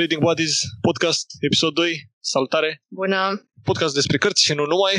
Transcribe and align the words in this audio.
Reading 0.00 0.22
Buddies, 0.28 0.56
podcast, 0.88 1.26
episod 1.48 1.72
2, 1.74 2.08
salutare. 2.32 2.70
Bună! 3.02 3.22
Podcast 3.68 3.94
despre 4.00 4.16
cărți 4.22 4.44
și 4.46 4.54
nu 4.58 4.64
numai. 4.72 4.94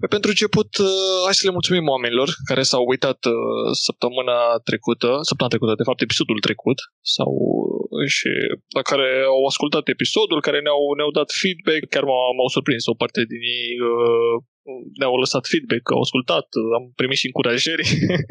Păi 0.00 0.08
pentru 0.14 0.30
început, 0.30 0.70
uh, 0.88 1.20
hai 1.26 1.38
să 1.38 1.46
le 1.48 1.56
mulțumim 1.58 1.86
oamenilor 1.94 2.28
care 2.50 2.62
s-au 2.70 2.84
uitat 2.92 3.20
uh, 3.24 3.68
săptămâna 3.86 4.38
trecută, 4.68 5.08
săptămâna 5.28 5.54
trecută, 5.54 5.74
de 5.80 5.88
fapt 5.88 6.00
episodul 6.00 6.44
trecut, 6.46 6.78
sau 7.16 7.30
uh, 7.94 8.08
și 8.16 8.30
la 8.78 8.82
care 8.90 9.08
au 9.34 9.42
ascultat 9.50 9.84
episodul, 9.96 10.40
care 10.46 10.58
ne-au, 10.66 10.82
ne-au 10.98 11.12
dat 11.18 11.28
feedback, 11.40 11.82
chiar 11.92 12.04
m-au, 12.08 12.32
m-au 12.36 12.50
surprins 12.56 12.84
o 12.92 13.00
parte 13.02 13.20
din 13.32 13.42
ei 13.58 13.70
ne-au 15.00 15.16
lăsat 15.22 15.44
feedback, 15.52 15.84
au 15.96 16.02
ascultat, 16.06 16.46
am 16.78 16.84
primit 17.00 17.18
și 17.20 17.28
încurajări, 17.30 17.86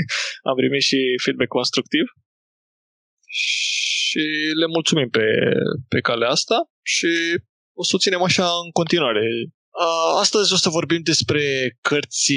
am 0.49 0.55
primit 0.61 0.83
și 0.89 0.99
feedback 1.23 1.51
constructiv 1.57 2.05
și 3.27 4.23
le 4.59 4.67
mulțumim 4.67 5.09
pe, 5.09 5.25
pe 5.87 5.99
calea 5.99 6.29
asta 6.29 6.55
și 6.81 7.07
o 7.73 7.83
să 7.83 7.91
o 7.95 7.97
ținem 7.97 8.21
așa 8.21 8.47
în 8.65 8.71
continuare. 8.71 9.25
Astăzi 10.19 10.53
o 10.53 10.55
să 10.55 10.69
vorbim 10.69 11.01
despre 11.03 11.43
cărți 11.81 12.33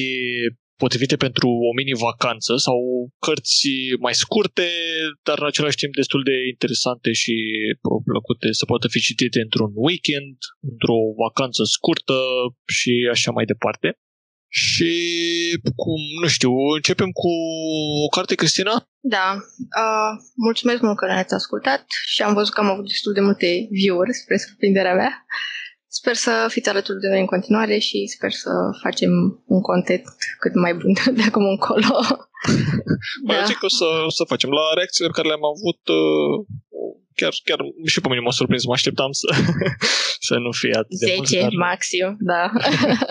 potrivite 0.82 1.16
pentru 1.26 1.48
o 1.68 1.70
mini-vacanță 1.78 2.52
sau 2.66 2.78
cărți 3.26 3.68
mai 4.06 4.14
scurte, 4.14 4.68
dar 5.26 5.36
în 5.40 5.46
același 5.46 5.80
timp 5.82 5.92
destul 5.94 6.22
de 6.30 6.36
interesante 6.52 7.12
și 7.12 7.34
plăcute 8.10 8.46
să 8.60 8.64
poată 8.64 8.86
fi 8.88 9.00
citite 9.08 9.40
într-un 9.40 9.72
weekend, 9.74 10.36
într-o 10.70 11.00
vacanță 11.24 11.62
scurtă 11.76 12.18
și 12.76 12.92
așa 13.14 13.30
mai 13.36 13.44
departe. 13.52 13.88
Și 14.52 14.92
cum, 15.76 16.00
nu 16.22 16.28
știu, 16.28 16.50
începem 16.74 17.10
cu 17.10 17.30
o 18.06 18.08
carte, 18.08 18.34
Cristina? 18.34 18.88
Da. 19.00 19.26
Uh, 19.82 20.12
mulțumesc 20.36 20.80
mult 20.80 20.96
că 20.96 21.06
ne-ați 21.06 21.34
ascultat 21.34 21.84
și 22.06 22.22
am 22.22 22.34
văzut 22.34 22.52
că 22.54 22.60
am 22.60 22.70
avut 22.70 22.86
destul 22.86 23.12
de 23.12 23.20
multe 23.20 23.68
view-uri 23.70 24.14
spre 24.14 24.36
surprinderea 24.36 24.94
mea. 24.94 25.12
Sper 25.88 26.14
să 26.14 26.46
fiți 26.48 26.68
alături 26.68 27.00
de 27.00 27.08
noi 27.08 27.20
în 27.20 27.26
continuare 27.34 27.78
și 27.78 28.06
sper 28.06 28.30
să 28.30 28.50
facem 28.82 29.10
un 29.46 29.60
content 29.60 30.02
cât 30.38 30.54
mai 30.54 30.74
bun 30.74 30.92
de 31.18 31.22
acum 31.22 31.44
încolo. 31.44 31.94
Mai 33.26 33.36
da. 33.40 33.44
zic 33.44 33.62
o 33.62 33.68
să, 33.68 33.84
o 34.06 34.10
să 34.10 34.24
facem. 34.24 34.50
La 34.50 34.66
reacțiile 34.74 35.10
pe 35.10 35.16
care 35.16 35.28
le-am 35.28 35.46
avut, 35.54 35.80
uh, 35.88 36.34
chiar, 37.14 37.32
chiar 37.44 37.60
și 37.92 38.00
pe 38.00 38.08
mine 38.08 38.20
m-a 38.20 38.30
surprins, 38.30 38.64
mă 38.64 38.72
așteptam 38.72 39.12
să, 39.20 39.28
să 40.28 40.34
nu 40.44 40.50
fie 40.60 40.74
atât 40.82 40.98
10 40.98 41.10
de 41.10 41.16
mult. 41.16 41.28
10 41.28 41.40
dar... 41.40 41.50
maxim, 41.68 42.16
da. 42.32 42.42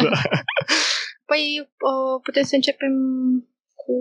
da. 0.03 0.19
Păi 1.30 1.44
uh, 1.59 2.22
putem 2.23 2.44
să 2.44 2.55
începem 2.55 2.94
cu 3.81 3.95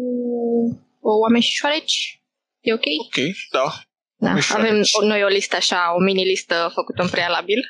oameni 1.23 1.43
și 1.43 1.57
șoareci? 1.57 2.23
E 2.61 2.73
ok? 2.73 2.87
Ok, 3.05 3.19
da. 3.51 3.67
da. 4.17 4.33
Avem 4.59 4.77
noi 5.03 5.23
o 5.25 5.27
listă 5.27 5.57
așa, 5.57 5.95
o 5.97 6.01
mini-listă 6.03 6.71
făcută 6.75 7.03
în 7.03 7.09
prealabil 7.09 7.61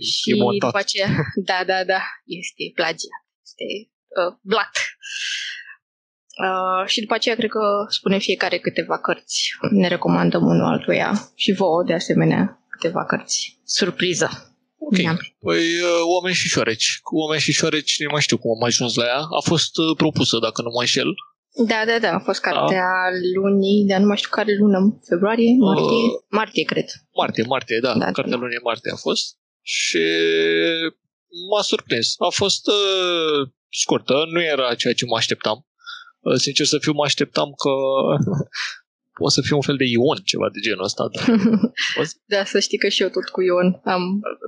și 0.00 0.30
e 0.30 0.34
montat. 0.34 0.68
după 0.68 0.78
aceea, 0.78 1.10
da, 1.50 1.58
da, 1.66 1.84
da, 1.84 2.00
este 2.24 2.62
plagiat, 2.74 3.22
este 3.46 3.66
uh, 4.18 4.32
blat. 4.40 4.74
Uh, 6.46 6.86
și 6.86 7.00
după 7.00 7.14
aceea 7.14 7.34
cred 7.34 7.50
că 7.50 7.86
spune 7.88 8.18
fiecare 8.18 8.58
câteva 8.58 9.00
cărți. 9.00 9.50
Ne 9.70 9.88
recomandăm 9.88 10.42
unul 10.42 10.72
altuia 10.72 11.32
și 11.34 11.52
vouă 11.52 11.82
de 11.86 11.92
asemenea 11.92 12.64
câteva 12.68 13.04
cărți. 13.04 13.60
Surpriză. 13.64 14.51
Ok. 14.88 14.98
Da. 15.02 15.14
Păi 15.46 15.64
uh, 15.90 16.00
Oameni 16.14 16.34
și 16.34 16.48
șoareci. 16.48 16.98
Cu 17.02 17.16
Oameni 17.16 17.40
și 17.46 17.52
șoareci 17.52 17.92
nu 17.98 18.10
mai 18.12 18.20
știu 18.20 18.38
cum 18.38 18.50
am 18.56 18.62
ajuns 18.62 18.94
la 18.94 19.04
ea. 19.04 19.22
A 19.38 19.40
fost 19.50 19.78
uh, 19.78 19.96
propusă, 19.96 20.38
dacă 20.38 20.62
nu 20.62 20.70
mă 20.74 20.80
înșel. 20.80 21.10
Da, 21.70 21.80
da, 21.86 21.98
da. 21.98 22.12
A 22.14 22.18
fost 22.18 22.40
cartea 22.40 22.86
da. 22.88 23.16
lunii, 23.34 23.86
dar 23.88 23.98
nu 24.00 24.06
mai 24.06 24.16
știu 24.16 24.30
care 24.30 24.52
lună. 24.58 24.78
Februarie? 25.08 25.52
Martie? 25.58 26.02
Uh, 26.06 26.22
martie, 26.28 26.64
cred. 26.64 26.88
Martie, 27.20 27.44
martie, 27.54 27.78
da. 27.82 27.92
da 27.98 28.04
cartea 28.04 28.36
da. 28.36 28.42
lunii 28.42 28.66
martie 28.68 28.92
a 28.92 28.96
fost 28.96 29.36
și 29.62 30.04
m-a 31.50 31.62
surprins. 31.62 32.14
A 32.18 32.28
fost 32.28 32.66
uh, 32.66 33.48
scurtă, 33.82 34.14
nu 34.32 34.42
era 34.42 34.74
ceea 34.74 34.94
ce 34.94 35.04
mă 35.04 35.16
așteptam. 35.16 35.66
Uh, 36.20 36.34
sincer 36.34 36.66
să 36.66 36.78
fiu, 36.80 36.92
mă 36.92 37.04
așteptam 37.04 37.48
că 37.62 37.70
o 39.26 39.30
să 39.36 39.40
fie 39.46 39.56
un 39.60 39.66
fel 39.68 39.78
de 39.82 39.86
Ion, 39.96 40.18
ceva 40.30 40.48
de 40.54 40.60
genul 40.66 40.88
ăsta. 40.88 41.02
Da, 41.16 41.24
da 42.34 42.44
să 42.52 42.58
știi 42.66 42.78
că 42.82 42.88
și 42.88 43.02
eu 43.02 43.08
tot 43.16 43.28
cu 43.34 43.40
Ion 43.42 43.68
am 43.94 44.02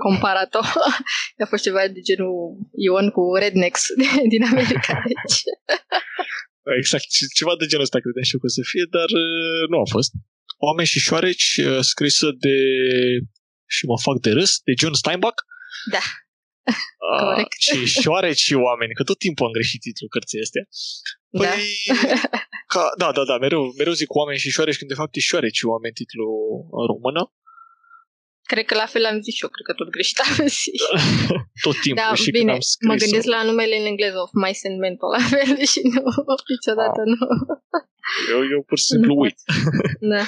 comparat-o. 0.04 0.62
a 1.44 1.46
fost 1.52 1.62
ceva 1.62 1.80
de 1.96 2.00
genul 2.08 2.32
Ion 2.86 3.06
cu 3.16 3.22
Rednex 3.42 3.74
din 4.32 4.42
America. 4.52 4.92
Deci. 5.10 5.38
exact, 6.80 7.06
ceva 7.38 7.54
de 7.60 7.66
genul 7.70 7.86
ăsta 7.88 7.98
credeam 8.04 8.26
și 8.28 8.34
eu 8.34 8.40
că 8.40 8.46
o 8.50 8.56
să 8.58 8.62
fie, 8.72 8.84
dar 8.96 9.08
uh, 9.24 9.62
nu 9.70 9.78
a 9.84 9.86
fost. 9.96 10.10
Oameni 10.66 10.92
și 10.92 10.98
șoareci, 11.06 11.48
uh, 11.68 11.80
scrisă 11.90 12.28
de 12.44 12.56
și 13.74 13.86
mă 13.86 13.98
fac 14.06 14.16
de 14.26 14.30
râs, 14.38 14.52
de 14.66 14.72
John 14.80 14.94
Steinbach. 15.02 15.40
Da. 15.94 16.04
Uh, 17.12 17.44
și 17.58 18.00
șoareci 18.00 18.44
și 18.48 18.54
oameni, 18.54 18.94
că 18.94 19.02
tot 19.02 19.18
timpul 19.18 19.46
am 19.46 19.52
greșit 19.52 19.80
titlul 19.80 20.08
cărții 20.14 20.40
astea. 20.40 20.64
Da. 21.28 21.38
Păi, 21.38 21.64
da. 21.86 22.40
Ca, 22.74 22.84
da, 23.02 23.08
da, 23.16 23.24
da, 23.30 23.36
mereu, 23.44 23.62
mereu 23.78 23.92
zic 23.92 24.10
oameni 24.20 24.42
și 24.44 24.54
șoareci, 24.56 24.78
când 24.78 24.90
de 24.90 25.00
fapt 25.00 25.16
e 25.16 25.20
șoareci 25.30 25.60
și 25.60 25.66
oameni 25.74 25.98
titlul 26.00 26.32
în 26.78 26.84
română. 26.92 27.22
Cred 28.52 28.64
că 28.68 28.74
la 28.82 28.88
fel 28.92 29.04
am 29.04 29.18
zis 29.26 29.34
și 29.34 29.44
eu, 29.44 29.50
cred 29.54 29.66
că 29.68 29.74
tot 29.80 29.90
greșit 29.94 30.18
am 30.26 30.46
zis. 30.62 30.82
tot 31.66 31.76
timpul 31.84 32.04
da, 32.08 32.14
și 32.24 32.30
bine, 32.30 32.52
când 32.52 32.58
am 32.58 32.64
scris 32.72 32.88
mă 32.90 32.96
gândesc 33.02 33.26
la 33.36 33.40
numele 33.48 33.74
în 33.80 33.86
engleză 33.92 34.18
of 34.24 34.32
My 34.42 34.52
Mental 34.84 35.10
la 35.18 35.24
fel 35.32 35.50
și 35.72 35.80
nu, 35.94 36.02
niciodată 36.54 37.00
ah. 37.04 37.08
nu. 37.12 37.18
Eu, 38.32 38.40
eu 38.54 38.60
pur 38.68 38.78
și 38.78 38.90
simplu 38.92 39.12
uit. 39.24 39.38
da. 40.12 40.24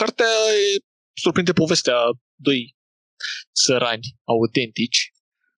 Cartea 0.00 0.32
surprinde 1.22 1.52
povestea 1.62 1.98
doi 2.48 2.60
țărani 3.62 4.06
autentici 4.34 5.00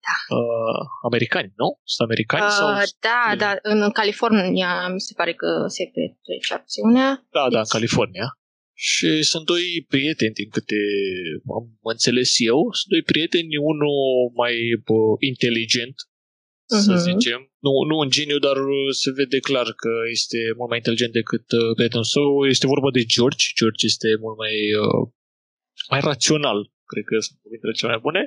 da. 0.09 0.35
uh, 0.35 0.81
americani, 1.09 1.51
nu? 1.61 1.69
Sunt 1.83 2.07
americani? 2.09 2.43
Uh, 2.43 2.55
sau 2.59 2.67
da, 3.09 3.21
da, 3.43 3.51
în 3.61 3.79
California 3.99 4.71
mi 4.95 5.01
se 5.07 5.13
pare 5.19 5.33
că 5.33 5.49
se 5.67 5.83
petrece 5.95 6.53
acțiunea. 6.53 7.09
Da, 7.35 7.43
deci... 7.43 7.53
da, 7.53 7.59
în 7.59 7.71
California. 7.77 8.27
Și 8.73 9.23
sunt 9.31 9.45
doi 9.45 9.65
prieteni, 9.87 10.33
din 10.41 10.49
câte 10.55 10.79
am 11.57 11.65
înțeles 11.93 12.29
eu, 12.51 12.59
sunt 12.79 12.89
doi 12.93 13.03
prieteni, 13.11 13.57
unul 13.71 13.97
mai 14.41 14.55
uh, 14.95 15.15
inteligent, 15.31 15.97
uh-huh. 16.03 16.83
să 16.85 16.93
mhm. 16.93 17.05
zicem. 17.09 17.39
Nu, 17.65 17.71
nu 17.89 17.95
un 18.03 18.09
geniu, 18.15 18.39
dar 18.47 18.57
se 19.01 19.09
vede 19.19 19.39
clar 19.49 19.67
că 19.83 19.91
este 20.17 20.37
mult 20.57 20.69
mai 20.69 20.79
inteligent 20.81 21.13
decât 21.21 21.45
uh, 21.51 21.69
prietenul 21.77 22.11
său. 22.15 22.27
Este 22.53 22.71
vorba 22.73 22.89
de 22.97 23.03
George. 23.13 23.43
George 23.59 23.85
este 23.91 24.07
mult 24.23 24.37
mai 24.43 24.55
uh, 24.83 25.03
mai 25.91 25.99
rațional, 26.09 26.59
cred 26.91 27.05
că 27.09 27.15
sunt 27.27 27.37
cuvintele 27.43 27.73
cele 27.77 27.91
mai 27.91 28.03
bune. 28.07 28.21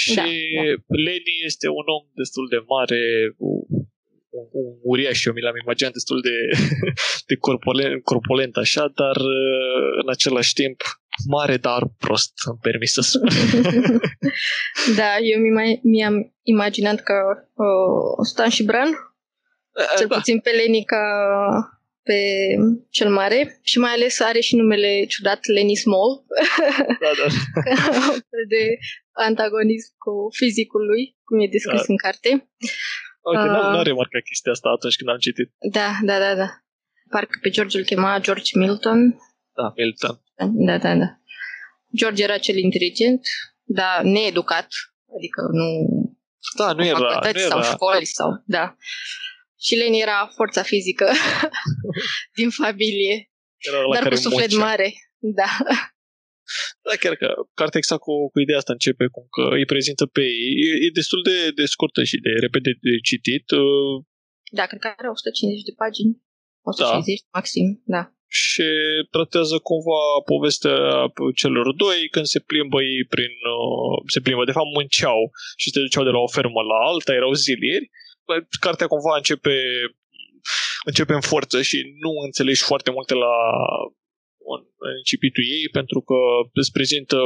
Și 0.00 0.14
da, 0.14 0.22
da. 0.22 0.62
Lenny 1.06 1.36
este 1.50 1.66
un 1.80 1.86
om 1.96 2.04
destul 2.22 2.46
de 2.54 2.60
mare, 2.74 3.02
un, 3.36 3.60
un 4.62 4.68
uriaș, 4.90 5.18
eu 5.24 5.32
mi 5.32 5.44
l-am 5.46 5.58
imaginat 5.64 5.92
destul 5.98 6.18
de, 6.28 6.36
de 7.30 7.36
corpulent, 7.46 8.02
corpulent 8.10 8.54
așa, 8.64 8.84
dar 9.00 9.16
în 10.02 10.08
același 10.14 10.52
timp 10.60 10.78
mare, 11.26 11.56
dar 11.56 11.82
prost, 11.98 12.32
îmi 12.50 12.58
permis 12.62 12.92
să 12.92 13.00
spun. 13.00 13.28
da, 15.00 15.10
eu 15.32 15.38
mi-am 15.82 16.34
imaginat 16.42 16.98
că 17.00 17.14
uh, 17.64 18.26
Stan 18.30 18.48
și 18.48 18.64
Bran, 18.64 18.90
cel 19.98 20.06
da. 20.06 20.14
puțin 20.16 20.38
pe 20.38 20.50
Lenny 20.50 20.84
ca 20.84 21.02
pe 22.08 22.20
cel 22.90 23.10
mare 23.20 23.58
și 23.62 23.78
mai 23.78 23.92
ales 23.92 24.20
are 24.20 24.40
și 24.40 24.56
numele 24.56 25.04
ciudat 25.04 25.40
Lenny 25.54 25.76
Small. 25.76 26.10
Da, 27.04 27.10
da. 27.20 27.26
de 28.54 28.62
antagonism 29.12 29.90
cu 30.04 30.12
fizicul 30.38 30.84
lui, 30.90 31.02
cum 31.24 31.40
e 31.40 31.54
descris 31.56 31.86
da. 31.86 31.92
în 31.92 31.96
carte. 31.96 32.30
Ok, 33.20 33.34
uh, 33.34 33.50
n-am 33.50 33.82
remarcat 33.82 34.22
chestia 34.22 34.52
asta 34.52 34.68
atunci 34.76 34.96
când 34.96 35.10
am 35.10 35.18
citit. 35.26 35.48
Da, 35.78 35.88
da, 36.08 36.18
da, 36.18 36.34
da. 36.34 36.48
Parcă 37.10 37.38
pe 37.42 37.48
George 37.48 37.78
îl 37.78 37.84
chema 37.84 38.18
George 38.18 38.58
Milton. 38.58 39.00
Da, 39.58 39.72
Milton. 39.76 40.14
Da, 40.68 40.78
da, 40.78 40.94
da. 41.02 41.08
George 41.96 42.22
era 42.22 42.38
cel 42.38 42.56
inteligent, 42.56 43.22
dar 43.64 44.02
needucat, 44.02 44.68
adică 45.16 45.40
nu... 45.52 45.66
Da, 46.58 46.72
nu 46.72 46.84
era... 46.84 46.98
Nu 46.98 47.28
era... 47.28 47.38
sau 47.38 47.62
școli 47.62 48.04
sau... 48.04 48.42
Da. 48.46 48.76
Și 49.60 49.74
Len 49.74 49.92
era 49.92 50.30
forța 50.36 50.62
fizică 50.62 51.06
din 52.38 52.50
familie. 52.50 53.30
Era 53.68 53.78
dar 53.94 54.08
cu 54.08 54.14
suflet 54.14 54.50
muncea. 54.50 54.66
mare. 54.66 54.88
Da. 55.18 55.50
Da, 56.86 56.94
chiar 57.02 57.14
că 57.22 57.28
cartea 57.60 57.80
exact 57.82 58.02
cu, 58.08 58.14
cu 58.32 58.38
ideea 58.40 58.58
asta 58.58 58.72
începe, 58.72 59.04
cum 59.14 59.24
că 59.36 59.44
îi 59.56 59.70
prezintă 59.72 60.04
pe 60.06 60.20
ei. 60.20 60.52
E, 60.66 60.70
e 60.86 60.98
destul 61.00 61.20
de, 61.28 61.36
de 61.58 61.64
scurtă 61.74 62.00
și 62.10 62.16
de 62.26 62.32
repede 62.44 62.70
de 62.86 62.92
citit. 63.08 63.46
Uh, 63.50 63.96
da, 64.58 64.64
cred 64.66 64.80
că 64.80 64.88
are 64.96 65.08
150 65.08 65.68
de 65.68 65.74
pagini. 65.82 66.12
160 66.62 67.20
da. 67.20 67.28
maxim, 67.38 67.66
da. 67.96 68.02
Și 68.42 68.68
tratează 69.14 69.56
cumva 69.68 70.02
povestea 70.32 70.78
celor 71.40 71.66
doi 71.84 71.98
când 72.14 72.26
se 72.34 72.40
plimbă 72.50 72.78
ei 72.82 73.04
prin... 73.14 73.34
Uh, 73.56 73.96
se 74.14 74.20
plimbă, 74.24 74.44
de 74.44 74.56
fapt 74.58 74.70
munceau 74.76 75.20
și 75.60 75.70
se 75.72 75.80
duceau 75.84 76.04
de 76.04 76.14
la 76.16 76.20
o 76.26 76.34
fermă 76.36 76.60
la 76.70 76.78
alta, 76.90 77.12
erau 77.20 77.32
zilieri 77.44 77.90
cartea 78.60 78.86
cumva 78.86 79.16
începe 79.16 79.56
începe 80.84 81.12
în 81.12 81.20
forță 81.20 81.62
și 81.62 81.78
nu 82.04 82.10
înțelegi 82.26 82.62
foarte 82.62 82.90
multe 82.90 83.14
la 83.14 83.34
în, 84.54 84.62
în 84.88 84.94
incipitul 85.02 85.44
ei, 85.56 85.68
pentru 85.78 86.00
că 86.08 86.18
îți 86.60 86.72
prezintă, 86.76 87.18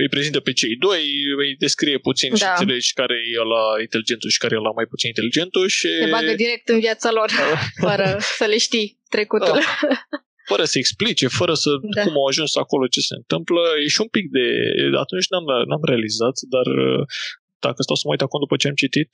îi 0.00 0.08
prezintă 0.14 0.40
pe 0.40 0.52
cei 0.52 0.74
doi, 0.86 1.02
îi 1.42 1.52
descrie 1.64 1.98
puțin 1.98 2.30
da. 2.30 2.36
și 2.36 2.44
înțelegi 2.50 2.92
care 3.00 3.16
e 3.36 3.42
la 3.54 3.64
inteligentul 3.86 4.30
și 4.30 4.42
care 4.42 4.54
e 4.54 4.68
la 4.68 4.76
mai 4.78 4.86
puțin 4.92 5.08
inteligentul 5.08 5.66
și... 5.78 5.88
Te 6.04 6.16
bagă 6.18 6.34
direct 6.44 6.68
în 6.68 6.80
viața 6.86 7.10
lor, 7.18 7.30
fără 7.86 8.06
să 8.38 8.44
le 8.52 8.58
știi 8.66 8.86
trecutul. 9.14 9.58
Da. 9.62 9.68
fără 10.52 10.64
să 10.64 10.76
explice, 10.78 11.26
fără 11.40 11.54
să 11.62 11.70
da. 11.96 12.02
cum 12.02 12.14
au 12.20 12.26
ajuns 12.32 12.52
acolo, 12.64 12.84
ce 12.94 13.00
se 13.00 13.14
întâmplă. 13.22 13.60
E 13.84 13.88
și 13.96 14.00
un 14.06 14.10
pic 14.16 14.26
de... 14.36 14.46
Atunci 15.04 15.28
n-am, 15.32 15.46
n-am 15.68 15.84
realizat, 15.92 16.36
dar 16.54 16.66
dacă 17.66 17.80
stau 17.82 17.96
să 17.98 18.04
mă 18.04 18.12
uit 18.12 18.24
acum 18.26 18.40
după 18.44 18.56
ce 18.60 18.68
am 18.68 18.80
citit, 18.84 19.12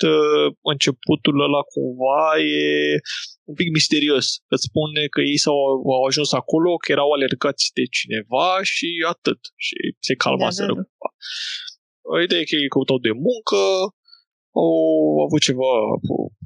începutul 0.73 1.37
ăla 1.47 1.63
cumva 1.73 2.25
e 2.59 2.65
un 3.51 3.55
pic 3.61 3.69
misterios. 3.79 4.27
Îți 4.55 4.67
spune 4.69 5.03
că 5.15 5.21
ei 5.31 5.39
s-au 5.45 5.59
au 5.97 6.05
ajuns 6.11 6.31
acolo, 6.41 6.71
că 6.77 6.87
erau 6.97 7.09
alergați 7.11 7.65
de 7.79 7.85
cineva 7.99 8.49
și 8.73 8.89
atât. 9.15 9.41
Și 9.65 9.75
se 10.07 10.15
calmaseră 10.23 10.75
da, 10.75 10.83
da, 10.83 10.89
da. 11.03 12.23
Ideea 12.27 12.41
e 12.41 12.51
că 12.51 12.57
ei 12.63 12.75
căutau 12.75 12.99
de 13.07 13.13
muncă, 13.27 13.63
au 14.65 14.75
avut 15.27 15.43
ceva, 15.49 15.73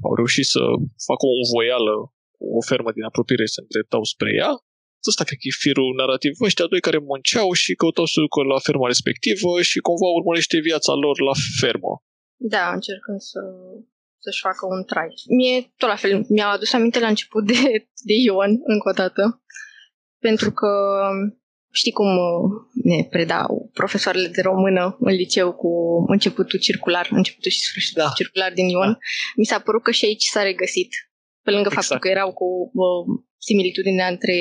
au 0.07 0.13
reușit 0.19 0.47
să 0.55 0.61
facă 1.09 1.23
o 1.33 1.43
voială 1.53 1.93
cu 2.35 2.43
o 2.57 2.61
fermă 2.69 2.91
din 2.97 3.05
apropiere 3.09 3.45
să 3.53 3.59
îndreptau 3.61 4.03
spre 4.13 4.31
ea. 4.41 4.51
Asta 5.09 5.23
cred 5.27 5.39
că 5.41 5.47
e 5.47 5.63
firul 5.65 5.89
narrativ. 6.01 6.33
Ăștia 6.47 6.65
doi 6.71 6.81
care 6.87 6.99
munceau 7.11 7.49
și 7.61 7.79
căutau 7.81 8.05
să 8.13 8.19
ducă 8.25 8.39
la 8.53 8.59
ferma 8.67 8.87
respectivă 8.93 9.51
și 9.69 9.77
cumva 9.87 10.07
urmărește 10.19 10.57
viața 10.69 10.93
lor 11.03 11.15
la 11.29 11.35
fermă. 11.61 11.93
Da, 12.53 12.65
încercând 12.77 13.19
să 13.31 13.39
să-și 14.23 14.45
facă 14.47 14.63
un 14.75 14.83
trai. 14.83 15.13
Mie, 15.37 15.73
tot 15.77 15.89
la 15.89 15.95
fel, 15.95 16.25
mi-a 16.29 16.47
adus 16.47 16.73
aminte 16.73 16.99
la 16.99 17.07
început 17.07 17.43
de, 17.45 17.61
de 18.09 18.15
Ion, 18.25 18.51
încă 18.73 18.89
o 18.89 18.91
dată, 19.01 19.43
pentru 20.19 20.51
că 20.51 20.71
știi 21.71 21.91
cum 21.91 22.17
uh, 22.17 22.43
ne 22.83 23.07
predau 23.09 23.69
profesoarele 23.73 24.27
de 24.27 24.41
română 24.41 24.97
în 24.99 25.13
liceu 25.13 25.53
cu 25.53 25.71
începutul 26.07 26.59
circular, 26.59 27.07
începutul 27.11 27.51
și 27.51 27.59
sfârșitul 27.59 28.03
da. 28.03 28.11
circular 28.15 28.53
din 28.53 28.67
Ion. 28.67 28.91
Da. 28.91 28.97
Mi 29.35 29.45
s-a 29.45 29.59
părut 29.59 29.83
că 29.83 29.91
și 29.91 30.05
aici 30.05 30.23
s-a 30.23 30.43
regăsit, 30.43 30.89
pe 31.43 31.51
lângă 31.51 31.69
exact. 31.71 31.85
faptul 31.85 31.99
că 31.99 32.07
erau 32.07 32.33
cu 32.33 32.71
uh, 32.73 33.23
similitudinea 33.47 34.07
între 34.07 34.35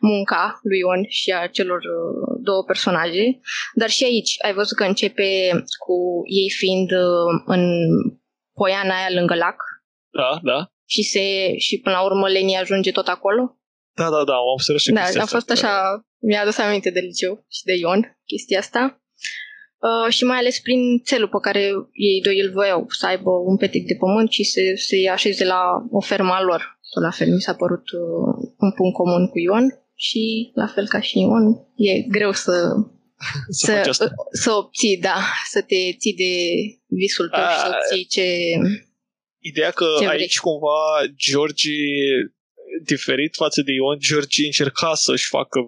munca 0.00 0.60
lui 0.62 0.78
Ion 0.78 1.02
și 1.08 1.30
a 1.30 1.46
celor 1.46 1.78
uh, 1.78 2.40
două 2.48 2.62
personaje, 2.64 3.40
dar 3.74 3.90
și 3.90 4.04
aici 4.04 4.32
ai 4.44 4.52
văzut 4.52 4.76
că 4.76 4.84
începe 4.84 5.28
cu 5.84 5.96
ei 6.40 6.50
fiind 6.50 6.90
uh, 6.90 7.30
în 7.54 7.62
poiana 8.52 8.94
aia 8.96 9.14
lângă 9.18 9.34
lac. 9.34 9.58
Da, 10.20 10.30
da. 10.42 10.58
Și, 10.86 11.02
se, 11.02 11.56
și 11.58 11.80
până 11.80 11.94
la 11.96 12.04
urmă 12.04 12.28
Leni 12.28 12.56
ajunge 12.56 12.92
tot 12.92 13.06
acolo. 13.06 13.42
Da, 13.94 14.10
da, 14.10 14.24
da, 14.24 14.34
am 14.34 14.52
observat 14.52 14.82
și 14.82 14.92
Da, 14.92 15.22
a 15.22 15.26
fost 15.26 15.50
așa, 15.50 15.72
mi-a 16.18 16.40
adus 16.40 16.58
aminte 16.58 16.90
de 16.90 17.00
liceu 17.00 17.44
și 17.48 17.62
de 17.64 17.74
Ion, 17.76 18.18
chestia 18.24 18.58
asta. 18.58 19.02
Uh, 19.88 20.12
și 20.12 20.24
mai 20.24 20.38
ales 20.38 20.60
prin 20.60 21.00
țelul 21.04 21.28
pe 21.28 21.38
care 21.40 21.60
ei 21.92 22.20
doi 22.22 22.40
îl 22.40 22.50
voiau, 22.52 22.84
să 22.88 23.06
aibă 23.06 23.30
un 23.30 23.56
petic 23.56 23.86
de 23.86 23.96
pământ 23.98 24.30
și 24.30 24.44
să 24.44 24.60
se 24.74 25.08
așeze 25.08 25.44
la 25.44 25.60
o 25.90 26.00
fermă 26.00 26.32
a 26.32 26.42
lor. 26.42 26.80
Tot 26.92 27.02
la 27.02 27.10
fel 27.10 27.28
mi 27.32 27.40
s-a 27.40 27.54
părut 27.54 27.86
uh, 27.90 28.32
un 28.64 28.70
punct 28.76 28.94
comun 28.96 29.28
cu 29.28 29.38
Ion 29.38 29.66
și 29.94 30.50
la 30.54 30.66
fel 30.66 30.86
ca 30.88 31.00
și 31.00 31.18
Ion, 31.18 31.46
e 31.76 31.92
greu 32.16 32.32
să 32.32 32.52
să, 33.64 33.88
să, 33.90 34.10
să 34.30 34.50
obții, 34.52 34.98
da, 34.98 35.18
să 35.50 35.60
te 35.62 35.96
ții 35.98 36.14
de 36.14 36.34
visul 36.86 37.28
tău 37.28 37.40
și 37.40 37.58
să 37.58 37.70
obții 37.74 38.04
ce... 38.04 38.26
Ideea 39.38 39.70
că 39.70 39.86
ce 39.98 40.08
aici 40.08 40.38
cumva 40.38 40.78
George 41.16 41.72
diferit 42.84 43.34
față 43.34 43.62
de 43.62 43.72
Ion, 43.72 43.98
George 43.98 44.44
încerca 44.44 44.94
să-și 44.94 45.28
facă 45.28 45.58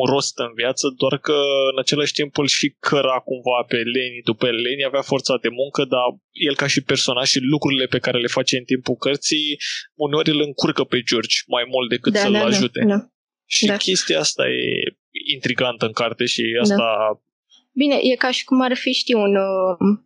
un 0.00 0.06
rost 0.12 0.38
în 0.46 0.52
viață, 0.60 0.84
doar 1.00 1.14
că 1.26 1.36
în 1.72 1.78
același 1.82 2.12
timp 2.18 2.38
îl 2.38 2.48
și 2.58 2.76
căra 2.88 3.18
cumva 3.28 3.58
pe 3.68 3.76
Leni. 3.94 4.26
După 4.30 4.46
Leni 4.64 4.84
avea 4.90 5.04
forța 5.12 5.34
de 5.44 5.50
muncă, 5.60 5.80
dar 5.94 6.06
el 6.48 6.54
ca 6.62 6.66
și 6.66 6.80
personaj 6.90 7.26
și 7.28 7.40
lucrurile 7.54 7.86
pe 7.94 7.98
care 8.04 8.18
le 8.18 8.34
face 8.38 8.54
în 8.56 8.64
timpul 8.64 8.96
cărții, 9.04 9.48
uneori 9.94 10.30
îl 10.30 10.40
încurcă 10.40 10.84
pe 10.84 10.98
George 11.08 11.36
mai 11.46 11.64
mult 11.72 11.88
decât 11.94 12.12
da, 12.12 12.18
să-l 12.18 12.32
da, 12.32 12.38
da 12.38 12.44
ajute. 12.44 12.80
Da, 12.80 12.94
da. 12.94 13.00
Și 13.54 13.66
da. 13.66 13.76
chestia 13.76 14.18
asta 14.18 14.44
e 14.48 14.62
intrigantă 15.34 15.84
în 15.86 15.92
carte 15.92 16.24
și 16.24 16.42
asta... 16.60 16.76
Da. 16.76 17.20
Bine, 17.72 17.96
e 18.02 18.14
ca 18.14 18.30
și 18.30 18.44
cum 18.44 18.60
ar 18.60 18.74
fi, 18.76 18.92
știi, 18.92 19.14
un... 19.14 19.34
Uh, 19.36 20.02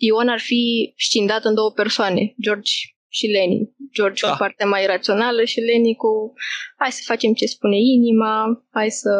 Ion 0.00 0.28
ar 0.28 0.40
fi 0.40 0.92
scindat 0.96 1.44
în 1.44 1.54
două 1.54 1.72
persoane, 1.72 2.34
George 2.42 2.72
și 3.08 3.26
Leni. 3.26 3.76
George 3.94 4.26
da. 4.26 4.30
cu 4.30 4.36
partea 4.38 4.66
mai 4.66 4.86
rațională 4.86 5.44
și 5.44 5.60
Leni 5.60 5.94
cu 5.96 6.32
hai 6.76 6.92
să 6.92 7.02
facem 7.06 7.32
ce 7.32 7.46
spune 7.46 7.76
inima, 7.76 8.64
hai 8.70 8.90
să 8.90 9.12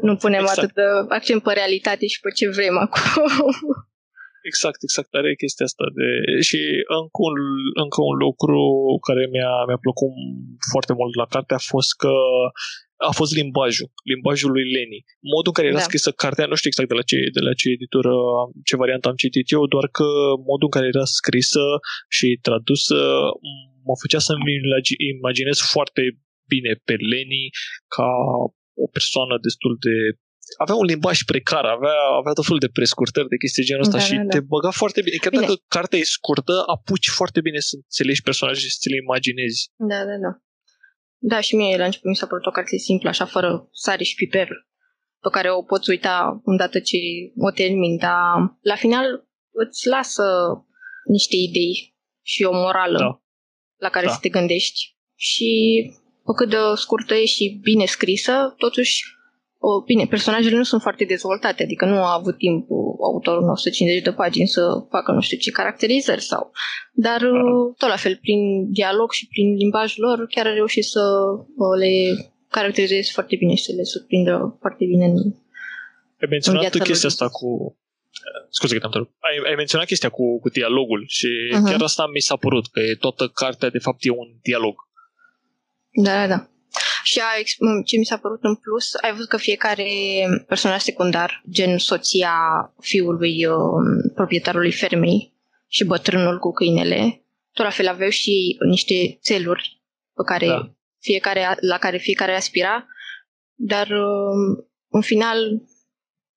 nu 0.00 0.16
punem 0.16 0.40
exact. 0.40 0.58
atât 0.58 0.74
de 0.74 0.86
accent 1.08 1.42
pe 1.42 1.52
realitate 1.52 2.06
și 2.06 2.20
pe 2.20 2.30
ce 2.30 2.48
vrem 2.48 2.76
acum. 2.78 3.02
Exact, 4.50 4.80
exact, 4.88 5.10
are 5.14 5.40
chestia 5.42 5.66
asta 5.70 5.86
de... 5.98 6.08
Și 6.48 6.60
încă 7.00 7.20
un, 7.28 7.36
încă 7.84 8.00
un 8.10 8.16
lucru 8.26 8.62
care 9.08 9.24
mi-a, 9.34 9.54
mi-a 9.68 9.80
plăcut 9.86 10.12
foarte 10.72 10.92
mult 10.98 11.12
la 11.22 11.26
carte 11.34 11.54
a 11.54 11.62
fost 11.74 11.90
că 12.02 12.14
a 13.10 13.12
fost 13.20 13.32
limbajul, 13.40 13.88
limbajul 14.12 14.50
lui 14.56 14.66
Leni. 14.74 14.98
Modul 15.34 15.50
în 15.52 15.56
care 15.58 15.68
era 15.68 15.82
da. 15.82 15.88
scrisă 15.88 16.10
cartea, 16.10 16.46
nu 16.50 16.56
știu 16.58 16.70
exact 16.70 16.88
de 16.92 16.98
la 17.00 17.04
ce, 17.10 17.18
de 17.38 17.42
la 17.46 17.52
ce 17.60 17.66
editură, 17.78 18.12
ce 18.68 18.80
variantă 18.82 19.08
am 19.08 19.20
citit 19.24 19.46
eu, 19.56 19.62
doar 19.74 19.86
că 19.98 20.06
modul 20.50 20.68
în 20.68 20.74
care 20.76 20.86
era 20.94 21.06
scrisă 21.18 21.64
și 22.16 22.38
tradusă 22.46 22.98
mă 23.88 23.94
făcea 24.02 24.20
să-mi 24.28 24.44
imaginez 25.14 25.58
foarte 25.74 26.02
bine 26.52 26.72
pe 26.86 26.94
Leni 27.12 27.44
ca 27.94 28.08
o 28.84 28.86
persoană 28.96 29.34
destul 29.46 29.74
de 29.86 29.96
avea 30.64 30.74
un 30.74 30.84
limbaj 30.92 31.18
precar, 31.30 31.64
avea, 31.76 31.98
avea 32.20 32.32
tot 32.32 32.44
felul 32.44 32.64
de 32.66 32.74
prescurtări 32.78 33.28
de 33.28 33.36
chestii 33.36 33.64
genul 33.68 33.86
ăsta 33.86 33.98
da, 33.98 34.04
și 34.04 34.14
da, 34.14 34.22
da. 34.22 34.28
te 34.34 34.40
băga 34.40 34.70
foarte 34.70 35.00
bine. 35.04 35.16
Chiar 35.16 35.32
bine. 35.32 35.42
dacă 35.42 35.54
cartea 35.68 35.98
e 35.98 36.16
scurtă, 36.18 36.54
apuci 36.74 37.08
foarte 37.08 37.40
bine 37.40 37.58
să 37.58 37.74
înțelegi 37.76 38.22
personajele 38.22 38.68
și 38.68 38.80
să 38.84 38.88
le 38.92 38.98
imaginezi. 39.04 39.60
Da, 39.90 40.00
da, 40.08 40.16
da. 40.24 40.30
Da, 41.18 41.40
și 41.40 41.56
mie 41.56 41.76
la 41.76 41.84
început 41.84 42.08
mi 42.08 42.16
s-a 42.16 42.26
părut 42.26 42.46
o 42.46 42.50
carte 42.50 42.76
simplă, 42.76 43.08
așa, 43.08 43.24
fără 43.24 43.68
sare 43.72 44.02
și 44.02 44.14
piper, 44.14 44.48
pe 45.20 45.28
care 45.30 45.50
o 45.50 45.62
poți 45.62 45.90
uita 45.90 46.40
îndată 46.44 46.80
ce 46.80 46.96
o 47.36 47.50
termin, 47.50 47.96
dar 47.96 48.56
la 48.60 48.74
final 48.74 49.28
îți 49.50 49.88
lasă 49.88 50.24
niște 51.04 51.36
idei 51.36 51.96
și 52.22 52.42
o 52.42 52.52
morală 52.52 52.98
da. 52.98 53.22
la 53.76 53.88
care 53.88 54.06
da. 54.06 54.12
să 54.12 54.18
te 54.20 54.28
gândești. 54.28 54.96
Și 55.14 55.50
pe 56.24 56.32
cât 56.36 56.50
de 56.50 56.56
scurtă 56.74 57.14
e 57.14 57.24
și 57.24 57.58
bine 57.62 57.84
scrisă, 57.84 58.54
totuși 58.56 59.04
o, 59.04 59.23
bine, 59.86 60.04
personajele 60.06 60.56
nu 60.56 60.62
sunt 60.62 60.82
foarte 60.82 61.04
dezvoltate, 61.04 61.62
adică 61.62 61.84
nu 61.84 61.96
a 61.96 62.14
avut 62.18 62.36
timp 62.38 62.66
autorul 63.00 63.48
150 63.48 64.02
de 64.02 64.12
pagini 64.12 64.46
să 64.46 64.62
facă 64.90 65.12
nu 65.12 65.20
știu 65.20 65.38
ce 65.38 65.50
caracterizări 65.50 66.22
sau... 66.22 66.52
Dar 66.92 67.20
uh, 67.20 67.74
tot 67.76 67.88
la 67.88 67.96
fel, 67.96 68.18
prin 68.20 68.72
dialog 68.72 69.12
și 69.12 69.28
prin 69.28 69.54
limbajul 69.54 70.04
lor, 70.04 70.26
chiar 70.26 70.46
a 70.46 70.52
reușit 70.52 70.84
să 70.84 71.00
uh, 71.56 71.78
le 71.78 71.92
caracterizeze 72.48 73.10
foarte 73.12 73.36
bine 73.36 73.54
și 73.54 73.64
să 73.64 73.72
le 73.76 73.82
surprindă 73.82 74.56
foarte 74.60 74.84
bine 74.84 75.04
în 75.04 75.16
Ai 76.20 76.28
menționat 76.30 76.74
în 76.74 76.80
chestia 76.80 77.08
asta 77.08 77.28
cu... 77.28 77.78
Scuze 78.50 78.78
că 78.78 78.88
te-am 78.88 79.10
ai, 79.18 79.50
ai 79.50 79.54
menționat 79.56 79.86
chestia 79.86 80.08
cu, 80.08 80.40
cu 80.40 80.48
dialogul 80.48 81.04
și 81.06 81.26
uh-huh. 81.26 81.70
chiar 81.70 81.82
asta 81.82 82.06
mi 82.12 82.20
s-a 82.20 82.36
părut, 82.36 82.66
că 82.66 82.80
toată 82.98 83.28
cartea 83.34 83.68
de 83.70 83.78
fapt 83.78 83.98
e 84.04 84.10
un 84.10 84.30
dialog. 84.42 84.74
Da, 86.02 86.12
da, 86.20 86.26
da. 86.26 86.48
Și 87.04 87.20
a, 87.20 87.42
ce 87.84 87.98
mi 87.98 88.04
s-a 88.04 88.16
părut 88.16 88.42
în 88.42 88.54
plus, 88.54 88.94
ai 88.94 89.12
văzut 89.12 89.28
că 89.28 89.36
fiecare 89.36 89.84
personaj 90.46 90.80
secundar, 90.80 91.42
gen 91.50 91.78
soția 91.78 92.34
fiului 92.80 93.46
uh, 93.46 93.56
proprietarului 94.14 94.72
fermei 94.72 95.32
și 95.68 95.84
bătrânul 95.84 96.38
cu 96.38 96.52
câinele, 96.52 97.24
tot 97.52 97.64
la 97.64 97.70
fel 97.70 97.88
aveau 97.88 98.10
și 98.10 98.56
niște 98.68 99.18
țeluri 99.22 99.82
pe 100.14 100.22
care 100.26 100.46
da. 100.46 100.74
fiecare, 101.00 101.56
la 101.60 101.78
care 101.78 101.96
fiecare 101.96 102.34
aspira, 102.34 102.86
dar 103.54 103.86
uh, 103.86 104.64
în 104.88 105.00
final, 105.00 105.38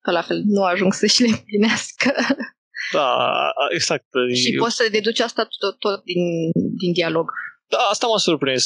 tot 0.02 0.12
la 0.12 0.22
fel, 0.22 0.42
nu 0.44 0.62
ajung 0.62 0.92
să-și 0.92 1.22
le 1.22 1.28
împlinească. 1.28 2.14
Da, 2.92 3.32
exact. 3.74 4.06
și 4.34 4.54
Eu... 4.54 4.62
poți 4.62 4.76
să 4.76 4.88
deduci 4.90 5.20
asta 5.20 5.48
tot, 5.58 5.78
tot 5.78 6.02
din, 6.04 6.50
din 6.52 6.92
dialog. 6.92 7.30
Da, 7.72 7.78
asta 7.92 8.06
m-a 8.06 8.20
surprins. 8.26 8.64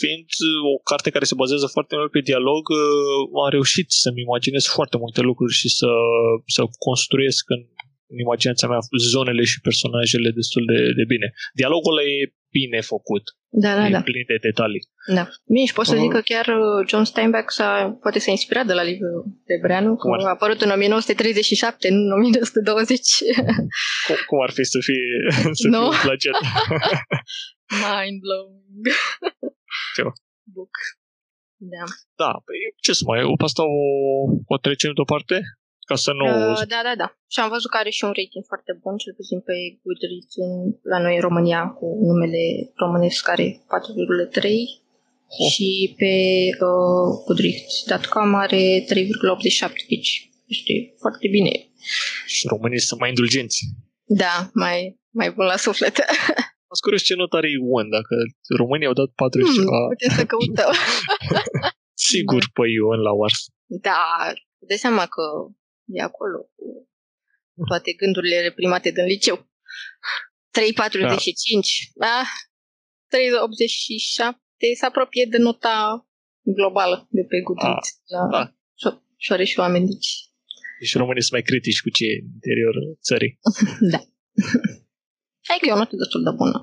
Fiind 0.00 0.26
o 0.72 0.74
carte 0.90 1.10
care 1.14 1.30
se 1.30 1.40
bazează 1.42 1.66
foarte 1.66 1.94
mult 1.96 2.10
pe 2.10 2.26
dialog, 2.30 2.62
am 3.44 3.50
reușit 3.56 3.88
să-mi 4.02 4.24
imaginez 4.26 4.64
foarte 4.76 4.96
multe 5.02 5.20
lucruri 5.20 5.52
și 5.60 5.68
să, 5.78 5.90
să 6.56 6.62
construiesc 6.86 7.44
în, 7.56 7.62
în 8.12 8.18
imaginația 8.26 8.68
mea 8.68 8.82
zonele 9.10 9.44
și 9.50 9.60
personajele 9.68 10.30
destul 10.40 10.64
de, 10.72 10.80
de 10.98 11.04
bine. 11.12 11.26
Dialogul 11.60 11.96
e 11.98 12.34
bine 12.58 12.80
făcut. 12.80 13.24
Da, 13.52 13.74
da, 13.74 13.86
e 13.86 13.90
da. 13.90 14.02
plin 14.02 14.24
de 14.26 14.38
detalii. 14.48 14.82
Da. 15.18 15.24
Bine, 15.52 15.64
și 15.64 15.72
pot 15.72 15.86
să 15.86 15.94
uh, 15.94 16.00
zic 16.00 16.10
că 16.10 16.20
chiar 16.20 16.46
uh, 16.46 16.86
John 16.88 17.04
Steinbeck 17.04 17.50
s-a, 17.50 17.98
poate 18.02 18.18
s-a 18.18 18.30
inspirat 18.30 18.66
de 18.66 18.72
la 18.72 18.82
livrul 18.82 19.24
de 19.50 19.56
Breanu, 19.62 19.96
că 19.96 20.08
a 20.08 20.28
apărut 20.28 20.60
în 20.60 20.70
1937, 20.70 21.88
nu 21.90 21.96
în 21.96 22.12
1920. 22.12 23.00
Cum, 24.06 24.16
cum 24.26 24.38
ar 24.46 24.50
fi 24.50 24.64
să 24.64 24.78
fie, 24.88 25.06
să 25.60 25.68
no? 25.68 25.78
fie 25.78 25.88
un 25.88 26.02
plagiat? 26.02 26.36
Mind 27.70 28.20
blowing. 28.24 28.84
Ce? 29.94 30.02
Book. 30.54 30.74
Da. 31.74 31.84
Da, 32.22 32.30
păi 32.46 32.58
ce 32.84 32.92
să 32.92 33.02
mai, 33.06 33.18
pe 33.38 33.44
asta 33.44 33.62
o, 33.62 33.82
o 34.54 34.56
trecem 34.64 34.92
deoparte? 34.94 35.36
Ca 35.88 35.96
să 36.04 36.12
nu... 36.12 36.24
Uh, 36.26 36.62
da, 36.74 36.80
da, 36.88 36.94
da. 37.02 37.08
Și 37.32 37.40
am 37.40 37.48
văzut 37.48 37.70
că 37.70 37.76
are 37.76 37.90
și 37.90 38.04
un 38.04 38.14
rating 38.18 38.44
foarte 38.52 38.72
bun, 38.82 38.96
cel 38.96 39.14
puțin 39.20 39.40
pe 39.48 39.54
Goodreads 39.82 40.34
în, 40.44 40.52
la 40.92 40.98
noi 41.04 41.14
în 41.14 41.20
România, 41.28 41.62
cu 41.78 41.86
numele 42.08 42.42
românesc 42.82 43.24
care 43.24 43.46
4,3 43.52 44.44
oh. 45.26 45.50
și 45.52 45.94
pe 46.00 46.12
uh, 46.68 47.08
Goodreads.com 47.26 48.34
are 48.34 48.62
3,87, 48.88 49.74
deci 49.88 50.30
este 50.46 50.74
foarte 50.98 51.26
bine. 51.28 51.52
Și 52.26 52.46
românii 52.46 52.80
sunt 52.80 53.00
mai 53.00 53.08
indulgenți. 53.08 53.58
Da, 54.04 54.50
mai, 54.52 55.00
mai 55.10 55.30
bun 55.30 55.44
la 55.44 55.56
suflet. 55.56 55.96
Am 56.72 56.78
curios 56.84 57.02
ce 57.02 57.14
not 57.14 57.32
are 57.32 57.50
Ion, 57.50 57.88
dacă 57.98 58.14
românii 58.60 58.90
au 58.90 58.96
dat 59.00 59.10
4 59.10 59.40
hmm, 59.40 59.54
ceva. 59.56 59.80
Putem 59.94 60.12
să 60.18 60.24
căutăm. 60.32 60.72
Sigur 62.10 62.42
da. 62.46 62.52
pe 62.54 62.64
Ion 62.76 63.00
la 63.08 63.12
Wars. 63.20 63.40
Da, 63.88 64.02
de 64.70 64.76
seama 64.84 65.04
că 65.14 65.24
e 65.96 66.00
acolo 66.10 66.38
cu 66.56 66.66
toate 67.70 67.90
gândurile 67.92 68.40
reprimate 68.48 68.90
din 68.90 69.04
liceu. 69.04 69.36
3,45. 69.36 69.44
Da. 71.94 72.06
da. 72.06 72.22
3,87 73.18 74.78
se 74.78 74.86
apropie 74.86 75.24
de 75.30 75.38
nota 75.38 76.08
globală 76.42 77.06
de 77.10 77.22
pe 77.30 77.40
Goodreads. 77.46 77.88
Da. 78.14 78.22
da. 78.36 78.42
Și 79.16 79.32
are 79.32 79.44
și 79.44 79.58
oameni, 79.58 79.86
deci... 79.86 80.10
Deci 80.80 80.96
românii 80.96 81.22
sunt 81.22 81.32
mai 81.32 81.42
critici 81.42 81.80
cu 81.80 81.90
ce 81.90 82.04
e 82.04 82.20
în 82.22 82.28
interior 82.34 82.74
țării. 83.02 83.38
da. 83.92 84.00
Hai 85.50 85.58
că 85.60 85.66
e 85.68 85.76
o 85.76 85.80
notă 85.82 85.96
destul 86.02 86.22
de 86.28 86.32
bună. 86.40 86.56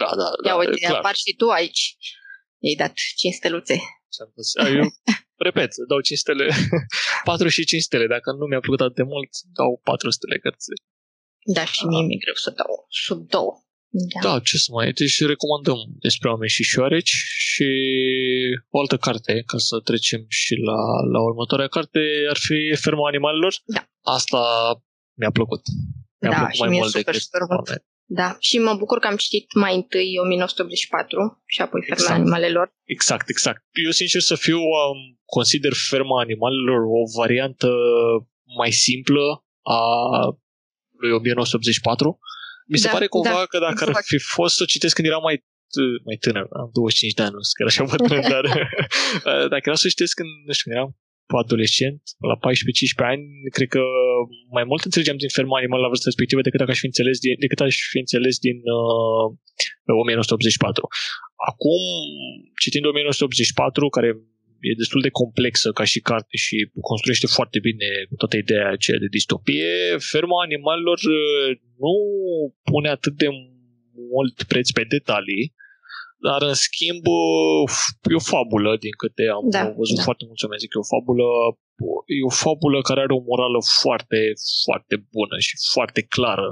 Da, 0.00 0.10
da, 0.20 0.28
da. 0.42 0.48
Ia 0.48 0.56
uite, 0.60 0.78
clar. 0.78 0.98
apar 0.98 1.14
și 1.24 1.32
tu 1.40 1.46
aici. 1.58 1.82
I-ai 2.64 2.80
dat 2.82 2.92
5 3.16 3.34
steluțe. 3.40 3.76
Eu, 4.78 4.86
repet, 5.46 5.70
dau 5.88 6.00
5 6.00 6.18
stele, 6.18 6.46
4 7.30 7.48
și 7.48 7.64
5 7.64 7.82
stele. 7.82 8.06
Dacă 8.06 8.28
nu 8.38 8.44
mi-a 8.46 8.60
plăcut 8.64 8.80
atât 8.80 8.98
de 9.00 9.06
mult, 9.12 9.30
dau 9.58 9.80
4 9.84 10.10
stele 10.10 10.38
cărții. 10.38 10.76
Da, 11.56 11.64
și 11.64 11.84
mie 11.90 12.02
mi-e 12.06 12.22
greu 12.24 12.34
să 12.44 12.50
dau 12.60 12.72
sub 13.04 13.20
2. 13.28 13.40
Da. 14.12 14.20
da, 14.28 14.40
ce 14.48 14.56
să 14.56 14.68
mai... 14.72 14.92
Deci 14.92 15.26
recomandăm 15.32 15.78
despre 16.06 16.28
oameni 16.28 16.54
și 16.56 16.62
șoareci 16.62 17.14
și 17.50 17.68
o 18.74 18.78
altă 18.80 18.96
carte, 18.96 19.42
ca 19.46 19.58
să 19.68 19.80
trecem 19.88 20.22
și 20.28 20.54
la, 20.68 20.80
la 21.14 21.20
următoarea 21.22 21.66
carte, 21.76 22.00
ar 22.28 22.38
fi 22.46 22.58
Ferma 22.82 23.06
Animalelor. 23.08 23.54
Da. 23.64 23.82
Asta 24.18 24.40
mi-a 25.20 25.30
plăcut. 25.30 25.62
Mi-a 26.20 26.30
da, 26.30 26.36
plăcut 26.36 26.54
și 26.54 26.60
mai 26.60 26.68
mult 26.78 26.92
decât 26.92 27.14
super 27.14 27.40
mult. 27.48 27.82
Da, 28.04 28.36
și 28.38 28.58
mă 28.58 28.74
bucur 28.74 28.98
că 28.98 29.06
am 29.06 29.16
citit 29.16 29.54
mai 29.54 29.74
întâi 29.74 30.18
1984 30.18 31.42
și 31.46 31.60
apoi 31.60 31.80
Ferma 31.80 32.00
exact. 32.00 32.20
Animalelor. 32.20 32.74
Exact, 32.84 33.28
exact. 33.28 33.64
Eu, 33.84 33.90
sincer 33.90 34.20
să 34.20 34.34
fiu, 34.34 34.58
um, 34.58 34.98
consider 35.24 35.72
Ferma 35.88 36.20
Animalelor 36.20 36.80
o 37.00 37.02
variantă 37.20 37.70
mai 38.58 38.70
simplă 38.70 39.44
a 39.62 39.80
lui 41.00 41.12
1984. 41.12 42.18
Mi 42.66 42.78
se 42.78 42.86
da, 42.86 42.92
pare 42.92 43.06
cumva 43.06 43.30
da, 43.30 43.46
că 43.46 43.58
dacă 43.58 43.72
exact. 43.72 43.96
ar 43.96 44.02
fi 44.06 44.18
fost 44.18 44.54
să 44.56 44.64
citesc 44.64 44.94
când 44.94 45.08
eram 45.08 45.22
mai 45.22 45.44
mai 46.04 46.16
tânăr, 46.16 46.46
am 46.50 46.70
25 46.72 47.14
de 47.14 47.22
ani, 47.22 47.32
nu 47.32 47.38
chiar 47.58 47.68
așa 47.68 47.84
bătrân, 47.84 48.20
dar 48.34 48.44
dacă 49.52 49.62
era 49.64 49.74
să 49.74 49.88
citesc 49.88 50.14
când, 50.14 50.28
nu 50.46 50.52
știu, 50.52 50.64
când 50.64 50.76
eram 50.76 50.90
adolescent, 51.26 52.02
la 52.30 52.36
14-15 52.36 53.12
ani, 53.12 53.24
cred 53.56 53.68
că 53.68 53.82
mai 54.56 54.64
mult 54.70 54.82
înțelegeam 54.84 55.16
din 55.16 55.28
ferma 55.38 55.58
animal 55.58 55.80
la 55.80 55.90
vârsta 55.92 56.10
respectivă 56.10 56.40
decât 56.40 56.60
aș 56.60 56.78
fi 56.78 56.88
înțeles 56.90 57.18
din, 57.24 57.34
decât 57.44 57.60
aș 57.60 57.76
fi 57.92 57.98
înțeles 58.04 58.34
din 58.46 58.58
uh, 58.78 59.26
1984. 60.00 60.88
Acum, 61.50 61.82
citind 62.64 62.84
1984, 62.84 63.88
care 63.96 64.08
e 64.68 64.80
destul 64.82 65.00
de 65.06 65.16
complexă 65.20 65.68
ca 65.78 65.84
și 65.84 66.00
carte 66.10 66.36
și 66.46 66.56
construiește 66.90 67.26
foarte 67.36 67.58
bine 67.68 67.88
toată 68.20 68.36
ideea 68.36 68.68
aceea 68.70 68.98
de 68.98 69.14
distopie, 69.16 69.72
ferma 70.12 70.38
animalelor 70.48 71.00
uh, 71.18 71.48
nu 71.82 71.94
pune 72.70 72.88
atât 72.88 73.14
de 73.22 73.28
mult 74.12 74.36
preț 74.42 74.70
pe 74.70 74.84
detalii, 74.96 75.44
dar, 76.26 76.40
în 76.50 76.56
schimb, 76.66 77.04
e 78.12 78.14
o 78.22 78.28
fabulă, 78.32 78.70
din 78.84 78.94
câte 79.02 79.24
am 79.36 79.44
da, 79.56 79.62
văzut 79.80 79.98
da. 80.00 80.06
foarte 80.08 80.24
mulți 80.28 80.44
oameni 80.44 80.62
zic, 80.64 80.72
e 80.74 80.84
o 80.86 80.92
fabulă, 80.94 81.26
e 82.16 82.30
o 82.30 82.34
fabulă 82.44 82.78
care 82.88 83.00
are 83.00 83.14
o 83.18 83.26
morală 83.30 83.60
foarte, 83.80 84.20
foarte 84.66 84.94
bună 85.14 85.36
și 85.46 85.54
foarte 85.74 86.00
clară. 86.14 86.50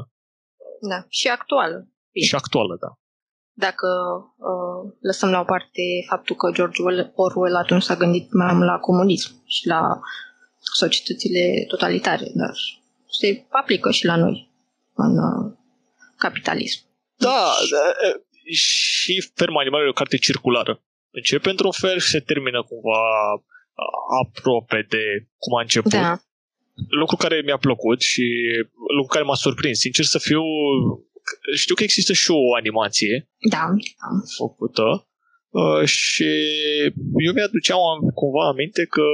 Da, 0.90 0.98
și 1.18 1.26
actuală. 1.38 1.76
Bine. 2.14 2.26
Și 2.26 2.34
actuală, 2.42 2.74
da. 2.84 2.90
Dacă 3.66 3.88
uh, 4.50 4.80
lăsăm 5.08 5.30
la 5.34 5.40
o 5.40 5.50
parte 5.54 5.84
faptul 6.12 6.36
că 6.36 6.46
George 6.56 6.82
Orwell 7.14 7.56
atunci 7.64 7.82
s-a 7.82 7.96
gândit 8.02 8.26
mai 8.32 8.54
mult 8.54 8.68
la 8.72 8.78
comunism 8.78 9.30
și 9.46 9.66
la 9.66 9.82
societățile 10.80 11.64
totalitare, 11.68 12.26
dar 12.34 12.54
se 13.18 13.46
aplică 13.60 13.90
și 13.90 14.04
la 14.04 14.16
noi 14.16 14.36
în 14.94 15.12
uh, 15.18 15.52
capitalism. 16.16 16.80
Da, 17.16 17.42
da 17.72 17.82
și 18.52 19.30
Ferma 19.34 19.60
Animalelor 19.60 19.90
e 19.90 19.96
o 19.96 20.00
carte 20.02 20.16
circulară. 20.16 20.82
Începe 21.10 21.50
într-un 21.50 21.70
fel 21.70 21.98
și 21.98 22.08
se 22.08 22.20
termină 22.20 22.62
cumva 22.62 23.00
aproape 24.22 24.86
de 24.88 25.02
cum 25.38 25.58
a 25.58 25.60
început. 25.60 25.90
Da. 25.90 26.20
Lucru 26.88 27.16
care 27.16 27.42
mi-a 27.44 27.56
plăcut 27.56 28.00
și 28.00 28.24
lucru 28.96 29.12
care 29.12 29.24
m-a 29.24 29.34
surprins. 29.34 29.78
Sincer 29.78 30.04
să 30.04 30.18
fiu, 30.18 30.42
știu 31.56 31.74
că 31.74 31.82
există 31.82 32.12
și 32.12 32.30
o 32.30 32.54
animație 32.54 33.28
da. 33.50 33.64
făcută 34.36 35.08
uh, 35.48 35.84
și 35.84 36.30
eu 37.26 37.32
mi-aduceam 37.34 37.78
cumva 38.14 38.46
aminte 38.48 38.86
că 38.86 39.06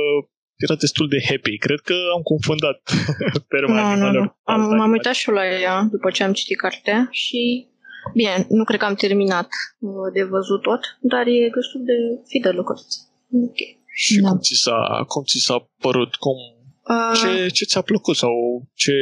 era 0.56 0.74
destul 0.74 1.08
de 1.08 1.24
happy. 1.28 1.58
Cred 1.58 1.80
că 1.80 1.96
am 2.14 2.22
confundat 2.22 2.78
Ferma 3.50 3.94
no, 3.96 4.10
nu, 4.12 4.18
nu. 4.18 4.36
Am, 4.42 4.60
m-am 4.76 4.90
uitat 4.90 5.14
și 5.14 5.28
la 5.30 5.46
ea 5.46 5.88
după 5.90 6.10
ce 6.10 6.22
am 6.22 6.32
citit 6.32 6.58
cartea 6.58 7.08
și 7.10 7.66
Bine, 8.12 8.46
nu 8.48 8.64
cred 8.64 8.78
că 8.78 8.84
am 8.84 8.94
terminat 8.94 9.48
uh, 9.78 10.12
de 10.12 10.22
văzut 10.22 10.62
tot, 10.62 10.80
dar 11.00 11.26
e 11.26 11.50
destul 11.54 11.82
de 11.84 11.96
fidelă 12.26 12.62
cărți. 12.62 12.98
Ok. 13.32 13.58
Și 13.94 14.20
da. 14.20 14.28
cum, 14.28 14.38
ți 14.38 14.54
s-a, 14.54 15.04
cum 15.08 15.22
ți 15.22 15.38
s-a 15.38 15.68
părut? 15.78 16.14
Cum, 16.14 16.36
uh, 16.82 17.18
ce, 17.20 17.48
ce 17.48 17.64
ți-a 17.64 17.80
plăcut 17.80 18.16
sau 18.16 18.34
ce, 18.74 18.92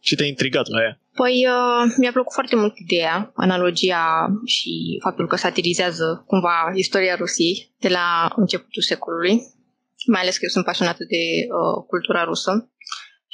ce 0.00 0.16
te-a 0.16 0.26
intrigat 0.26 0.68
la 0.68 0.80
ea? 0.80 1.00
Păi 1.14 1.46
uh, 1.46 1.92
mi-a 1.98 2.12
plăcut 2.12 2.32
foarte 2.32 2.56
mult 2.56 2.78
ideea, 2.78 3.32
analogia 3.34 4.04
și 4.44 4.98
faptul 5.02 5.26
că 5.26 5.36
satirizează 5.36 6.24
cumva 6.26 6.72
istoria 6.74 7.16
Rusiei 7.16 7.74
de 7.78 7.88
la 7.88 8.32
începutul 8.36 8.82
secolului, 8.82 9.40
mai 10.06 10.20
ales 10.20 10.34
că 10.34 10.40
eu 10.42 10.48
sunt 10.48 10.64
pasionată 10.64 11.04
de 11.04 11.22
uh, 11.48 11.84
cultura 11.86 12.24
rusă 12.24 12.72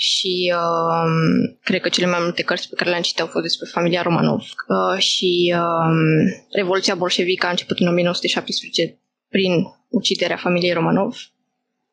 și 0.00 0.52
uh, 0.54 1.56
cred 1.62 1.80
că 1.80 1.88
cele 1.88 2.06
mai 2.06 2.18
multe 2.22 2.42
cărți 2.42 2.68
pe 2.68 2.74
care 2.74 2.90
le-am 2.90 3.02
citit 3.02 3.20
au 3.20 3.26
fost 3.26 3.42
despre 3.42 3.68
familia 3.72 4.02
Romanov 4.02 4.40
uh, 4.40 4.98
și 4.98 5.54
uh, 5.56 6.30
Revoluția 6.52 6.94
bolșevică 6.94 7.46
a 7.46 7.50
început 7.50 7.78
în 7.78 7.88
1917 7.88 8.98
prin 9.28 9.52
uciderea 9.88 10.36
familiei 10.36 10.72
Romanov 10.72 11.16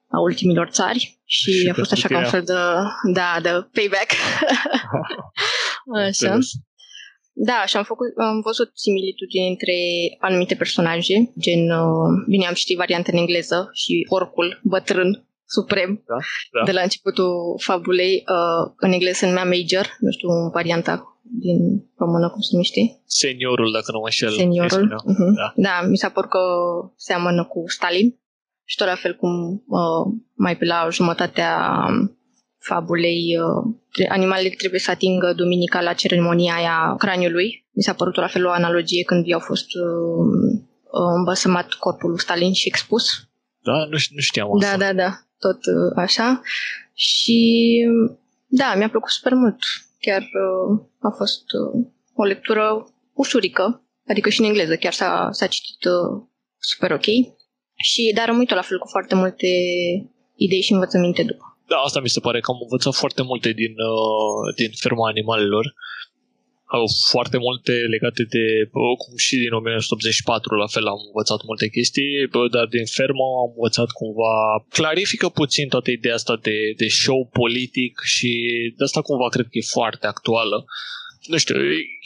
a 0.08 0.20
ultimilor 0.20 0.70
țari 0.70 1.20
și, 1.26 1.52
și 1.52 1.70
a 1.70 1.74
fost 1.74 1.92
așa 1.92 2.08
ca 2.08 2.18
un 2.18 2.26
fel 2.26 2.44
de, 2.44 2.54
da, 3.14 3.40
de 3.42 3.50
payback. 3.50 4.12
așa. 6.08 6.38
Da, 7.34 7.64
și 7.68 7.78
am, 7.78 7.84
făcut, 7.84 8.08
am 8.18 8.42
văzut 8.42 8.72
similitudini 8.74 9.48
între 9.48 9.74
anumite 10.20 10.56
personaje, 10.56 11.34
gen, 11.40 11.70
uh, 11.70 12.24
bine, 12.28 12.46
am 12.46 12.54
citit 12.54 12.78
varianta 12.78 13.10
în 13.14 13.18
engleză 13.18 13.70
și 13.74 14.06
orcul 14.10 14.60
bătrân 14.64 15.25
suprem 15.46 16.04
da, 16.08 16.16
da. 16.52 16.66
de 16.66 16.72
la 16.72 16.82
începutul 16.82 17.60
fabulei. 17.64 18.24
Uh, 18.28 18.72
în 18.78 18.92
engleză 18.92 19.18
se 19.18 19.28
numea 19.28 19.44
Major, 19.44 19.98
nu 20.00 20.12
știu 20.12 20.30
varianta 20.54 21.20
din 21.22 21.86
română, 21.98 22.30
cum 22.30 22.42
se 22.42 22.50
numește? 22.52 23.02
Seniorul, 23.06 23.72
dacă 23.72 23.92
nu 23.92 24.00
mă 24.00 24.06
înșel. 24.06 24.32
Seniorul. 24.32 24.86
Uh-huh. 24.86 25.34
Da. 25.36 25.54
da, 25.56 25.88
mi 25.88 25.98
s-a 25.98 26.10
părut 26.10 26.30
că 26.30 26.40
seamănă 26.96 27.44
cu 27.44 27.64
Stalin 27.68 28.20
și 28.64 28.75
tot 28.75 28.88
la 28.88 28.96
fel 28.96 29.16
cum 29.16 29.64
uh, 29.68 30.14
mai 30.34 30.58
pe 30.58 30.66
la 30.66 30.88
jumătatea 30.92 31.52
fabulei 32.60 33.38
uh, 33.38 34.08
animalele 34.10 34.50
trebuie 34.50 34.80
să 34.80 34.92
atingă 34.92 35.34
duminica 35.36 35.82
la 35.82 35.94
ceremonia 35.94 36.54
aia 36.54 36.96
craniului. 36.98 37.68
Mi 37.72 37.84
s-a 37.84 37.94
părut 37.94 38.14
tot 38.14 38.24
la 38.24 38.30
fel 38.30 38.46
o 38.46 38.52
analogie 38.52 39.04
când 39.04 39.25
i-au 39.25 39.40
fost 39.40 39.66
uh, 39.66 40.62
îmbăsămat 41.16 41.74
corpul 41.74 42.10
lui 42.10 42.20
Stalin 42.20 42.54
și 42.54 42.68
expus. 42.68 43.06
Da, 43.67 43.77
nu, 43.91 43.98
nu 44.15 44.22
știam 44.29 44.55
asta. 44.55 44.77
Da, 44.77 44.86
da, 44.86 44.93
da 44.93 45.12
tot 45.45 45.60
uh, 45.65 45.91
așa. 45.95 46.41
Și 46.93 47.39
da, 48.48 48.74
mi-a 48.77 48.89
plăcut 48.89 49.10
super 49.10 49.34
mult. 49.34 49.60
Chiar 50.00 50.22
uh, 50.22 50.79
a 51.00 51.10
fost 51.17 51.43
uh, 51.60 51.86
o 52.13 52.24
lectură 52.24 52.65
ușurică, 53.13 53.84
adică 54.07 54.29
și 54.29 54.39
în 54.39 54.45
engleză 54.45 54.75
chiar 54.75 54.93
s-a, 54.93 55.29
s-a 55.31 55.48
citit 55.48 55.81
super 56.57 56.91
ok. 56.91 57.07
Și 57.75 58.12
dar 58.15 58.29
am 58.29 58.38
uitat 58.38 58.57
la 58.57 58.63
fel 58.69 58.77
cu 58.79 58.88
foarte 58.88 59.15
multe 59.15 59.48
idei 60.36 60.62
și 60.62 60.72
învățăminte 60.72 61.24
după. 61.24 61.57
Da, 61.67 61.75
asta 61.77 62.00
mi 62.00 62.10
se 62.10 62.19
pare 62.19 62.39
că 62.39 62.51
am 62.51 62.57
învățat 62.62 62.93
foarte 62.93 63.22
multe 63.22 63.51
din, 63.51 63.74
uh, 63.91 64.55
din 64.55 64.72
ferma 64.84 65.07
animalelor 65.07 65.65
au 65.65 66.14
foarte 67.12 67.38
multe 67.38 67.72
legate 67.72 68.24
de, 68.36 68.45
cum 69.01 69.13
și 69.25 69.36
din 69.43 69.53
1984, 69.53 70.55
la 70.55 70.67
fel 70.67 70.86
am 70.88 71.01
învățat 71.10 71.39
multe 71.50 71.67
chestii, 71.67 72.12
dar 72.55 72.65
din 72.65 72.86
fermă 72.86 73.25
am 73.43 73.51
învățat 73.55 73.89
cumva, 74.00 74.34
clarifică 74.77 75.27
puțin 75.29 75.67
toată 75.67 75.91
ideea 75.91 76.13
asta 76.13 76.36
de, 76.41 76.57
de 76.77 76.88
show 76.88 77.29
politic 77.41 77.93
și 78.15 78.31
de 78.77 78.84
asta 78.84 79.01
cumva 79.01 79.27
cred 79.29 79.45
că 79.45 79.57
e 79.57 79.74
foarte 79.77 80.07
actuală. 80.07 80.65
Nu 81.27 81.38
știu, 81.38 81.55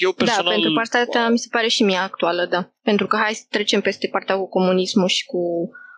eu 0.06 0.12
da, 0.18 0.24
personal... 0.24 0.46
Da, 0.46 0.52
pentru 0.52 0.74
partea 0.74 1.00
asta 1.00 1.30
mi 1.30 1.44
se 1.44 1.48
pare 1.52 1.68
și 1.68 1.84
mie 1.84 1.98
actuală, 1.98 2.46
da. 2.46 2.72
Pentru 2.84 3.08
că 3.08 3.16
hai 3.24 3.34
să 3.34 3.46
trecem 3.50 3.82
peste 3.82 4.08
partea 4.08 4.36
cu 4.36 4.48
comunismul 4.50 5.08
și 5.08 5.26
cu 5.26 5.42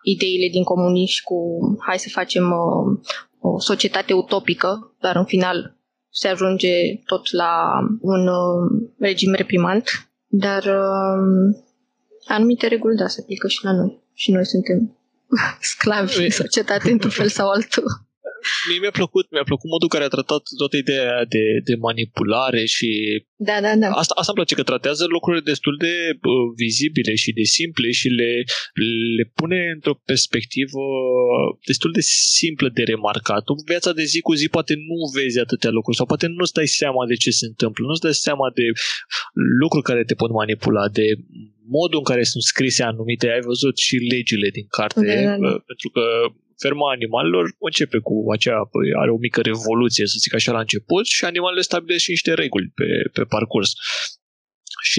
ideile 0.02 0.48
din 0.50 0.62
comunism 0.62 1.12
și 1.12 1.22
cu 1.22 1.38
hai 1.86 1.98
să 1.98 2.08
facem 2.08 2.44
uh, 2.50 3.00
o 3.40 3.60
societate 3.60 4.12
utopică, 4.12 4.94
dar 5.00 5.16
în 5.16 5.24
final 5.24 5.76
se 6.12 6.28
ajunge 6.28 6.96
tot 7.04 7.32
la 7.32 7.70
un 8.00 8.26
uh, 8.26 8.88
regim 8.98 9.32
reprimant, 9.32 10.08
dar 10.26 10.64
uh, 10.64 11.56
anumite 12.26 12.66
reguli, 12.66 12.96
da, 12.96 13.06
se 13.08 13.20
aplică 13.22 13.48
și 13.48 13.64
la 13.64 13.72
noi. 13.72 14.02
Și 14.14 14.30
noi 14.30 14.46
suntem 14.46 14.96
sclavi 15.72 16.24
în 16.24 16.30
societate 16.30 16.90
într-un 16.90 17.10
fel 17.10 17.28
sau 17.28 17.48
altul. 17.48 17.84
Mie 18.68 18.80
mi-a 18.82 18.94
plăcut, 19.00 19.26
mi-a 19.34 19.46
plăcut 19.50 19.68
modul 19.74 19.88
care 19.94 20.04
a 20.04 20.14
tratat 20.16 20.42
toată 20.60 20.76
ideea 20.76 21.24
de, 21.34 21.44
de 21.68 21.74
manipulare 21.86 22.64
și... 22.74 22.88
Da, 23.48 23.56
da, 23.66 23.72
da. 23.82 23.88
Asta, 24.02 24.12
asta 24.20 24.30
îmi 24.32 24.38
place, 24.40 24.54
că 24.54 24.62
tratează 24.70 25.04
lucrurile 25.16 25.42
destul 25.52 25.76
de 25.86 25.94
uh, 26.10 26.46
vizibile 26.62 27.14
și 27.22 27.30
de 27.32 27.46
simple 27.58 27.88
și 27.90 28.08
le, 28.08 28.32
le 29.16 29.24
pune 29.38 29.58
într-o 29.74 30.00
perspectivă 30.10 30.82
destul 31.70 31.90
de 31.98 32.04
simplă 32.38 32.68
de 32.78 32.82
remarcat. 32.82 33.44
În 33.46 33.60
viața 33.72 33.92
de 33.92 34.04
zi 34.12 34.20
cu 34.20 34.32
zi 34.40 34.46
poate 34.56 34.74
nu 34.90 34.98
vezi 35.16 35.38
atâtea 35.44 35.70
lucruri 35.70 35.96
sau 35.96 36.06
poate 36.06 36.26
nu-ți 36.26 36.56
dai 36.58 36.66
seama 36.80 37.02
de 37.06 37.16
ce 37.22 37.30
se 37.30 37.46
întâmplă, 37.46 37.82
nu-ți 37.86 38.04
dai 38.06 38.14
seama 38.14 38.46
de 38.58 38.66
lucruri 39.62 39.88
care 39.90 40.04
te 40.04 40.14
pot 40.14 40.30
manipula, 40.30 40.88
de 40.88 41.06
modul 41.78 41.98
în 41.98 42.08
care 42.10 42.22
sunt 42.32 42.42
scrise 42.42 42.82
anumite, 42.82 43.26
ai 43.30 43.40
văzut 43.50 43.76
și 43.86 43.96
legile 43.96 44.48
din 44.58 44.66
carte, 44.76 45.06
da, 45.06 45.14
da, 45.14 45.36
da. 45.46 45.52
pentru 45.70 45.88
că 45.94 46.04
ferma 46.64 46.88
animalelor 46.98 47.44
începe 47.68 47.98
cu 48.08 48.14
aceea, 48.36 48.60
păi, 48.72 48.88
are 49.02 49.10
o 49.16 49.24
mică 49.26 49.40
revoluție, 49.50 50.06
să 50.12 50.16
zic 50.24 50.34
așa, 50.34 50.52
la 50.52 50.64
început 50.66 51.04
și 51.16 51.24
animalele 51.24 51.68
stabilesc 51.70 52.02
și 52.04 52.14
niște 52.16 52.32
reguli 52.42 52.68
pe, 52.78 52.88
pe 53.16 53.24
parcurs. 53.34 53.70
Și 54.88 54.98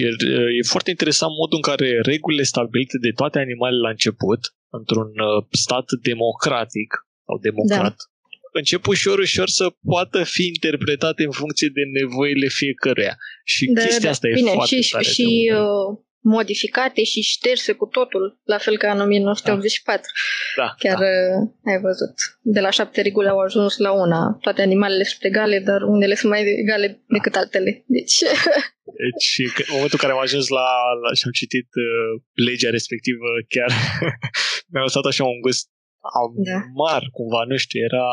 e 0.58 0.72
foarte 0.74 0.90
interesant 0.90 1.32
modul 1.40 1.58
în 1.60 1.66
care 1.70 1.88
regulile 2.12 2.42
stabilite 2.52 2.96
de 3.06 3.12
toate 3.20 3.38
animalele 3.46 3.82
la 3.86 3.94
început, 3.96 4.40
într-un 4.78 5.10
uh, 5.28 5.44
stat 5.64 5.86
democratic 6.10 6.90
sau 7.26 7.36
democrat, 7.48 7.96
da. 7.96 8.58
încep 8.60 8.82
ușor, 8.86 9.18
ușor 9.18 9.48
să 9.48 9.66
poată 9.92 10.18
fi 10.34 10.44
interpretate 10.54 11.22
în 11.24 11.30
funcție 11.30 11.68
de 11.78 11.82
nevoile 11.98 12.48
fiecăruia. 12.60 13.14
Și 13.44 13.64
da, 13.66 13.80
chestia 13.80 14.08
da. 14.08 14.14
asta 14.14 14.28
Bine, 14.34 14.50
e 14.50 14.54
foarte 14.60 14.80
și, 14.80 14.90
tare. 14.90 15.04
Și 15.04 15.52
modificate 16.24 17.02
și 17.02 17.20
șterse 17.20 17.72
cu 17.72 17.86
totul, 17.86 18.40
la 18.44 18.58
fel 18.58 18.76
ca 18.78 18.92
în 18.92 19.00
1984. 19.00 20.10
Da, 20.56 20.74
Chiar 20.78 20.98
da. 20.98 21.04
Uh, 21.04 21.72
ai 21.72 21.80
văzut. 21.80 22.14
De 22.40 22.60
la 22.60 22.70
șapte 22.70 23.02
reguli 23.02 23.28
au 23.28 23.38
ajuns 23.38 23.76
la 23.76 23.92
una. 23.92 24.38
Toate 24.40 24.62
animalele 24.62 25.04
sunt 25.04 25.24
egale, 25.24 25.58
dar 25.58 25.80
unele 25.82 26.14
sunt 26.14 26.30
mai 26.32 26.42
egale 26.64 26.86
decât 27.08 27.34
altele. 27.34 27.84
Deci... 27.86 28.16
Deci, 29.04 29.28
în 29.56 29.74
momentul 29.76 29.98
în 29.98 30.02
care 30.04 30.12
am 30.12 30.26
ajuns 30.26 30.46
la, 30.58 30.68
la 31.02 31.10
și 31.18 31.24
am 31.26 31.34
citit 31.40 31.68
uh, 31.86 32.10
legea 32.46 32.70
respectivă, 32.78 33.28
chiar 33.54 33.70
mi-a 34.72 34.82
lăsat 34.86 35.04
așa 35.04 35.24
un 35.24 35.40
gust 35.40 35.66
da. 36.50 36.58
mar, 36.82 37.02
cumva, 37.12 37.40
nu 37.48 37.56
știu, 37.56 37.80
era... 37.88 38.06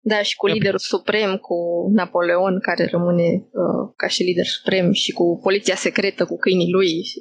Da, 0.00 0.22
și 0.22 0.34
cu 0.36 0.46
liderul 0.46 0.78
suprem, 0.78 1.36
cu 1.36 1.56
Napoleon, 1.98 2.60
care 2.60 2.88
rămâne 2.90 3.28
uh, 3.62 3.82
ca 3.96 4.08
și 4.08 4.22
lider 4.22 4.44
suprem, 4.44 4.92
și 4.92 5.10
cu 5.12 5.40
poliția 5.42 5.74
secretă, 5.74 6.24
cu 6.24 6.36
câinii 6.36 6.74
lui. 6.76 6.92
Și... 7.10 7.18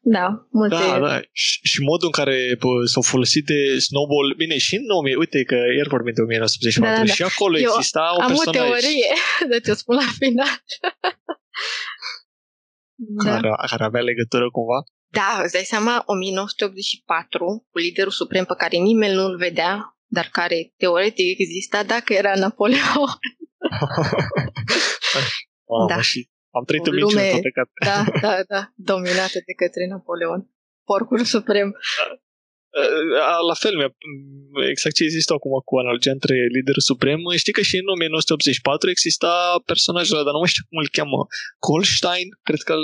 Da, 0.00 0.26
multe... 0.50 0.74
Da, 0.74 0.98
da. 1.08 1.20
Și, 1.32 1.58
și 1.62 1.78
modul 1.90 2.10
în 2.10 2.16
care 2.20 2.36
bă, 2.62 2.70
s-au 2.92 3.02
folosit 3.02 3.44
de 3.52 3.78
Snowball, 3.78 4.34
bine, 4.36 4.56
și 4.66 4.74
în 4.76 4.86
2000, 4.86 5.14
uite 5.14 5.42
că 5.50 5.58
iar 5.78 5.86
vorbim 5.94 6.14
de 6.16 6.22
1984, 6.22 6.84
da, 6.84 7.00
da, 7.00 7.06
da. 7.10 7.16
și 7.18 7.24
acolo 7.30 7.54
Eu 7.58 7.62
exista 7.64 8.02
o 8.16 8.20
am 8.20 8.30
personaj... 8.30 8.54
o 8.56 8.58
teorie, 8.58 9.10
de 9.52 9.58
te 9.64 9.72
spun 9.80 9.96
la 10.04 10.10
final. 10.20 10.56
care, 13.24 13.48
da. 13.48 13.66
care 13.70 13.84
avea 13.84 14.04
legătură 14.10 14.46
cumva? 14.56 14.78
Da, 15.20 15.40
îți 15.42 15.52
dai 15.52 15.66
seama, 15.72 16.02
1984, 16.06 17.66
cu 17.70 17.78
liderul 17.78 18.10
suprem 18.20 18.44
pe 18.44 18.54
care 18.56 18.76
nimeni 18.76 19.14
nu-l 19.14 19.36
vedea, 19.36 19.98
dar 20.06 20.28
care 20.32 20.72
teoretic 20.76 21.38
exista 21.38 21.82
dacă 21.82 22.12
era 22.12 22.34
Napoleon. 22.34 22.82
oh, 25.74 25.86
da. 25.88 26.00
Și 26.00 26.30
am 26.50 26.64
trăit 26.64 26.86
o 26.86 26.90
în 26.90 26.96
lume, 26.98 27.28
toate 27.30 27.52
Da, 27.84 28.04
da, 28.26 28.42
da, 28.52 28.72
dominată 28.74 29.38
de 29.48 29.54
către 29.62 29.86
Napoleon. 29.86 30.40
Porcul 30.84 31.24
suprem. 31.24 31.68
Da. 31.98 33.38
La 33.50 33.54
fel, 33.54 33.74
exact 34.70 34.94
ce 34.94 35.02
există 35.02 35.32
acum 35.32 35.52
cu 35.64 35.76
analogia 35.76 36.10
între 36.10 36.34
liderul 36.56 36.88
suprem. 36.90 37.18
Știi 37.36 37.52
că 37.52 37.62
și 37.62 37.76
în 37.76 37.88
1984 37.88 38.90
exista 38.90 39.62
personajul 39.64 40.14
ăla, 40.14 40.24
dar 40.24 40.32
nu 40.32 40.38
mai 40.38 40.48
știu 40.48 40.64
cum 40.68 40.78
îl 40.78 40.88
cheamă, 40.96 41.26
Kolstein, 41.58 42.28
cred 42.42 42.60
că 42.68 42.74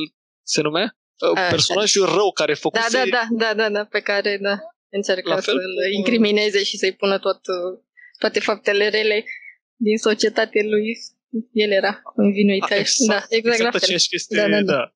se 0.42 0.61
numea? 0.62 0.97
Uh, 1.31 1.47
personajul 1.51 2.07
rău 2.07 2.33
care 2.33 2.55
făcuse... 2.55 2.97
Da, 2.97 3.05
da, 3.05 3.27
da, 3.31 3.45
da, 3.45 3.55
da, 3.55 3.71
da, 3.71 3.85
pe 3.85 4.01
care, 4.01 4.39
da, 4.41 4.59
încerca 4.89 5.41
să-l 5.41 5.61
incrimineze 5.93 6.63
și 6.63 6.77
să-i 6.77 6.93
pună 6.93 7.19
tot, 7.19 7.41
toate 8.19 8.41
faptele 8.41 8.89
rele 8.89 9.25
din 9.77 9.97
societate 9.97 10.63
lui. 10.63 10.99
El 11.53 11.71
era 11.71 12.03
învinuit. 12.17 12.63
Ah, 12.63 12.71
exact, 12.71 13.09
da, 13.09 13.15
exact, 13.29 13.55
exact 13.55 13.73
la 13.73 13.79
fel. 13.79 13.89
Chestie, 13.89 14.37
da, 14.37 14.49
da, 14.49 14.63
da. 14.63 14.73
da. 14.73 14.95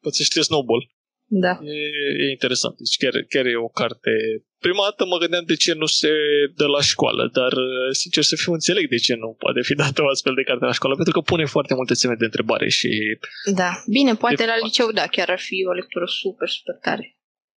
Poți 0.00 0.16
să 0.16 0.22
știi 0.22 0.44
Snowball. 0.44 0.95
Da. 1.28 1.58
E, 1.62 1.78
e 2.24 2.30
interesant. 2.30 2.76
Deci 2.76 2.96
chiar, 2.96 3.14
chiar 3.28 3.46
e 3.46 3.56
o 3.56 3.68
carte... 3.68 4.10
Prima 4.58 4.82
dată 4.88 5.04
mă 5.06 5.18
gândeam 5.18 5.44
de 5.44 5.56
ce 5.56 5.72
nu 5.74 5.86
se 5.86 6.10
dă 6.54 6.66
la 6.66 6.80
școală, 6.80 7.30
dar 7.32 7.52
sincer 7.90 8.22
să 8.22 8.36
fiu 8.36 8.52
înțeleg 8.52 8.88
de 8.88 8.96
ce 8.96 9.14
nu 9.14 9.36
poate 9.38 9.60
fi 9.62 9.74
dată 9.84 10.02
o 10.02 10.08
astfel 10.08 10.34
de 10.34 10.42
carte 10.42 10.64
la 10.64 10.72
școală, 10.72 10.94
pentru 10.94 11.14
că 11.14 11.20
pune 11.20 11.44
foarte 11.44 11.74
multe 11.74 11.94
semne 11.94 12.16
de 12.16 12.24
întrebare 12.24 12.68
și... 12.68 12.90
Da. 13.54 13.70
Bine, 13.90 14.14
poate 14.14 14.34
de 14.34 14.44
la 14.52 14.58
liceu, 14.64 14.90
da, 14.90 15.06
chiar 15.06 15.28
ar 15.30 15.38
fi 15.48 15.56
o 15.70 15.72
lectură 15.72 16.06
super, 16.06 16.48
super 16.48 16.74
tare. 16.74 17.16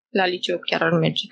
La 0.09 0.25
liceu 0.25 0.59
chiar 0.59 0.81
ar 0.81 0.91
merge. 0.91 1.25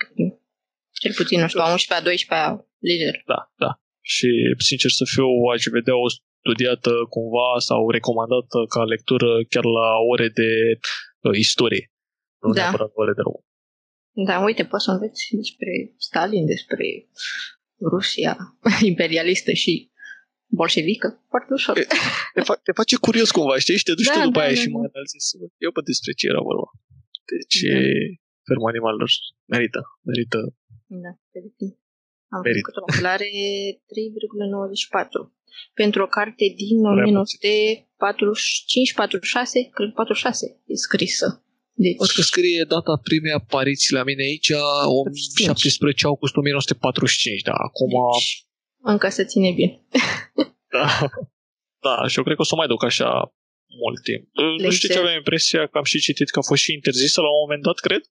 Cel 1.02 1.13
puțin, 1.15 1.39
nu 1.39 1.47
știu, 1.47 1.62
a 1.62 1.76
11-a, 1.76 2.02
12-a, 2.02 2.67
lider. 2.80 3.15
Da, 3.26 3.52
da. 3.63 3.71
Și, 4.02 4.30
sincer 4.58 4.89
să 4.89 5.04
fiu, 5.13 5.28
aș 5.54 5.63
vedea 5.71 5.97
o 6.06 6.08
studiată 6.39 6.91
cumva 7.10 7.50
sau 7.58 7.89
recomandată 7.89 8.58
ca 8.73 8.84
lectură 8.84 9.30
chiar 9.50 9.65
la 9.80 9.88
ore 10.12 10.30
de 10.39 10.50
uh, 11.21 11.36
istorie 11.45 11.91
nu 12.48 12.54
da. 12.54 12.62
neapărat 12.62 12.92
ore 12.94 13.14
de 13.14 13.22
rău. 13.28 13.46
Da, 14.28 14.36
uite, 14.48 14.64
poți 14.66 14.84
să 14.84 14.92
înveți 14.92 15.36
despre 15.42 15.72
Stalin, 15.98 16.46
despre 16.46 16.86
Rusia 17.94 18.34
imperialistă 18.92 19.52
și 19.52 19.92
bolșevică, 20.60 21.08
foarte 21.32 21.54
ușor. 21.54 21.74
Te, 21.76 21.86
te, 22.36 22.42
fa- 22.48 22.62
te 22.64 22.72
face 22.80 22.96
curios 23.08 23.30
cumva, 23.32 23.58
știi? 23.58 23.78
Și 23.78 23.84
te 23.88 23.94
duci 24.00 24.12
da, 24.14 24.24
după 24.28 24.40
da, 24.40 24.46
aia 24.46 24.56
da, 24.56 24.60
și 24.62 24.68
da. 24.70 24.74
mai 24.78 24.88
analizezi. 24.92 25.28
Eu 25.66 25.72
pe 25.76 25.82
despre 25.90 26.12
ce 26.20 26.26
era 26.32 26.42
vorba. 26.50 26.68
Deci, 27.32 27.58
da. 27.62 27.68
ferma 28.48 28.68
animalelor 28.74 29.10
merită, 29.54 29.82
merită. 30.10 30.40
Da, 31.04 31.12
merită. 31.34 31.66
Am 32.36 32.42
merită. 32.48 32.68
văzut 32.68 33.02
că 33.02 33.08
are 33.16 33.30
3,94 35.28 35.32
pentru 35.74 36.00
o 36.04 36.08
carte 36.18 36.46
din 36.62 36.78
1945-46, 36.86 36.90
cred 39.78 39.92
46 39.94 40.62
e 40.66 40.76
scrisă. 40.76 41.42
Deci... 41.84 41.98
Văd 41.98 42.10
că 42.18 42.22
scrie 42.22 42.63
data 42.68 43.02
primei 43.04 43.32
apariții 43.42 43.94
la 43.94 44.04
mine 44.04 44.24
aici, 44.24 44.52
17 45.36 46.06
august 46.06 46.36
1945, 46.36 47.42
da, 47.42 47.56
acum... 47.68 47.92
Deci, 48.13 48.46
încă 48.92 49.10
se 49.10 49.24
ține 49.32 49.52
bine. 49.52 49.74
da. 50.76 50.86
da, 51.88 52.08
și 52.08 52.18
eu 52.18 52.24
cred 52.24 52.36
că 52.36 52.42
o 52.42 52.50
să 52.52 52.56
mai 52.56 52.68
duc 52.68 52.84
așa 52.84 53.10
mult 53.82 54.00
timp. 54.04 54.24
Lege. 54.32 54.66
Nu 54.66 54.72
știu 54.72 54.90
ce 54.94 55.00
aveam 55.00 55.16
impresia 55.16 55.68
că 55.68 55.78
am 55.78 55.84
și 55.84 56.00
citit 56.00 56.30
că 56.30 56.40
a 56.40 56.48
fost 56.50 56.62
și 56.62 56.74
interzisă 56.74 57.22
la 57.22 57.32
un 57.34 57.42
moment 57.44 57.63
dat, 57.68 57.78
cred? 57.88 58.04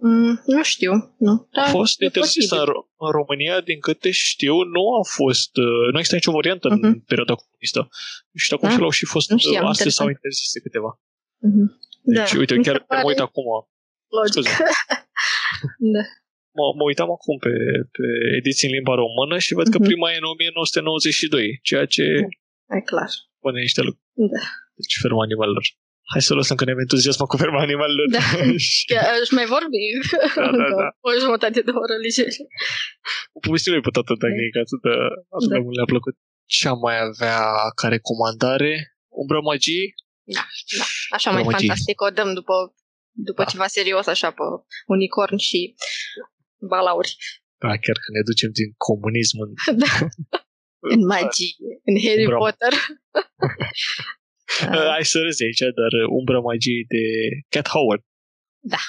Mm, 0.00 0.42
nu 0.46 0.62
știu, 0.62 0.92
nu. 1.18 1.48
Da, 1.52 1.62
a 1.62 1.68
fost 1.80 2.00
interzisă 2.00 2.56
în, 2.56 2.72
în 3.04 3.10
România, 3.10 3.60
din 3.60 3.80
câte 3.80 4.10
știu, 4.10 4.54
nu 4.76 4.84
a 5.00 5.02
fost, 5.18 5.56
uh, 5.56 5.84
nu 5.92 5.98
există 5.98 6.14
nicio 6.14 6.32
variantă 6.32 6.68
uh-huh. 6.68 6.80
în 6.80 6.88
mhm. 6.88 7.04
perioada 7.10 7.34
comunistă. 7.34 7.80
Nu 8.30 8.38
știu 8.44 8.56
acum 8.56 8.68
da? 8.68 8.74
și 8.74 8.80
l-au 8.80 8.90
și 8.90 9.06
fost, 9.06 9.28
știam, 9.36 9.66
astăzi 9.66 9.94
s-au 9.94 10.08
interzise 10.08 10.60
câteva. 10.60 10.90
Uh-huh. 11.46 11.68
Deci, 12.04 12.32
da. 12.32 12.38
uite, 12.38 12.54
chiar 12.66 12.78
pare... 12.88 13.02
mă 13.02 13.08
uit 13.08 13.20
acum. 13.26 13.48
Logic. 14.18 14.46
da. 15.94 16.02
Mă, 16.58 16.64
mă 16.78 16.84
uitam 16.90 17.10
acum 17.16 17.36
pe, 17.44 17.52
pe 17.96 18.06
ediții 18.38 18.68
în 18.68 18.74
limba 18.76 18.94
română 19.02 19.36
și 19.44 19.56
văd 19.58 19.66
că 19.72 19.78
uh-huh. 19.78 19.88
prima 19.88 20.08
e 20.12 20.20
în 20.22 20.28
1992, 20.32 21.58
ceea 21.68 21.86
ce... 21.94 22.04
E 22.76 22.80
clar. 22.90 23.10
Pune 23.42 23.60
niște 23.66 23.82
lucruri. 23.86 24.06
Da. 24.32 24.42
Deci, 24.78 24.94
ferma 25.02 25.22
animalelor. 25.28 25.64
Hai 26.12 26.22
să 26.28 26.34
lăsăm 26.34 26.56
că 26.56 26.64
ne 26.64 26.74
entuziasmă 26.86 27.26
cu 27.26 27.36
ferma 27.42 27.60
animalelor. 27.68 28.06
Da. 28.14 28.22
Aș 29.22 29.30
mai 29.38 29.46
vorbi. 29.54 29.82
Da, 30.40 30.48
da, 30.60 30.68
da. 30.80 30.86
O 31.06 31.10
jumătate 31.24 31.60
de 31.68 31.72
oră 31.84 31.96
liger. 32.04 32.28
O 33.36 33.38
povestire 33.46 33.80
pe 33.86 33.94
toată 33.96 34.12
tehnica, 34.24 34.58
atât 34.64 34.80
de, 34.86 34.94
atât 35.36 35.48
da. 35.50 35.54
de 35.54 35.60
mult 35.64 35.76
le-a 35.76 35.92
plăcut. 35.94 36.14
Ce 36.54 36.68
am 36.68 36.78
mai 36.86 36.98
avea 37.08 37.40
ca 37.78 37.86
recomandare? 37.96 38.72
Umbra 39.22 39.40
magii? 39.50 39.86
Da, 40.24 40.44
da. 40.78 40.84
Așa 41.16 41.30
mai 41.30 41.42
Magie. 41.42 41.58
fantastic 41.58 42.00
o 42.00 42.10
dăm 42.10 42.34
după, 42.34 42.74
după 43.10 43.42
Da. 43.42 43.48
ceva 43.50 43.66
serios, 43.66 44.06
așa, 44.06 44.30
pe 44.30 44.42
unicorn 44.86 45.36
și 45.36 45.74
balauri. 46.68 47.16
Da, 47.62 47.68
chiar 47.68 47.98
că 48.02 48.08
ne 48.16 48.22
ducem 48.30 48.50
din 48.58 48.68
comunism 48.88 49.36
în... 49.44 49.50
da. 49.84 49.92
În 50.94 51.00
magie, 51.06 51.72
în 51.88 51.96
Harry 52.04 52.26
Bravo. 52.26 52.42
Potter. 52.44 52.72
Uh, 54.72 54.86
hai 54.94 55.04
să 55.12 55.18
râzi 55.20 55.42
aici, 55.46 55.62
dar 55.80 55.92
uh, 56.02 56.08
Umbra 56.18 56.38
Magiei 56.48 56.84
de 56.94 57.02
Cat 57.54 57.68
Howard. 57.74 58.02
Da. 58.74 58.82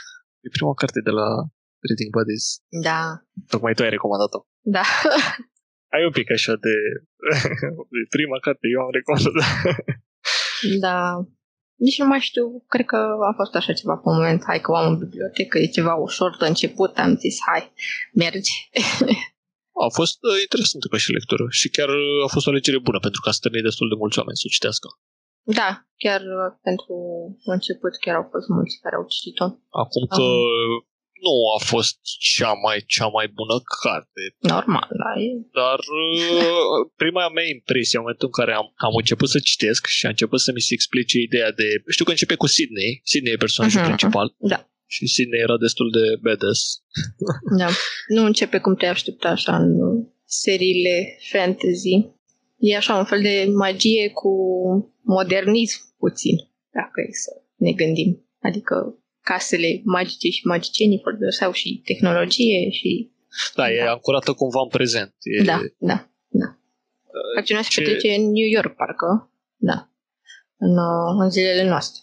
E 0.46 0.48
prima 0.58 0.74
carte 0.82 1.00
de 1.08 1.14
la 1.20 1.28
Reading 1.88 2.12
Buddies. 2.16 2.46
da, 2.88 3.00
Tocmai 3.52 3.74
tu 3.74 3.84
ai 3.84 3.90
recomandat-o. 3.96 4.40
da. 4.76 4.84
Ai 5.96 6.04
un 6.06 6.12
pic 6.12 6.32
așa 6.32 6.54
de... 6.66 6.76
de 7.96 8.02
prima 8.16 8.38
carte, 8.46 8.66
eu 8.74 8.80
am 8.86 8.92
recomandat. 8.98 9.34
Da. 10.80 10.98
Nici 11.76 12.00
nu 12.00 12.06
mai 12.06 12.20
știu, 12.20 12.64
cred 12.68 12.86
că 12.86 13.00
a 13.32 13.34
fost 13.36 13.56
așa 13.56 13.74
ceva 13.74 13.96
pe 13.96 14.10
un 14.10 14.16
moment, 14.16 14.42
hai 14.46 14.62
că 14.62 14.72
o 14.72 14.76
am 14.76 14.92
în 14.92 14.98
bibliotecă, 14.98 15.58
e 15.60 15.78
ceva 15.78 15.94
ușor 15.94 16.36
de 16.40 16.46
început, 16.46 16.98
am 16.98 17.18
zis, 17.18 17.38
hai, 17.48 17.72
merge. 18.14 18.56
A 19.88 19.90
fost 20.00 20.18
uh, 20.30 20.38
interesantă 20.46 20.88
ca 20.88 20.98
și 21.04 21.18
lectură 21.20 21.46
și 21.60 21.68
chiar 21.76 21.90
uh, 21.90 22.26
a 22.26 22.30
fost 22.36 22.46
o 22.48 22.50
alegere 22.50 22.80
bună 22.88 23.00
pentru 23.06 23.20
că 23.22 23.30
a 23.30 23.38
stârnit 23.40 23.64
destul 23.70 23.88
de 23.92 24.00
mulți 24.02 24.18
oameni 24.20 24.40
să 24.40 24.46
o 24.48 24.54
citească. 24.56 24.88
Da, 25.60 25.70
chiar 26.04 26.22
uh, 26.38 26.50
pentru 26.68 26.94
început 27.56 27.94
chiar 28.04 28.16
au 28.20 28.28
fost 28.34 28.48
mulți 28.58 28.80
care 28.84 28.96
au 29.00 29.06
citit-o. 29.14 29.48
Acum 29.84 30.04
că 30.16 30.26
nu 31.26 31.34
a 31.58 31.60
fost 31.72 31.98
cea 32.34 32.54
mai, 32.66 32.78
cea 32.94 33.08
mai 33.18 33.28
bună 33.40 33.58
carte, 33.82 34.22
Normal, 34.40 34.88
da, 35.04 35.12
e... 35.22 35.30
dar 35.60 35.80
uh, 36.02 36.80
prima 36.96 37.26
mea 37.36 37.48
impresie 37.58 37.98
în 37.98 38.04
momentul 38.04 38.30
în 38.32 38.38
care 38.40 38.54
am, 38.60 38.68
am 38.88 38.96
început 39.02 39.30
să 39.30 39.40
citesc 39.40 39.82
și 39.98 40.06
a 40.06 40.10
început 40.10 40.40
să 40.46 40.52
mi 40.52 40.62
se 40.68 40.74
explice 40.74 41.16
ideea 41.20 41.52
de... 41.52 41.68
Știu 41.96 42.06
că 42.06 42.12
începe 42.12 42.36
cu 42.36 42.48
Sydney, 42.48 42.92
Sydney 43.04 43.34
e 43.34 43.44
personajul 43.46 43.80
Mhm, 43.80 43.90
principal 43.90 44.28
da. 44.54 44.60
și 44.86 45.08
Sydney 45.08 45.40
era 45.40 45.58
destul 45.58 45.90
de 45.98 46.06
badass. 46.26 46.62
Da. 47.62 47.70
Nu 48.16 48.22
începe 48.26 48.58
cum 48.60 48.76
te 48.76 48.86
aștepta 48.86 49.30
așa 49.30 49.56
în 49.56 49.72
seriile 50.26 51.18
fantasy. 51.32 51.96
E 52.58 52.76
așa 52.76 52.96
un 52.96 53.06
fel 53.06 53.22
de 53.22 53.46
magie 53.54 54.10
cu 54.10 54.30
modernism 55.02 55.80
puțin, 55.98 56.36
dacă 56.72 56.98
e 57.08 57.14
să 57.26 57.32
ne 57.56 57.72
gândim. 57.72 58.30
Adică 58.42 58.76
casele 59.30 59.70
magice 59.96 60.28
și 60.30 60.42
magicienii 60.54 61.02
foloseau 61.04 61.52
și 61.52 61.82
tehnologie 61.90 62.70
și... 62.70 62.90
Da, 63.56 63.72
e 63.72 63.84
Da. 63.84 63.92
ancorată 63.92 64.32
cumva 64.34 64.62
în 64.62 64.68
prezent. 64.78 65.14
E, 65.40 65.44
Da, 65.44 65.60
da, 65.78 65.98
da. 66.42 66.48
Acțiunea 67.38 67.64
se 67.64 67.70
ce- 67.70 67.82
petrece 67.82 68.10
în 68.20 68.22
New 68.38 68.50
York, 68.58 68.76
parcă. 68.76 69.32
Da. 69.70 69.78
În, 70.58 70.72
uh, 70.88 71.10
în 71.24 71.30
zilele 71.30 71.64
noastre. 71.68 72.02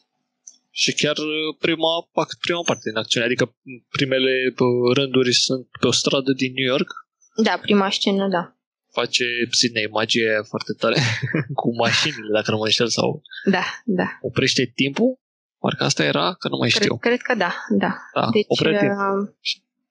Și 0.71 0.93
chiar 0.95 1.17
uh, 1.19 1.57
prima, 1.59 1.93
pac- 2.17 2.39
prima 2.41 2.63
parte 2.69 2.89
din 2.91 2.99
acțiune, 2.99 3.27
adică 3.27 3.57
primele 3.97 4.33
uh, 4.59 4.95
rânduri 4.97 5.33
sunt 5.33 5.67
pe 5.81 5.87
o 5.87 5.93
stradă 5.93 6.33
din 6.33 6.53
New 6.53 6.67
York, 6.75 6.89
Da, 7.43 7.59
prima 7.63 7.91
scenă, 7.91 8.29
da. 8.29 8.57
face 8.91 9.25
Sydney 9.51 9.87
magie 9.91 10.29
aia 10.29 10.43
foarte 10.43 10.73
tare 10.79 10.97
cu 11.61 11.69
mașinile, 11.85 12.29
dacă 12.33 12.51
nu 12.51 12.57
mă 12.57 12.65
înșel, 12.65 12.89
sau 12.89 13.23
Da, 13.51 13.65
da. 13.85 14.07
oprește 14.21 14.73
timpul. 14.75 15.21
Parcă 15.64 15.85
asta 15.85 16.05
era, 16.05 16.35
că 16.38 16.48
nu 16.48 16.57
mai 16.57 16.68
Cred, 16.68 16.83
știu. 16.83 16.96
cred 16.96 17.20
că 17.20 17.35
da, 17.35 17.53
da. 17.68 17.92
Da, 18.14 18.29
Deci 18.33 18.44
oprea 18.48 18.79
timpul. 18.81 19.20
uh, 19.22 19.29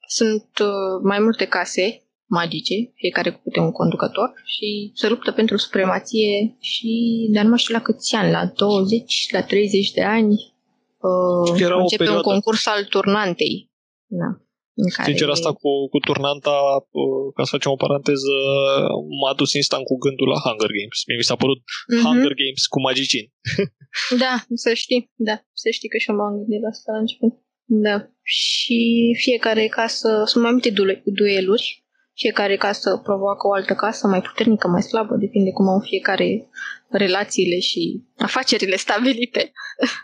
sunt 0.07 0.49
uh, 0.62 0.99
mai 1.03 1.19
multe 1.19 1.45
case 1.45 2.01
magice, 2.25 2.73
fiecare 2.95 3.31
cu 3.31 3.39
câte 3.43 3.60
un 3.60 3.71
conducător 3.71 4.34
și 4.45 4.91
se 4.95 5.07
luptă 5.10 5.31
pentru 5.31 5.57
supremație 5.57 6.55
și, 6.60 6.89
dar 7.34 7.43
nu 7.43 7.49
mai 7.49 7.57
știu 7.57 7.73
la 7.73 7.81
câți 7.81 8.15
ani, 8.15 8.31
la 8.31 8.45
20, 8.45 9.27
la 9.31 9.43
30 9.43 9.91
de 9.91 10.03
ani. 10.03 10.34
Uh, 10.97 11.62
Era 11.62 11.75
o 11.77 11.79
începe 11.79 12.03
un 12.03 12.07
perioadă. 12.07 12.21
concurs 12.21 12.65
al 12.67 12.84
turnantei. 12.84 13.69
Da. 14.05 14.41
În 14.84 14.89
care 14.96 15.08
Sincer, 15.10 15.30
asta 15.36 15.52
cu, 15.62 15.72
cu 15.94 16.00
turnanta, 16.08 16.56
uh, 17.02 17.26
ca 17.36 17.41
să 17.44 17.54
facem 17.56 17.72
o 17.76 17.82
paranteză, 17.86 18.34
m-a 19.22 19.34
dus 19.41 19.52
instant 19.62 19.84
cu 19.89 19.96
gândul 20.06 20.28
la 20.34 20.39
Hunger 20.46 20.72
Games. 20.80 21.00
Mie 21.08 21.17
mi 21.22 21.30
s-a 21.30 21.41
părut 21.44 21.62
Mhm. 21.67 22.02
Hunger 22.06 22.34
Games 22.41 22.63
cu 22.74 22.80
magicieni. 22.88 23.32
Da, 24.24 24.34
să 24.63 24.72
știi, 24.84 25.02
da, 25.28 25.36
să 25.62 25.67
știi 25.78 25.89
că 25.91 25.98
și 25.98 26.10
eu 26.10 26.15
m-am 26.15 26.36
gândit 26.39 26.62
la 26.65 26.67
asta 26.76 26.91
la 26.96 27.02
început. 27.06 27.34
Da. 27.88 27.96
Și 28.38 28.80
fiecare 29.26 29.65
casă, 29.80 30.10
sunt 30.32 30.41
mai 30.44 30.52
multe 30.56 30.70
du- 30.78 31.02
dueluri, 31.20 31.65
fiecare 32.22 32.56
casă 32.65 32.89
provoacă 33.08 33.44
o 33.48 33.54
altă 33.54 33.74
casă 33.74 34.08
mai 34.08 34.22
puternică, 34.22 34.67
mai 34.67 34.82
slabă, 34.82 35.13
depinde 35.26 35.52
cum 35.52 35.67
au 35.67 35.80
fiecare 35.80 36.28
relațiile 36.91 37.60
și 37.60 37.82
afacerile 38.17 38.75
stabilite. 38.75 39.51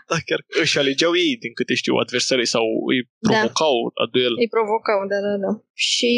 Da, 0.08 0.16
chiar 0.26 0.40
își 0.62 0.78
alegeau 0.78 1.16
ei, 1.16 1.36
din 1.44 1.52
câte 1.52 1.74
știu, 1.74 1.94
adversarii 1.94 2.46
sau 2.46 2.64
îi 2.90 2.98
Da. 3.02 3.08
provocau 3.28 3.74
la 4.00 4.06
duel. 4.12 4.34
Îi 4.42 4.48
provocau, 4.56 4.98
da, 5.12 5.18
da, 5.26 5.34
da. 5.46 5.52
Și 5.74 6.12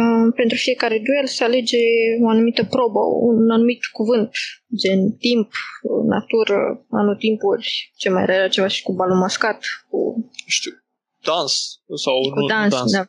uh, 0.00 0.32
pentru 0.40 0.56
fiecare 0.56 1.02
duel 1.06 1.26
se 1.26 1.44
alege 1.44 1.82
o 2.24 2.28
anumită 2.28 2.64
probă, 2.64 3.00
un 3.28 3.50
anumit 3.50 3.80
cuvânt, 3.98 4.30
gen 4.82 5.00
timp, 5.26 5.50
natură, 6.14 6.86
anotimpuri, 6.90 7.92
ce 7.96 8.08
mai 8.08 8.22
era 8.22 8.48
ceva 8.48 8.66
și 8.66 8.82
cu 8.82 8.92
balul 8.92 9.16
mascat, 9.16 9.60
cu 9.90 9.98
știu, 10.46 10.72
dans 11.24 11.52
sau 12.04 12.20
Cu 12.20 12.38
nu 12.38 12.46
dans, 12.46 12.70
dans, 12.74 12.92
da. 12.92 12.98
nu, 12.98 13.06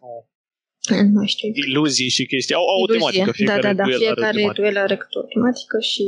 nu 0.89 1.09
mai 1.13 1.27
știu 1.27 1.49
iluzii 1.67 2.09
și 2.09 2.25
chestii. 2.25 2.55
Au, 2.55 2.67
au 2.67 2.81
o 2.81 2.93
Iluzie. 2.93 2.99
tematică, 2.99 3.31
fiecare 3.31 3.61
da, 3.61 3.67
da, 3.67 3.73
da. 3.73 3.83
duel 3.83 3.97
Fiecare 3.97 4.25
are 4.25 4.35
o 4.35 4.39
tematică. 4.39 4.61
duel 4.61 4.77
are 4.77 4.97
câte 4.97 5.17
o 5.17 5.21
tematică 5.21 5.79
și 5.79 6.03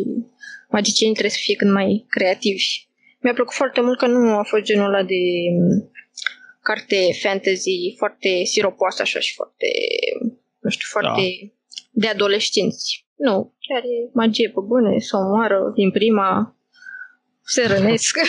magicienii 0.70 1.16
trebuie 1.16 1.38
să 1.38 1.44
fie 1.46 1.56
cât 1.56 1.72
mai 1.72 2.06
creativi. 2.10 2.66
Mi-a 3.20 3.34
plăcut 3.34 3.54
foarte 3.54 3.82
mult 3.82 3.98
că 3.98 4.08
nu 4.08 4.38
a 4.38 4.44
fost 4.44 4.64
genul 4.64 4.88
ăla 4.88 5.04
de 5.04 5.22
m, 5.58 5.92
carte 6.62 6.98
fantasy 7.22 7.96
foarte 7.98 8.44
siropoasă 8.44 9.02
așa 9.02 9.20
și 9.20 9.34
foarte, 9.34 9.68
nu 10.60 10.70
știu, 10.70 10.88
foarte 10.90 11.54
de 11.92 12.08
adolescenți. 12.08 13.06
Nu, 13.16 13.54
chiar 13.60 13.84
e 13.84 14.10
magie 14.14 14.50
pe 14.50 14.62
bune, 14.66 15.00
să 15.00 15.18
omoară 15.18 15.72
din 15.76 15.92
prima, 15.92 16.58
se 17.44 17.66
rănesc. 17.68 18.18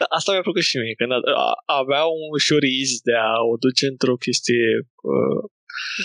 Da, 0.00 0.06
Asta 0.18 0.28
mi-a 0.32 0.46
plăcut 0.48 0.62
și 0.70 0.76
mie, 0.82 0.94
că 0.98 1.04
a- 1.04 1.38
a- 1.48 1.58
avea 1.80 2.04
un 2.22 2.24
ușor 2.38 2.62
iz 2.80 2.90
de 3.08 3.14
a 3.28 3.32
o 3.52 3.54
duce 3.64 3.84
într-o 3.94 4.16
chestie 4.26 4.64
uh, 5.12 5.40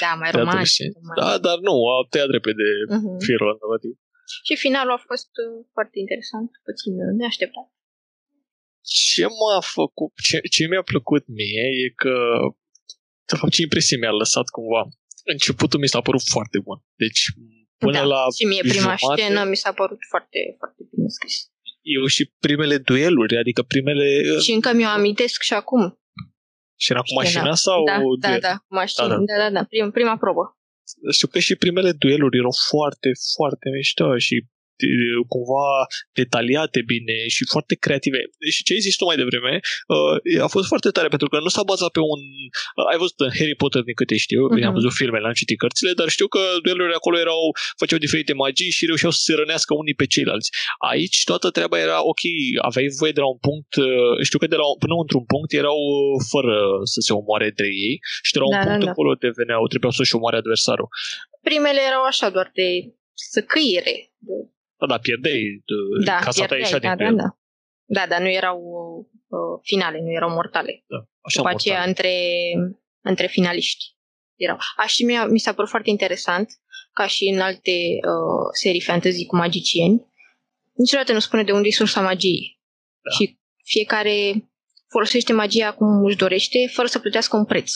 da, 0.03 0.11
mai 0.21 0.29
de 0.31 0.37
romantic. 0.37 0.53
adolescent. 0.53 0.93
mai- 1.07 1.17
Da, 1.21 1.29
dar 1.47 1.57
nu, 1.67 1.75
a 1.93 1.95
tăiat 2.11 2.29
repede 2.37 2.67
Mhm. 2.95 3.11
firul 3.27 3.49
narrativ. 3.61 3.93
Și 4.47 4.53
finalul 4.65 4.93
a 4.97 5.01
fost 5.09 5.31
uh, 5.43 5.51
foarte 5.75 5.95
interesant, 6.03 6.49
puțin 6.67 6.93
uh, 7.05 7.11
neașteptat. 7.21 7.67
Ce 9.13 9.23
m-a 9.39 9.59
făcut, 9.77 10.11
ce, 10.27 10.37
ce 10.55 10.61
mi-a 10.71 10.85
plăcut 10.91 11.23
mie 11.39 11.63
e 11.83 11.87
că, 12.03 12.15
de 13.29 13.35
fapt, 13.39 13.51
ce 13.55 13.61
impresie 13.67 13.97
mi-a 13.97 14.11
lăsat 14.23 14.47
cumva. 14.55 14.81
Începutul 15.33 15.79
mi 15.79 15.87
s-a 15.93 16.01
părut 16.07 16.23
foarte 16.35 16.57
bun. 16.67 16.77
Deci, 17.03 17.21
până 17.83 17.99
da. 18.03 18.03
la 18.13 18.21
și 18.37 18.45
mie 18.45 18.61
prima 18.73 18.95
jumate- 18.95 19.21
scenă 19.21 19.41
mi 19.43 19.55
s-a 19.63 19.73
părut 19.81 20.01
foarte, 20.11 20.39
foarte 20.57 20.81
bine 20.91 21.07
scris. 21.17 21.35
Eu 21.97 22.05
și 22.05 22.33
primele 22.39 22.77
dueluri, 22.77 23.37
adică 23.37 23.61
primele... 23.61 24.05
Și 24.39 24.51
încă 24.51 24.73
mi-o 24.73 24.87
amintesc 24.87 25.41
și 25.41 25.53
acum. 25.53 25.99
Și 26.75 26.91
era 26.91 26.99
cu 26.99 27.07
Scena. 27.07 27.21
mașina 27.21 27.53
sau... 27.55 27.83
Da, 27.83 27.97
da, 28.19 28.27
duel? 28.27 28.39
da, 28.41 28.55
cu 28.67 28.73
mașini. 28.73 29.07
Da, 29.07 29.13
Da, 29.13 29.19
da. 29.19 29.37
da, 29.37 29.43
da, 29.43 29.49
da. 29.57 29.63
Prim, 29.63 29.91
prima 29.91 30.17
probă. 30.17 30.57
Știu 31.11 31.27
că 31.27 31.39
și 31.39 31.55
primele 31.55 31.91
dueluri 31.91 32.37
erau 32.37 32.55
foarte, 32.69 33.09
foarte 33.35 33.69
mișto 33.75 34.17
și 34.17 34.35
e, 34.35 34.47
cumva 35.33 35.67
detaliate 36.19 36.79
bine 36.93 37.17
și 37.35 37.43
foarte 37.53 37.75
creative. 37.85 38.19
Și 38.55 38.63
ce 38.65 38.73
ai 38.73 38.79
zis 38.87 38.95
tu 38.95 39.05
mai 39.05 39.19
devreme 39.23 39.53
uh, 39.93 40.41
a 40.45 40.47
fost 40.55 40.67
foarte 40.71 40.89
tare 40.95 41.07
pentru 41.15 41.27
că 41.31 41.37
nu 41.45 41.51
s-a 41.55 41.63
bazat 41.71 41.91
pe 41.97 42.01
un... 42.13 42.21
Uh, 42.79 42.85
ai 42.91 42.97
văzut 43.03 43.19
în 43.25 43.31
Harry 43.37 43.55
Potter 43.61 43.81
din 43.89 43.97
câte 44.01 44.15
știu, 44.25 44.41
bine 44.55 44.65
am 44.65 44.73
Mhm. 44.73 44.79
văzut 44.81 44.93
filmele, 45.01 45.27
am 45.27 45.33
citit 45.41 45.57
cărțile, 45.63 45.91
dar 45.99 46.07
știu 46.17 46.27
că 46.35 46.41
duelurile 46.63 46.95
acolo 47.01 47.17
erau, 47.25 47.41
făceau 47.81 47.99
diferite 48.05 48.33
magii 48.43 48.75
și 48.77 48.85
reușeau 48.89 49.11
să 49.17 49.21
se 49.27 49.33
rănească 49.41 49.71
unii 49.81 49.97
pe 50.01 50.05
ceilalți. 50.13 50.49
Aici 50.91 51.17
toată 51.29 51.47
treaba 51.57 51.77
era 51.87 51.97
ok, 52.11 52.21
aveai 52.69 52.87
voie 52.99 53.11
de 53.17 53.23
la 53.25 53.29
un 53.35 53.39
punct, 53.47 53.71
uh, 53.75 54.13
știu 54.27 54.39
că 54.41 54.47
de 54.53 54.57
la, 54.61 54.65
până 54.83 54.93
într-un 55.03 55.25
punct 55.31 55.49
erau 55.63 55.79
uh, 55.93 56.25
fără 56.33 56.55
să 56.93 56.99
se 57.07 57.11
omoare 57.21 57.45
între 57.51 57.67
ei 57.87 57.95
și 58.25 58.31
de 58.35 58.39
la 58.41 58.45
un 58.49 58.55
Da, 58.57 58.61
da, 58.63 58.69
punct 58.69 58.85
da. 58.85 58.91
acolo 58.91 59.11
deveneau, 59.27 59.61
trebuiau 59.71 59.93
să-și 59.99 60.15
omoare 60.17 60.37
adversarul. 60.41 60.87
Primele 61.49 61.81
erau 61.89 62.03
așa, 62.11 62.27
doar 62.35 62.49
de 62.59 62.67
săcâire. 63.35 63.95
De, 64.27 64.33
Da, 64.79 64.85
da, 64.87 64.97
pierdeai 64.97 65.63
uh, 65.65 66.05
da, 66.05 66.15
ca 66.15 66.31
să 66.31 66.39
te 66.41 66.45
pierdeai, 66.45 66.59
ieșea 66.59 66.79
da, 66.79 66.95
din 66.95 66.97
da, 66.97 67.03
duel. 67.03 67.15
da. 67.15 67.37
Da, 67.85 68.07
dar 68.07 68.21
nu 68.21 68.29
erau 68.29 68.59
uh, 69.27 69.59
finale, 69.61 69.99
nu 70.01 70.11
erau 70.11 70.29
mortale. 70.29 70.83
Da, 70.87 70.97
așa 71.21 71.37
După 71.37 71.49
mortal. 71.49 71.55
aceea, 71.55 71.83
între, 71.87 72.13
între 73.01 73.27
finaliști 73.27 73.85
erau. 74.35 74.57
Aș, 74.77 74.91
și 74.93 75.03
mi-a, 75.03 75.25
mi 75.25 75.39
s-a 75.39 75.53
părut 75.53 75.69
foarte 75.69 75.89
interesant, 75.89 76.49
ca 76.93 77.07
și 77.07 77.25
în 77.33 77.39
alte 77.39 77.71
uh, 77.71 78.47
serii 78.61 78.81
fantasy 78.81 79.25
cu 79.25 79.35
magicieni, 79.35 80.05
niciodată 80.73 81.13
nu 81.13 81.19
spune 81.19 81.43
de 81.43 81.51
unde 81.51 81.67
e 81.67 81.71
sursa 81.71 82.01
magiei. 82.01 82.59
Da. 83.01 83.11
Și 83.11 83.39
fiecare 83.63 84.49
folosește 84.87 85.33
magia 85.33 85.73
cum 85.73 86.05
își 86.05 86.17
dorește, 86.17 86.57
fără 86.73 86.87
să 86.87 86.99
plătească 86.99 87.37
un 87.37 87.45
preț. 87.45 87.71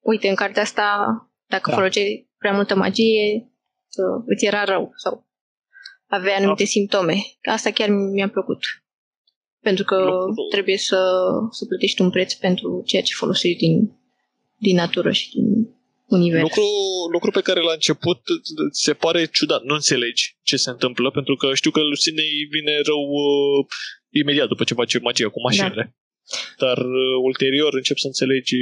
Uite, 0.00 0.28
în 0.28 0.34
cartea 0.34 0.62
asta, 0.62 1.06
dacă 1.46 1.70
Da. 1.70 1.76
folosești 1.76 2.26
prea 2.38 2.52
multă 2.52 2.74
magie, 2.74 3.34
uh, 3.42 4.22
îți 4.26 4.44
era 4.44 4.64
rău 4.64 4.92
sau 4.94 5.26
avea 6.06 6.36
anumite 6.36 6.62
Da. 6.62 6.68
simptome. 6.68 7.16
Asta 7.42 7.70
chiar 7.70 7.88
mi-a 7.88 8.28
plăcut. 8.28 8.58
Pentru 9.60 9.84
că 9.84 9.96
lucru... 9.96 10.42
trebuie 10.50 10.78
să, 10.78 11.00
să 11.50 11.64
plătești 11.64 12.00
un 12.00 12.10
preț 12.10 12.32
pentru 12.32 12.82
ceea 12.86 13.02
ce 13.02 13.14
folosești 13.14 13.58
din, 13.58 13.98
din 14.56 14.76
natură 14.76 15.12
și 15.12 15.30
din 15.30 15.44
univers. 16.06 16.42
Lucru, 16.42 16.64
lucru 17.12 17.30
pe 17.30 17.40
care 17.40 17.60
la 17.60 17.72
început 17.72 18.20
se 18.70 18.94
pare 18.94 19.26
ciudat. 19.26 19.62
Nu 19.62 19.74
înțelegi 19.74 20.36
ce 20.42 20.56
se 20.56 20.70
întâmplă, 20.70 21.10
pentru 21.10 21.34
că 21.34 21.54
știu 21.54 21.70
că 21.70 21.80
Lucinei 21.80 22.46
vine 22.50 22.80
rău 22.84 23.02
uh, 23.02 23.66
imediat 24.10 24.48
după 24.48 24.64
ce 24.64 24.74
face 24.74 24.98
magia 24.98 25.28
cu 25.28 25.40
mașinile. 25.40 25.96
Da. 26.56 26.66
Dar 26.66 26.78
uh, 26.78 27.16
ulterior 27.22 27.74
încep 27.74 27.96
să 27.96 28.06
înțelegi 28.06 28.56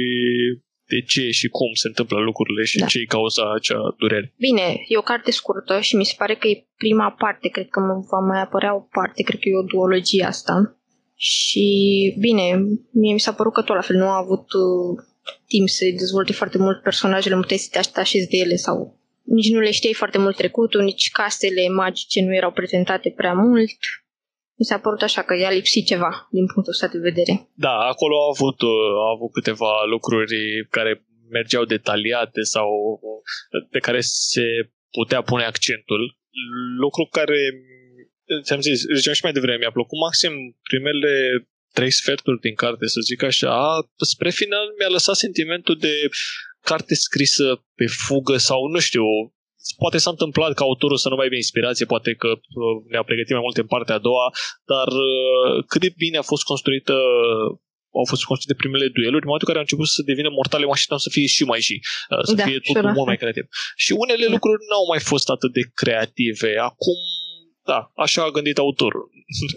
de 0.87 1.01
ce 1.01 1.29
și 1.29 1.47
cum 1.47 1.73
se 1.73 1.87
întâmplă 1.87 2.19
lucrurile 2.19 2.63
și 2.63 2.77
da. 2.77 2.85
ce 2.85 2.99
e 2.99 3.05
cauza 3.05 3.53
acea 3.53 3.95
durere. 3.97 4.33
Bine, 4.37 4.83
e 4.87 4.97
o 4.97 5.01
carte 5.01 5.31
scurtă 5.31 5.79
și 5.79 5.95
mi 5.95 6.05
se 6.05 6.13
pare 6.17 6.35
că 6.35 6.47
e 6.47 6.67
prima 6.77 7.11
parte, 7.11 7.47
cred 7.47 7.67
că 7.69 7.79
va 8.11 8.19
mai 8.19 8.41
apărea 8.41 8.75
o 8.75 8.87
parte, 8.91 9.23
cred 9.23 9.39
că 9.39 9.49
e 9.49 9.57
o 9.57 9.71
duologie 9.73 10.23
asta. 10.23 10.79
Și 11.15 11.67
bine, 12.19 12.43
mie 12.91 13.13
mi 13.13 13.19
s-a 13.19 13.33
părut 13.33 13.53
că 13.53 13.61
tot 13.61 13.75
la 13.75 13.81
fel 13.81 13.95
nu 13.95 14.07
a 14.07 14.17
avut 14.17 14.53
uh, 14.53 15.03
timp 15.47 15.69
să 15.69 15.85
dezvolte 15.97 16.33
foarte 16.33 16.57
mult 16.57 16.81
personajele, 16.81 17.35
multe 17.35 17.57
să 17.57 17.69
te 17.71 17.77
aștepți 17.77 18.29
de 18.29 18.37
ele 18.37 18.55
sau 18.55 18.99
nici 19.23 19.49
nu 19.49 19.59
le 19.59 19.71
știai 19.71 19.93
foarte 19.93 20.17
mult 20.17 20.35
trecutul, 20.35 20.81
nici 20.81 21.11
casele 21.11 21.69
magice 21.69 22.21
nu 22.21 22.35
erau 22.35 22.51
prezentate 22.51 23.13
prea 23.15 23.33
mult 23.33 23.77
mi 24.57 24.65
s-a 24.65 24.79
părut 24.79 25.01
așa 25.01 25.21
că 25.23 25.33
i-a 25.35 25.51
lipsit 25.51 25.85
ceva 25.85 26.27
din 26.31 26.45
punctul 26.45 26.73
ăsta 26.73 26.87
de 26.87 26.97
vedere. 27.09 27.49
Da, 27.53 27.75
acolo 27.93 28.15
au 28.23 28.29
avut, 28.29 28.61
uh, 28.61 28.89
au 29.05 29.11
avut 29.15 29.31
câteva 29.31 29.73
lucruri 29.93 30.67
care 30.69 31.05
mergeau 31.29 31.63
detaliate 31.65 32.41
sau 32.41 32.69
pe 33.69 33.79
care 33.79 33.99
se 34.01 34.45
putea 34.91 35.21
pune 35.21 35.43
accentul. 35.43 36.17
Lucru 36.79 37.07
care, 37.11 37.39
ți-am 38.43 38.61
zis, 38.61 38.79
ziceam 38.95 39.13
și 39.13 39.23
mai 39.23 39.31
devreme, 39.31 39.57
mi-a 39.57 39.71
plăcut 39.71 39.99
maxim 39.99 40.33
primele 40.69 41.13
trei 41.73 41.91
sferturi 41.91 42.39
din 42.39 42.55
carte, 42.55 42.87
să 42.87 42.99
zic 43.09 43.23
așa, 43.23 43.55
spre 44.11 44.29
final 44.29 44.65
mi-a 44.77 44.87
lăsat 44.87 45.15
sentimentul 45.15 45.77
de 45.77 45.93
carte 46.61 46.95
scrisă 46.95 47.65
pe 47.75 47.85
fugă 47.87 48.37
sau, 48.37 48.67
nu 48.67 48.79
știu, 48.79 49.03
poate 49.77 49.97
s-a 49.97 50.09
întâmplat 50.09 50.53
ca 50.53 50.63
autorul 50.63 50.97
să 50.97 51.09
nu 51.09 51.15
mai 51.15 51.23
aibă 51.23 51.35
inspirație, 51.35 51.85
poate 51.85 52.11
că 52.21 52.27
uh, 52.27 52.75
ne-a 52.91 53.03
pregătit 53.03 53.33
mai 53.37 53.45
mult 53.47 53.57
în 53.57 53.69
partea 53.73 53.95
a 53.95 54.05
doua, 54.09 54.27
dar 54.71 54.87
uh, 54.87 55.63
cât 55.67 55.81
de 55.81 55.91
bine 55.97 56.17
a 56.17 56.29
fost 56.31 56.43
construită 56.43 56.95
au 58.01 58.05
fost 58.11 58.23
construite 58.31 58.61
primele 58.61 58.87
dueluri, 58.97 59.23
în 59.25 59.29
momentul 59.31 59.47
în 59.47 59.51
care 59.51 59.61
au 59.61 59.67
început 59.67 59.89
să 59.95 60.09
devină 60.11 60.29
mortale, 60.29 60.65
mă 60.65 60.75
așteptam 60.77 61.01
să 61.05 61.09
fie 61.15 61.27
și 61.35 61.43
mai 61.51 61.61
și, 61.67 61.75
uh, 62.11 62.23
să 62.29 62.33
da, 62.39 62.43
fie 62.47 62.59
totul 62.67 62.91
mult 62.97 63.07
mai 63.11 63.21
creativ. 63.21 63.45
Și 63.83 63.91
unele 64.03 64.25
da. 64.25 64.33
lucruri 64.35 64.61
n-au 64.69 64.85
mai 64.93 65.01
fost 65.11 65.27
atât 65.35 65.51
de 65.57 65.63
creative. 65.81 66.49
Acum, 66.71 66.99
da, 67.71 67.79
așa 68.05 68.21
a 68.23 68.35
gândit 68.35 68.57
autorul. 68.57 69.05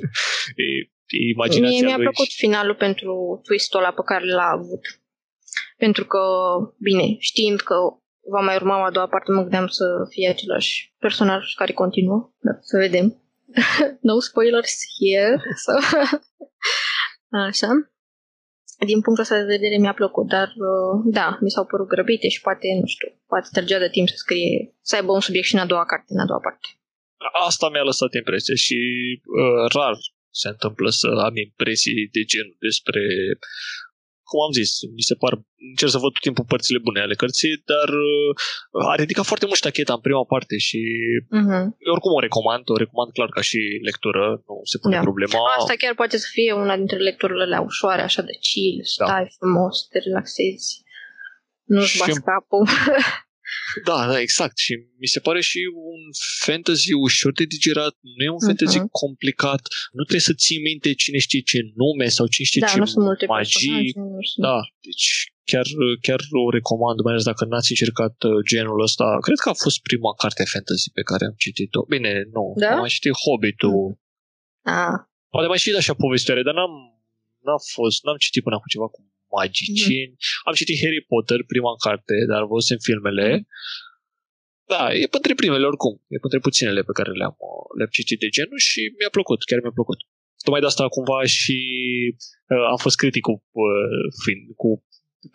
e, 0.65 0.67
imaginația 1.35 1.79
Mie 1.79 1.87
mi-a 1.87 1.97
lui 1.97 2.07
plăcut 2.09 2.29
și... 2.31 2.43
finalul 2.45 2.77
pentru 2.87 3.13
twist-ul 3.47 3.81
ăla 3.81 3.93
pe 3.99 4.09
care 4.11 4.25
l-a 4.39 4.51
avut. 4.59 4.83
Pentru 5.85 6.05
că, 6.13 6.23
bine, 6.89 7.17
știind 7.19 7.61
că 7.61 7.77
va 8.31 8.41
mai 8.41 8.57
urma 8.57 8.85
a 8.85 8.91
doua 8.91 9.07
parte, 9.07 9.33
mă 9.33 9.41
gândeam 9.41 9.67
să 9.67 9.85
fie 10.09 10.29
același 10.29 10.95
personaj 10.99 11.43
care 11.55 11.73
continuă, 11.73 12.33
da, 12.47 12.53
să 12.61 12.77
vedem. 12.77 13.23
no 14.09 14.21
spoilers 14.21 14.77
here. 14.99 15.43
So. 15.65 15.73
Așa. 17.49 17.71
Din 18.91 19.01
punctul 19.01 19.25
ăsta 19.25 19.39
de 19.39 19.53
vedere 19.57 19.77
mi-a 19.79 19.93
plăcut, 20.01 20.27
dar 20.29 20.49
uh, 20.69 20.95
da, 21.19 21.39
mi 21.41 21.51
s-au 21.51 21.65
părut 21.65 21.89
grăbite 21.89 22.29
și 22.29 22.41
poate, 22.41 22.67
nu 22.81 22.87
știu, 22.87 23.09
poate 23.27 23.49
trăgea 23.53 23.79
de 23.79 23.89
timp 23.89 24.09
să 24.09 24.15
scrie, 24.17 24.75
să 24.81 24.97
aibă 24.97 25.13
un 25.13 25.21
subiect 25.21 25.47
și 25.47 25.55
în 25.55 25.61
a 25.61 25.67
doua 25.73 25.85
carte, 25.85 26.11
în 26.17 26.21
a 26.21 26.31
doua 26.31 26.41
parte. 26.41 26.69
Asta 27.47 27.69
mi-a 27.69 27.83
lăsat 27.83 28.13
impresie 28.15 28.55
și 28.55 28.79
uh, 29.41 29.65
rar 29.75 29.97
se 30.31 30.49
întâmplă 30.49 30.89
să 30.91 31.09
am 31.29 31.37
impresii 31.47 32.09
de 32.17 32.23
genul 32.33 32.57
despre 32.69 33.03
cum 34.31 34.41
am 34.47 34.53
zis, 34.61 34.71
mi 34.99 35.09
se 35.09 35.15
par, 35.23 35.33
încerc 35.71 35.93
să 35.95 36.03
văd 36.05 36.13
tot 36.13 36.25
timpul 36.27 36.51
părțile 36.53 36.79
bune 36.87 37.01
ale 37.03 37.21
cărții, 37.23 37.55
dar 37.73 37.89
uh, 38.09 38.91
a 38.93 38.95
ridicat 39.03 39.27
foarte 39.31 39.47
mult 39.49 39.59
ștacheta 39.63 39.93
în 39.99 40.05
prima 40.07 40.25
parte 40.33 40.57
și 40.69 40.81
uh-huh. 41.39 41.65
oricum 41.95 42.13
o 42.19 42.25
recomand, 42.27 42.65
o 42.75 42.81
recomand 42.83 43.11
clar 43.17 43.31
ca 43.37 43.43
și 43.51 43.61
lectură, 43.89 44.23
nu 44.49 44.55
se 44.73 44.77
pune 44.83 44.97
da. 44.97 45.07
problema. 45.09 45.39
Asta 45.59 45.81
chiar 45.83 45.95
poate 46.01 46.17
să 46.23 46.29
fie 46.37 46.53
una 46.65 46.77
dintre 46.83 46.99
lecturile 47.09 47.43
alea 47.43 47.61
ușoare, 47.71 48.03
așa 48.09 48.23
de 48.31 48.35
chill, 48.47 48.79
da. 48.99 49.07
stai 49.07 49.27
da. 49.29 49.35
frumos, 49.39 49.77
te 49.91 49.99
relaxezi, 50.07 50.69
nu-ți 51.73 51.99
bați 51.99 52.21
capul. 52.31 52.65
Da, 53.85 54.07
da, 54.11 54.21
exact. 54.21 54.57
Și 54.59 54.73
mi 55.03 55.07
se 55.15 55.21
pare 55.21 55.41
și 55.41 55.59
un 55.93 56.03
fantasy 56.45 56.93
ușor 56.93 57.33
de 57.33 57.45
digerat, 57.45 57.95
nu 58.17 58.25
e 58.25 58.37
un 58.39 58.45
fantasy 58.49 58.79
uh-huh. 58.79 58.91
complicat, 59.03 59.63
nu 59.97 60.03
trebuie 60.03 60.29
să 60.31 60.35
ții 60.43 60.61
minte 60.69 60.95
cine 60.95 61.19
știe 61.19 61.41
ce 61.41 61.59
nume 61.81 62.09
sau 62.17 62.27
cine 62.27 62.47
știe 62.47 62.61
da, 62.65 62.67
ce 62.67 62.79
nu 62.79 62.85
sunt 62.93 63.05
multe 63.05 63.27
magii. 63.27 63.95
Da, 64.37 64.59
deci 64.87 65.09
chiar, 65.51 65.67
chiar 66.07 66.21
o 66.47 66.51
recomand, 66.59 66.99
mai 67.05 67.13
ales 67.13 67.25
dacă 67.31 67.45
n-ați 67.45 67.71
încercat 67.75 68.17
uh, 68.23 68.39
genul 68.51 68.81
ăsta. 68.89 69.07
Cred 69.27 69.39
că 69.45 69.49
a 69.49 69.63
fost 69.65 69.79
prima 69.89 70.11
carte 70.23 70.43
fantasy 70.55 70.89
pe 70.99 71.03
care 71.11 71.25
am 71.29 71.37
citit-o. 71.45 71.81
Bine, 71.95 72.13
nu, 72.37 72.45
da? 72.63 72.71
am 72.73 72.79
mai 72.85 72.95
citit 72.97 73.13
Hobbit-ul. 73.23 73.87
Ah. 74.81 74.97
Poate 75.33 75.49
mai 75.49 75.63
citit 75.63 75.79
așa 75.83 75.95
povestioare, 76.05 76.43
dar 76.47 76.55
n-am, 76.59 76.75
n-am 77.47 77.61
fost, 77.75 77.99
n-am 78.05 78.19
citit 78.25 78.43
până 78.43 78.55
acum 78.57 78.71
ceva 78.75 78.89
cu 78.95 79.01
magicieni. 79.37 80.15
Mm. 80.17 80.47
Am 80.49 80.55
citit 80.61 80.79
Harry 80.83 81.03
Potter, 81.11 81.41
prima 81.53 81.73
carte, 81.87 82.15
dar 82.31 82.43
văzusem 82.51 82.81
filmele. 82.89 83.29
Mm. 83.37 83.47
Da, 84.73 84.83
e 85.01 85.13
printre 85.15 85.35
primele 85.41 85.67
oricum. 85.73 85.95
E 86.15 86.23
printre 86.25 86.41
puținele 86.47 86.83
pe 86.89 86.97
care 86.99 87.11
le-am, 87.21 87.37
le-am 87.79 87.93
citit 87.99 88.19
de 88.25 88.29
genul 88.37 88.61
și 88.71 88.81
mi-a 88.99 89.13
plăcut, 89.17 89.41
chiar 89.49 89.61
mi-a 89.63 89.79
plăcut. 89.79 89.99
Tocmai 90.45 90.63
de 90.63 90.71
asta 90.71 90.95
cumva 90.97 91.21
și 91.39 91.59
uh, 92.53 92.67
am 92.73 92.81
fost 92.85 92.97
critic 93.03 93.23
cu, 93.29 93.35
uh, 93.65 94.05
fin, 94.25 94.39
cu 94.63 94.69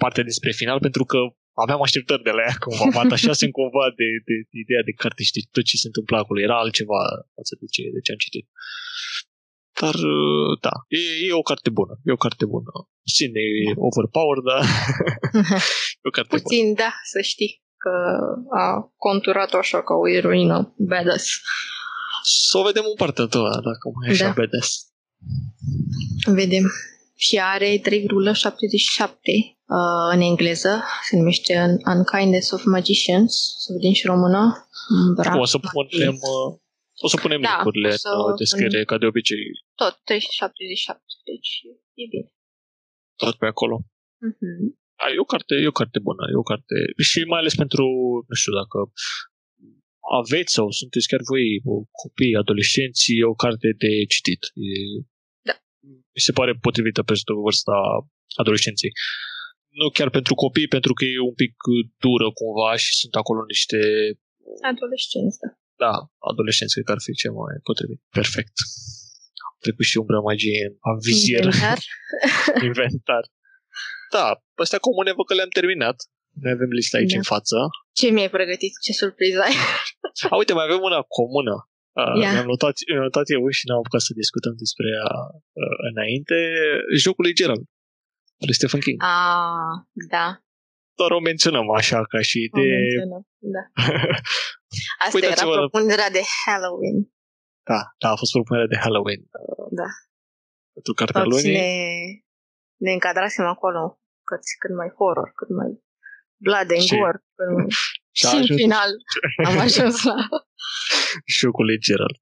partea 0.04 0.24
despre 0.32 0.52
final 0.62 0.80
pentru 0.88 1.04
că 1.12 1.20
aveam 1.66 1.82
așteptări 1.82 2.28
de 2.28 2.34
la 2.38 2.42
ea 2.48 2.56
cumva, 2.64 2.86
mă 2.96 3.02
atașasem 3.06 3.52
cumva 3.60 3.86
de, 4.00 4.08
de, 4.28 4.36
de 4.52 4.58
ideea 4.66 4.84
de 4.90 4.98
carte 5.02 5.22
și 5.28 5.36
de 5.38 5.42
tot 5.56 5.64
ce 5.70 5.82
se 5.84 5.90
întâmplă 5.90 6.16
acolo. 6.18 6.40
Era 6.48 6.58
altceva 6.60 7.02
față 7.38 7.54
de 7.62 7.66
ce, 7.74 7.82
de 7.96 8.00
ce 8.06 8.12
am 8.12 8.22
citit. 8.26 8.46
Dar, 9.82 9.94
uh, 9.94 10.60
da, 10.66 10.74
e, 10.88 11.02
e 11.28 11.34
o 11.34 11.42
carte 11.42 11.70
bună. 11.70 11.94
E 12.04 12.12
o 12.12 12.24
carte 12.26 12.46
bună. 12.46 12.72
Ține 13.16 13.40
e 13.40 13.74
overpower, 13.88 14.40
dar 14.50 14.62
e 16.04 16.08
o 16.12 16.16
carte 16.18 16.36
Puțin, 16.36 16.64
bună. 16.64 16.76
da, 16.76 16.92
să 17.12 17.20
știi 17.22 17.62
că 17.84 17.94
a 18.64 18.94
conturat-o 18.98 19.58
așa 19.58 19.84
ca 19.84 19.94
o 19.94 20.10
eroină 20.10 20.74
badass. 20.78 21.26
Să 22.50 22.58
o 22.58 22.64
vedem 22.64 22.84
în 22.86 22.96
partea 22.96 23.24
a 23.24 23.28
doua, 23.28 23.50
dacă 23.70 23.86
mai 23.96 24.08
e 24.08 24.12
așa 24.12 24.26
da. 24.26 24.34
badass. 24.42 24.70
Vedem. 26.42 26.66
Și 27.16 27.40
are 27.40 27.70
3,77 27.78 27.82
uh, 29.78 30.14
în 30.14 30.22
engleză, 30.22 30.84
se 31.10 31.18
numește 31.18 31.78
Unkindness 31.86 32.52
of 32.52 32.64
Magicians, 32.64 33.34
să 33.58 33.74
vedem 33.74 33.94
și 33.94 34.06
română. 34.06 34.70
Bravo. 35.16 35.40
O 35.40 35.46
să 35.46 35.58
punem, 35.58 36.14
uh, 36.14 36.60
o 37.06 37.08
să 37.08 37.18
punem 37.18 37.42
da, 37.42 37.50
linkurile 37.50 37.92
să 37.96 38.10
în 38.30 38.36
descriere, 38.36 38.84
ca 38.84 38.98
de 38.98 39.06
obicei. 39.06 39.44
Tot, 39.82 39.94
377, 40.04 41.02
deci 41.30 41.52
e 42.02 42.04
bine. 42.12 42.28
Tot 43.16 43.36
pe 43.42 43.46
acolo. 43.46 43.76
Uh-huh. 44.30 44.62
A, 45.04 45.06
e 45.16 45.20
o 45.26 45.30
carte, 45.34 45.54
e 45.64 45.74
o 45.74 45.80
carte 45.82 46.00
bună, 46.00 46.24
e 46.32 46.44
o 46.44 46.50
carte. 46.52 46.76
Și 47.10 47.20
mai 47.32 47.40
ales 47.40 47.56
pentru, 47.56 47.86
nu 48.30 48.36
știu, 48.42 48.54
dacă 48.62 48.78
aveți 50.22 50.54
sau 50.54 50.72
sunteți 50.72 51.08
chiar 51.08 51.22
voi 51.32 51.46
copii, 52.02 52.36
adolescenți, 52.44 53.04
e 53.20 53.32
o 53.34 53.40
carte 53.44 53.68
de 53.84 53.92
citit. 54.14 54.42
E, 54.68 54.72
da. 55.48 55.56
Mi 56.16 56.24
se 56.28 56.32
pare 56.32 56.54
potrivită 56.66 57.02
pentru 57.04 57.34
vârsta 57.46 57.76
adolescenței. 58.42 58.92
Nu 59.80 59.90
chiar 59.90 60.10
pentru 60.10 60.34
copii, 60.44 60.68
pentru 60.68 60.94
că 60.94 61.04
e 61.06 61.30
un 61.32 61.38
pic 61.44 61.54
dură 62.06 62.28
cumva 62.40 62.76
și 62.84 62.92
sunt 63.02 63.14
acolo 63.16 63.42
niște 63.54 63.80
adolescenți, 64.72 65.40
da 65.44 65.50
da, 65.84 65.94
adolescenți 66.30 66.74
cred 66.74 66.86
că 66.86 66.92
ar 66.92 67.02
fi 67.06 67.12
cel 67.22 67.34
mai 67.40 67.56
potrivit. 67.68 68.00
Perfect. 68.20 68.56
Am 69.48 69.56
trecut 69.66 69.86
și 69.92 69.98
umbra 70.04 70.20
magie 70.30 70.64
în 70.90 70.98
vizier. 71.08 71.44
Inventar. 71.44 71.80
Inventar. 72.70 73.24
Da, 74.16 74.26
astea 74.64 74.80
comune 74.88 75.12
văd 75.18 75.26
că 75.26 75.34
le-am 75.34 75.54
terminat. 75.60 75.98
Noi 76.42 76.52
avem 76.52 76.72
lista 76.80 76.98
aici 76.98 77.16
da. 77.16 77.18
în 77.18 77.28
față. 77.34 77.58
Ce 78.00 78.08
mi-ai 78.16 78.30
pregătit? 78.38 78.74
Ce 78.86 78.92
surpriză 79.02 79.40
ai? 79.48 79.56
A, 80.32 80.36
uite, 80.42 80.54
mai 80.54 80.66
avem 80.68 80.82
una 80.90 81.02
comună. 81.18 81.56
Uh, 82.02 82.16
yeah. 82.22 82.34
mi-am, 82.34 82.46
notat, 82.46 82.76
mi-am 82.90 83.06
notat 83.08 83.26
eu 83.36 83.50
și 83.58 83.64
n-am 83.68 83.78
apucat 83.78 84.02
să 84.08 84.20
discutăm 84.22 84.54
despre 84.64 84.88
ea 84.98 85.10
uh, 85.62 85.78
înainte. 85.90 86.36
Jocul 87.04 87.24
lui 87.26 87.38
Gerald, 87.40 87.64
lui 88.48 88.58
Stephen 88.60 88.80
King. 88.80 88.98
Ah, 89.04 89.76
da 90.14 90.28
doar 90.96 91.12
o 91.12 91.20
menționăm 91.20 91.72
așa 91.72 92.00
ca 92.04 92.22
și 92.22 92.38
idee. 92.50 92.86
O 93.44 93.50
menționăm, 93.52 93.52
da. 93.56 93.64
Asta 95.06 95.18
Uitați-vă 95.18 95.52
era 95.52 95.60
propunerea 95.60 96.10
de 96.10 96.22
Halloween. 96.46 96.98
Da, 97.70 97.82
da, 98.02 98.10
a 98.10 98.16
fost 98.16 98.32
propunerea 98.32 98.68
de 98.68 98.78
Halloween. 98.84 99.22
Da. 99.70 99.90
Pentru 100.74 100.94
cartea 100.94 101.24
lunii. 101.24 101.58
Ne, 101.60 101.72
ne 102.86 102.92
încadrasem 102.92 103.46
acolo 103.46 103.82
cărți 104.30 104.58
cât 104.60 104.74
mai 104.76 104.90
horror, 104.98 105.32
cât 105.40 105.50
mai 105.50 105.72
blood 106.46 106.70
and 106.76 106.88
și, 106.90 106.98
gore. 106.98 107.20
Cât 107.36 107.50
mai... 107.56 107.66
și, 108.20 108.26
și 108.28 108.36
în 108.36 108.58
final 108.62 108.90
am 109.50 109.58
ajuns 109.68 110.04
la 110.04 110.16
Jocul 111.38 111.66
lui 111.66 111.80
Gerald. 111.88 112.18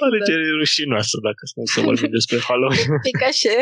O 0.00 0.04
alegere 0.08 0.44
da. 0.50 0.56
rușinoasă, 0.58 1.16
dacă 1.28 1.42
să 1.74 1.80
vorbim 1.80 2.10
despre 2.18 2.38
Halloween. 2.48 2.88
Pic 3.08 3.22
așa. 3.30 3.56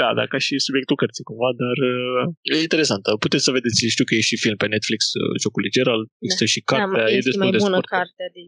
Da, 0.00 0.08
da, 0.18 0.24
ca 0.32 0.38
și 0.46 0.54
subiectul 0.66 0.96
cărții 0.96 1.24
cumva, 1.28 1.50
dar 1.62 1.76
uh, 1.94 2.22
e 2.52 2.66
interesantă. 2.68 3.08
Puteți 3.24 3.44
să 3.46 3.50
vedeți, 3.50 3.92
știu 3.94 4.04
că 4.04 4.14
e 4.14 4.28
și 4.30 4.42
film 4.44 4.56
pe 4.56 4.66
Netflix, 4.74 5.00
uh, 5.12 5.34
jocul 5.42 5.62
lui 5.62 5.74
Gerald, 5.76 6.04
există 6.24 6.44
da. 6.46 6.52
și 6.54 6.60
cartea, 6.60 7.04
da, 7.04 7.10
e 7.16 7.26
destul 7.28 7.42
mai 7.42 7.50
de 7.56 7.62
bună 7.66 7.78
scurtă. 7.78 7.94
cartea 7.96 8.28
de 8.36 8.42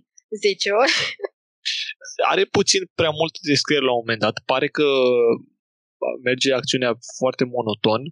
10 0.46 0.70
ori. 0.82 0.94
Are 2.32 2.44
puțin 2.44 2.82
prea 3.00 3.12
mult 3.20 3.34
descriere 3.52 3.84
la 3.84 3.92
un 3.92 4.02
moment 4.02 4.20
dat. 4.26 4.36
Pare 4.52 4.68
că 4.78 4.88
merge 6.28 6.52
acțiunea 6.52 6.92
foarte 7.18 7.44
monoton, 7.44 8.02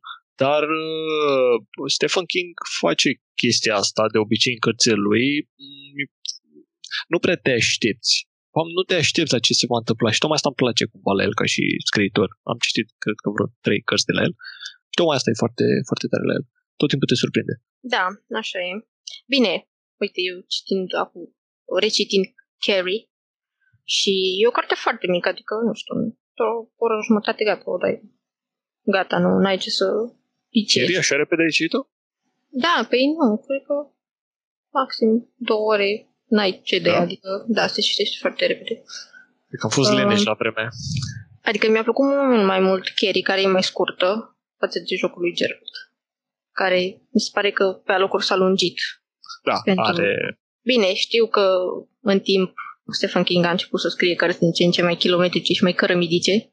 dar 0.43 0.63
uh, 0.63 1.57
Stephen 1.97 2.25
King 2.25 2.53
face 2.81 3.09
chestia 3.43 3.75
asta 3.83 4.05
de 4.13 4.19
obicei 4.19 4.53
în 4.53 4.59
cărțile 4.59 4.99
lui. 5.09 5.27
Mm, 5.63 5.99
nu 7.13 7.19
prea 7.19 7.37
te 7.37 7.51
aștepți. 7.51 8.30
Nu 8.77 8.83
te 8.89 8.95
aștepți 9.03 9.35
la 9.37 9.45
ce 9.47 9.53
se 9.61 9.71
va 9.73 9.79
întâmpla 9.83 10.11
și 10.15 10.21
tocmai 10.23 10.39
asta 10.39 10.51
îmi 10.51 10.61
place 10.63 10.85
cumva 10.93 11.13
la 11.19 11.23
el 11.27 11.35
ca 11.41 11.47
și 11.55 11.63
scriitor. 11.89 12.29
Am 12.53 12.59
citit, 12.67 12.89
cred 13.05 13.19
că 13.23 13.29
vreo 13.35 13.49
trei 13.67 13.81
cărți 13.89 14.09
de 14.11 14.15
la 14.17 14.23
el 14.27 14.35
și 14.91 14.97
tocmai 14.99 15.17
asta 15.19 15.31
e 15.31 15.43
foarte, 15.43 15.65
foarte 15.89 16.07
tare 16.13 16.25
la 16.31 16.35
el. 16.39 16.45
Tot 16.81 16.89
timpul 16.91 17.09
te 17.11 17.23
surprinde. 17.23 17.55
Da, 17.95 18.05
așa 18.43 18.59
e. 18.69 18.71
Bine, 19.35 19.53
uite, 20.03 20.21
eu 20.29 20.37
citind 20.55 20.89
acum, 21.05 21.25
recitind 21.85 22.27
Carrie 22.65 23.03
și 23.95 24.13
e 24.41 24.51
o 24.51 24.57
carte 24.59 24.75
foarte 24.85 25.07
mică, 25.15 25.29
adică, 25.29 25.55
nu 25.69 25.75
știu, 25.81 25.95
o 26.47 26.51
oră 26.85 26.97
jumătate 27.07 27.43
gata, 27.45 27.67
o 27.75 27.77
dai. 27.85 27.97
Gata, 28.95 29.17
nu, 29.25 29.31
n-ai 29.43 29.59
ce 29.65 29.71
să 29.71 29.87
Carrie 30.73 31.03
așa 31.03 31.17
repede 31.17 31.43
ai 31.43 31.57
citit-o? 31.59 31.81
Da, 32.65 32.75
pe 32.81 32.87
păi 32.89 33.05
nu, 33.19 33.37
cred 33.47 33.63
că 33.69 33.77
maxim 34.79 35.11
două 35.37 35.67
ore 35.75 36.10
n-ai 36.31 36.61
ce 36.65 36.79
de 36.79 36.91
da. 36.91 37.01
adică 37.01 37.45
da, 37.49 37.67
se 37.67 37.81
citește 37.81 38.17
foarte 38.21 38.47
repede. 38.47 38.83
Cred 39.49 39.61
că 39.61 39.67
am 39.67 39.71
fost 39.71 39.91
uh, 39.91 39.97
leneș 39.97 40.23
la 40.23 40.35
vreme. 40.39 40.69
Adică 41.43 41.71
mi-a 41.71 41.83
plăcut 41.83 42.05
mult 42.05 42.47
mai 42.47 42.61
mult 42.61 42.89
Carrie, 42.89 43.23
care 43.23 43.41
e 43.41 43.47
mai 43.47 43.63
scurtă 43.63 44.37
față 44.59 44.79
de 44.79 44.95
jocul 44.97 45.21
lui 45.21 45.35
Gerald, 45.35 45.71
care 46.53 46.81
mi 47.11 47.21
se 47.21 47.31
pare 47.33 47.51
că 47.51 47.65
pe 47.85 47.93
alocuri 47.93 48.25
s-a 48.25 48.37
lungit. 48.37 48.79
Da, 49.45 49.55
pentru... 49.65 49.85
are... 49.87 50.39
Bine, 50.63 50.95
știu 50.95 51.27
că 51.27 51.57
în 52.01 52.21
timp 52.21 52.53
Stephen 52.91 53.23
King 53.23 53.45
a 53.45 53.51
început 53.51 53.81
să 53.81 53.89
scrie 53.89 54.15
cărți 54.15 54.39
din 54.39 54.53
ce 54.53 54.65
în 54.65 54.71
ce 54.71 54.83
mai 54.83 54.97
kilometrice 54.97 55.53
și 55.53 55.63
mai 55.63 55.73
cărămidice, 55.73 56.53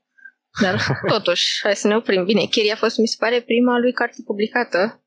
dar 0.61 0.81
totuși, 1.13 1.59
hai 1.63 1.75
să 1.75 1.87
ne 1.87 1.95
oprim. 1.95 2.25
Bine, 2.25 2.47
Carrie 2.51 2.71
a 2.71 2.75
fost, 2.75 2.97
mi 2.97 3.07
se 3.07 3.15
pare, 3.19 3.41
prima 3.41 3.77
lui 3.77 3.93
carte 3.93 4.21
publicată. 4.25 5.03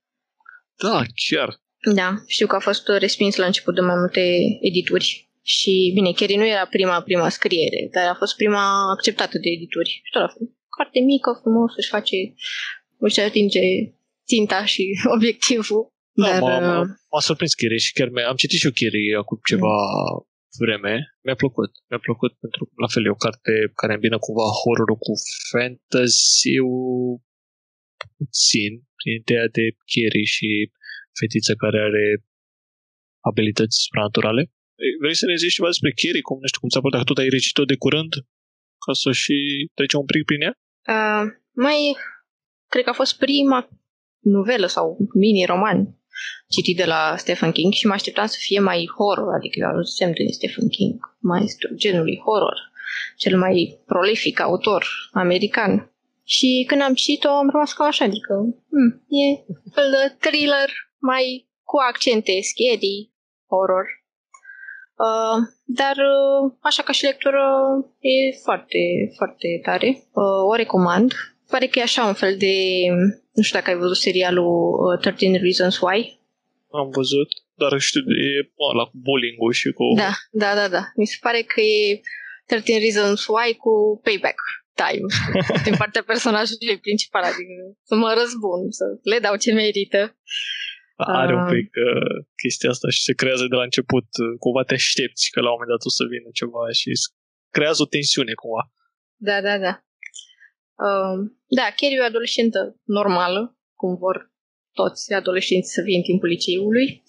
Da, 0.76 1.02
chiar. 1.28 1.60
Da, 1.94 2.22
știu 2.26 2.46
că 2.46 2.56
a 2.56 2.58
fost 2.58 2.88
respins 2.88 3.36
la 3.36 3.46
început 3.46 3.74
de 3.74 3.80
mai 3.80 3.96
multe 3.96 4.22
edituri. 4.60 5.28
Și, 5.42 5.90
bine, 5.94 6.12
Carrie 6.12 6.36
nu 6.36 6.46
era 6.46 6.66
prima, 6.66 7.02
prima 7.02 7.28
scriere, 7.28 7.88
dar 7.92 8.06
a 8.08 8.14
fost 8.14 8.36
prima 8.36 8.90
acceptată 8.90 9.38
de 9.38 9.48
edituri. 9.56 9.90
Și 10.04 10.10
tot 10.12 10.22
a 10.22 10.32
fost 10.36 10.50
carte 10.76 10.98
mică, 11.00 11.30
frumos, 11.42 11.72
își 11.76 11.92
face, 11.96 12.16
își 12.98 13.20
atinge 13.20 13.60
ținta 14.30 14.64
și 14.72 14.84
obiectivul. 15.16 15.82
Da, 16.12 16.30
dar, 16.30 16.40
m-a, 16.40 16.58
m-a, 16.58 16.80
uh, 16.80 16.86
m-a 17.10 17.20
surprins 17.20 17.54
Carrie 17.54 17.84
și 17.86 17.92
chiar 17.96 18.08
am 18.30 18.40
citit 18.42 18.58
și 18.58 18.68
eu 18.68 18.76
Carrie 18.80 19.16
acum 19.22 19.38
ceva 19.50 19.76
mm. 20.10 20.26
vreme. 20.62 20.94
Mi-a 21.24 21.38
plăcut. 21.42 21.70
Mi-a 21.88 22.02
plăcut 22.06 22.32
pentru 22.44 22.62
că, 22.66 22.72
la 22.84 22.88
fel, 22.92 23.04
e 23.04 23.16
o 23.16 23.24
carte 23.26 23.52
care 23.80 23.92
îmbină 23.94 24.18
cumva 24.18 24.46
horror 24.60 24.90
cu 25.06 25.12
fantasy-ul 25.52 27.20
puțin, 28.16 28.72
prin 28.98 29.12
ideea 29.20 29.46
de 29.56 29.64
Carrie 29.92 30.28
și 30.36 30.48
fetiță 31.18 31.52
care 31.62 31.78
are 31.88 32.04
abilități 33.30 33.76
supranaturale. 33.84 34.42
Vrei 35.00 35.16
să 35.20 35.26
ne 35.26 35.36
zici 35.42 35.56
ceva 35.56 35.72
despre 35.72 35.92
Carrie? 36.00 36.26
Cum, 36.28 36.38
nu 36.40 36.48
știu, 36.50 36.60
cum 36.60 36.68
ți-a 36.68 36.80
părut, 36.80 36.96
dacă 36.96 37.08
tot 37.08 37.18
ai 37.18 37.34
recit-o 37.36 37.64
de 37.72 37.76
curând, 37.84 38.12
ca 38.84 38.92
să 39.02 39.10
și 39.22 39.36
trecem 39.74 40.00
un 40.00 40.08
pic 40.10 40.24
prin 40.24 40.42
ea? 40.46 40.54
Uh, 40.94 41.24
mai, 41.64 41.78
cred 42.72 42.84
că 42.84 42.90
a 42.90 43.00
fost 43.02 43.18
prima 43.24 43.68
novelă 44.36 44.66
sau 44.66 44.84
mini-roman 45.14 46.00
citit 46.48 46.76
de 46.76 46.84
la 46.84 47.14
Stephen 47.16 47.52
King 47.52 47.72
și 47.72 47.86
mă 47.86 47.92
așteptam 47.92 48.26
să 48.26 48.36
fie 48.40 48.60
mai 48.60 48.90
horror, 48.96 49.34
adică 49.34 49.56
eu 49.58 49.68
auzisem 49.68 50.12
de 50.12 50.24
Stephen 50.30 50.68
King, 50.68 51.16
maestru 51.18 51.74
genului 51.74 52.18
horror, 52.24 52.58
cel 53.16 53.38
mai 53.38 53.78
prolific 53.86 54.40
autor 54.40 54.86
american. 55.12 55.92
Și 56.24 56.64
când 56.66 56.80
am 56.82 56.94
citit-o, 56.94 57.28
am 57.28 57.50
rămas 57.50 57.72
cam 57.72 57.86
așa, 57.86 58.04
adică 58.04 58.34
hmm, 58.70 58.90
e 59.08 59.24
fel 59.74 59.90
de 59.90 60.14
thriller 60.18 60.70
mai 61.00 61.48
cu 61.70 61.76
accente 61.90 62.32
scary, 62.50 63.12
horror. 63.50 63.86
Uh, 65.06 65.38
dar 65.64 65.96
uh, 66.12 66.52
așa 66.60 66.82
ca 66.82 66.92
și 66.92 67.04
lectură 67.04 67.42
e 67.98 68.36
foarte, 68.44 68.80
foarte 69.16 69.48
tare. 69.62 69.88
Uh, 70.12 70.42
o 70.50 70.54
recomand. 70.54 71.14
Pare 71.50 71.66
că 71.66 71.78
e 71.78 71.82
așa 71.82 72.04
un 72.04 72.14
fel 72.14 72.36
de... 72.36 72.54
Nu 73.32 73.42
știu 73.42 73.58
dacă 73.58 73.70
ai 73.70 73.76
văzut 73.76 73.96
serialul 73.96 74.52
uh, 74.92 75.00
13 75.00 75.42
Reasons 75.42 75.80
Why. 75.80 76.18
Am 76.70 76.88
văzut, 76.90 77.28
dar 77.54 77.78
știu, 77.78 78.00
e 78.00 78.50
la 78.78 78.84
cu 78.84 78.96
bullying 79.06 79.52
și 79.52 79.70
cu... 79.72 79.84
Da, 79.96 80.12
da, 80.30 80.54
da, 80.54 80.68
da. 80.68 80.82
Mi 80.96 81.06
se 81.06 81.16
pare 81.20 81.40
că 81.42 81.60
e 81.60 82.00
13 82.46 82.84
Reasons 82.84 83.26
Why 83.26 83.56
cu 83.56 84.00
payback 84.02 84.38
time 84.82 85.06
din 85.66 85.76
partea 85.82 86.02
personajului 86.02 86.78
principal, 86.86 87.22
adică 87.22 87.54
să 87.88 87.94
mă 87.94 88.10
răzbun, 88.20 88.60
să 88.78 88.84
le 89.02 89.18
dau 89.18 89.36
ce 89.36 89.52
merită. 89.52 90.00
Are 91.06 91.34
un 91.34 91.46
pic 91.54 91.70
uh, 91.88 92.24
chestia 92.42 92.70
asta 92.70 92.88
și 92.88 93.02
se 93.02 93.14
creează 93.14 93.46
de 93.46 93.56
la 93.56 93.62
început. 93.62 94.08
Uh, 94.22 94.38
cumva 94.38 94.62
te 94.62 94.74
aștepți 94.74 95.30
că 95.30 95.40
la 95.40 95.50
un 95.50 95.52
moment 95.52 95.70
dat 95.74 95.84
o 95.84 95.88
să 95.98 96.04
vină 96.12 96.28
ceva 96.32 96.62
și 96.80 96.90
creează 97.50 97.82
o 97.82 97.92
tensiune 97.94 98.32
cumva. 98.32 98.62
Da, 99.28 99.40
da, 99.46 99.58
da. 99.66 99.74
Uh, 100.86 101.16
da, 101.58 101.66
Carrie 101.76 101.96
e 101.98 102.00
o 102.00 102.10
adolescentă 102.12 102.60
normală, 102.84 103.58
cum 103.74 103.96
vor 103.96 104.32
toți 104.72 105.12
adolescenții 105.12 105.72
să 105.72 105.82
fie 105.82 105.96
în 105.96 106.02
timpul 106.02 106.28
liceului, 106.28 107.02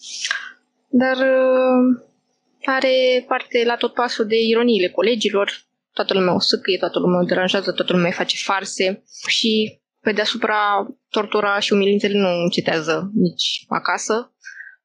dar 0.89 1.17
uh, 1.17 2.03
are 2.65 3.25
parte 3.27 3.63
la 3.65 3.75
tot 3.75 3.93
pasul 3.93 4.25
de 4.25 4.39
ironiile 4.41 4.89
colegilor, 4.89 5.51
toată 5.93 6.13
lumea 6.13 6.33
o 6.33 6.39
sâcâie, 6.39 6.77
toată 6.77 6.99
lumea 6.99 7.19
o 7.19 7.23
deranjează, 7.23 7.71
toată 7.71 7.93
lumea 7.93 8.11
face 8.11 8.35
farse 8.37 9.03
și 9.27 9.80
pe 10.01 10.11
deasupra 10.11 10.87
tortura 11.09 11.59
și 11.59 11.73
umilințele 11.73 12.17
nu 12.17 12.41
încitează 12.41 13.11
nici 13.13 13.65
acasă. 13.67 14.33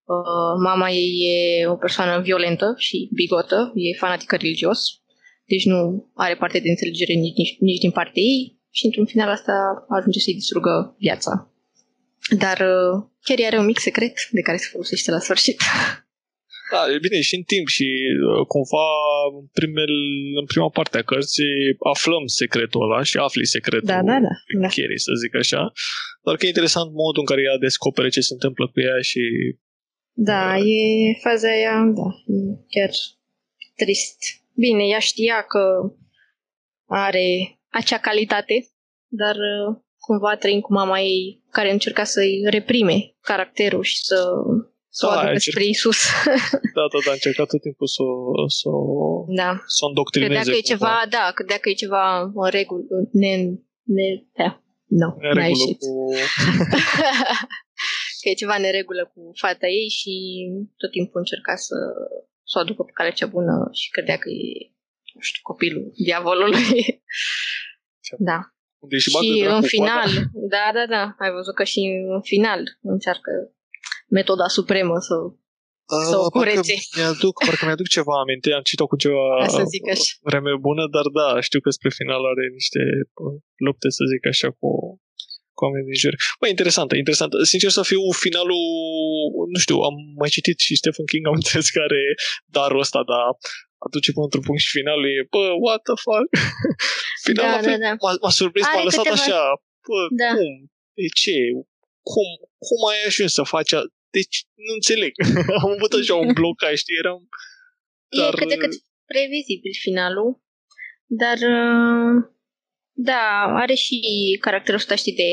Uh, 0.04 0.54
mama 0.62 0.90
ei 0.90 1.12
e 1.60 1.66
o 1.66 1.76
persoană 1.76 2.20
violentă 2.22 2.74
și 2.76 3.08
bigotă, 3.12 3.72
e 3.74 3.98
fanatică 3.98 4.36
religios, 4.36 4.80
deci 5.44 5.64
nu 5.64 6.10
are 6.14 6.36
parte 6.36 6.58
de 6.58 6.68
înțelegere 6.68 7.12
nici, 7.12 7.36
nici, 7.36 7.56
nici 7.60 7.80
din 7.80 7.90
partea 7.90 8.22
ei 8.22 8.60
și 8.70 8.84
într-un 8.84 9.06
final 9.06 9.28
asta 9.28 9.86
ajunge 9.88 10.18
să-i 10.18 10.34
distrugă 10.34 10.96
viața. 10.98 11.50
Dar 12.38 12.58
uh, 12.60 13.04
chiar 13.22 13.38
are 13.46 13.58
un 13.58 13.64
mic 13.64 13.78
secret 13.78 14.14
de 14.30 14.40
care 14.40 14.56
se 14.56 14.68
folosește 14.70 15.10
la 15.10 15.18
sfârșit. 15.18 15.62
Da, 16.72 16.80
e 16.94 16.98
bine, 16.98 17.20
și 17.20 17.34
în 17.34 17.42
timp 17.42 17.66
și 17.76 17.88
uh, 18.28 18.46
cumva 18.46 18.88
în, 19.38 19.46
primel, 19.58 19.94
în 20.40 20.46
prima 20.52 20.70
parte 20.76 20.98
a 20.98 21.02
cărții 21.02 21.54
aflăm 21.92 22.24
secretul 22.26 22.82
ăla 22.82 23.02
și 23.02 23.16
afli 23.16 23.46
secretul 23.46 23.88
da, 23.88 24.02
da, 24.02 24.18
da, 24.26 24.32
da. 24.60 24.68
Carrie, 24.68 24.98
să 25.06 25.12
zic 25.22 25.34
așa. 25.42 25.72
Doar 26.24 26.36
că 26.36 26.44
e 26.44 26.54
interesant 26.54 26.88
modul 26.92 27.22
în 27.22 27.30
care 27.30 27.42
ea 27.42 27.56
descopere 27.58 28.08
ce 28.08 28.20
se 28.20 28.32
întâmplă 28.32 28.64
cu 28.72 28.80
ea 28.80 29.00
și... 29.00 29.22
Da, 30.12 30.54
uh, 30.56 30.62
e 30.64 31.18
faza 31.22 31.48
aia, 31.48 31.76
da, 31.98 32.08
e 32.34 32.38
chiar 32.74 32.90
trist. 33.76 34.18
Bine, 34.54 34.84
ea 34.86 34.98
știa 34.98 35.42
că 35.42 35.62
are 36.86 37.58
acea 37.68 37.98
calitate, 37.98 38.56
dar 39.08 39.36
uh, 39.36 39.76
cumva 39.98 40.36
trăim 40.36 40.60
cu 40.60 40.72
mama 40.72 41.00
ei 41.00 41.42
care 41.50 41.70
încerca 41.72 42.04
să-i 42.04 42.42
reprime 42.44 43.14
caracterul 43.20 43.82
și 43.82 43.98
să 43.98 44.16
să 44.98 45.06
o 45.06 45.10
da, 45.10 45.20
aducă 45.20 45.38
spre 45.38 45.64
Isus. 45.74 46.00
Da, 46.76 46.84
da, 46.92 46.98
da, 47.04 47.10
a 47.10 47.18
încercat 47.18 47.48
tot 47.52 47.62
timpul 47.66 47.88
să, 47.96 48.04
să, 48.58 48.70
da. 49.40 49.50
să 49.76 49.80
o 49.84 49.88
îndoctrineze. 49.88 50.32
Credea 50.32 50.52
că 50.52 50.58
e 50.58 50.72
ceva, 50.72 50.94
da, 51.16 51.24
credea 51.38 51.58
că 51.58 51.68
e 51.68 51.82
ceva 51.84 52.04
în 52.44 52.50
regulă, 52.58 52.82
ne, 53.22 53.32
ne, 53.96 54.08
da, 54.40 54.50
nu, 55.00 55.08
no, 55.22 55.32
n-a 55.34 55.46
ieșit. 55.46 55.78
Cu... 55.78 55.92
că 58.20 58.26
e 58.28 58.42
ceva 58.42 58.58
neregulă 58.58 59.04
cu 59.12 59.20
fata 59.42 59.66
ei 59.66 59.88
și 59.98 60.12
tot 60.80 60.90
timpul 60.90 61.20
încerca 61.20 61.54
să, 61.66 61.76
să 62.50 62.54
o 62.58 62.60
aducă 62.60 62.82
pe 62.82 62.92
calea 62.94 63.18
cea 63.18 63.26
bună 63.36 63.54
și 63.80 63.90
credea 63.90 64.18
că 64.22 64.28
e, 64.28 64.72
nu 65.14 65.20
știu, 65.28 65.40
copilul 65.42 65.92
diavolului. 66.04 66.64
da. 68.30 68.40
Deci 68.88 69.00
și 69.00 69.44
în 69.48 69.62
final, 69.62 70.10
da, 70.54 70.64
da, 70.76 70.84
da, 70.88 71.02
ai 71.18 71.30
văzut 71.30 71.54
că 71.54 71.64
și 71.64 71.80
în 72.14 72.22
final 72.22 72.62
încearcă 72.82 73.30
metoda 74.16 74.46
supremă 74.58 74.96
să, 75.08 75.16
uh, 75.94 76.06
să 76.10 76.16
o 76.26 76.28
curețe. 76.28 76.74
Mi-aduc, 76.96 77.34
parcă 77.46 77.64
mi-aduc 77.64 77.88
ceva 77.96 78.14
aminte, 78.24 78.52
am 78.52 78.64
citit-o 78.68 78.86
cu 78.86 78.96
ceva 79.04 79.24
să 79.56 79.62
zic 79.74 79.84
așa. 79.94 80.12
vreme 80.28 80.52
bună, 80.66 80.84
dar 80.96 81.06
da, 81.18 81.40
știu 81.48 81.60
că 81.60 81.70
spre 81.70 81.90
final 82.00 82.22
are 82.32 82.44
niște 82.58 82.80
lupte, 83.66 83.88
să 83.96 84.02
zic 84.12 84.22
așa, 84.32 84.48
cu, 84.58 84.68
cu 85.56 85.60
oameni 85.64 85.88
din 85.88 85.98
jur. 86.02 86.14
Băi, 86.40 86.50
interesantă, 86.54 86.94
interesantă. 87.02 87.36
Sincer 87.52 87.70
să 87.78 87.82
fiu, 87.90 88.02
finalul, 88.24 88.62
nu 89.52 89.58
știu, 89.64 89.76
am 89.88 89.96
mai 90.20 90.30
citit 90.36 90.58
și 90.66 90.80
Stephen 90.82 91.06
King, 91.10 91.24
am 91.26 91.38
înțeles 91.40 91.66
că 91.74 91.80
are 91.88 92.02
darul 92.56 92.84
ăsta, 92.84 93.00
dar 93.12 93.24
atunci 93.86 94.12
până 94.14 94.26
într-un 94.28 94.44
punct 94.46 94.60
și 94.64 94.76
finalul 94.78 95.06
e, 95.16 95.20
bă, 95.34 95.44
what 95.64 95.80
the 95.88 95.96
fuck? 96.06 96.28
finalul 97.28 97.62
da, 97.64 97.70
da, 97.70 97.76
da. 97.84 97.90
M-a, 98.02 98.12
m-a 98.22 98.32
surprins, 98.38 98.66
are 98.66 98.76
m-a 98.76 98.88
lăsat 98.88 99.04
câteva... 99.04 99.22
așa, 99.22 99.40
bă, 99.88 100.00
da. 100.22 100.30
cum? 100.36 100.52
De 101.00 101.08
ce? 101.20 101.38
Cum, 102.12 102.28
cum 102.66 102.80
ai 102.92 103.00
ajuns 103.08 103.32
să 103.38 103.42
faci 103.54 103.72
a... 103.78 103.80
Deci, 104.10 104.44
nu 104.54 104.72
înțeleg. 104.74 105.12
am 105.62 105.70
avut 105.70 105.92
așa 105.92 106.14
un 106.14 106.32
blocaj, 106.32 106.76
știi, 106.76 106.96
eram... 107.02 107.28
Dar... 108.18 108.34
E 108.34 108.36
cât 108.36 108.48
de 108.48 108.56
cât 108.56 108.72
previzibil 109.06 109.74
finalul, 109.80 110.42
dar 111.06 111.36
uh, 111.36 112.34
da, 112.92 113.52
are 113.62 113.74
și 113.74 113.98
caracterul 114.40 114.78
ăsta, 114.78 114.94
știi, 114.94 115.14
de 115.14 115.30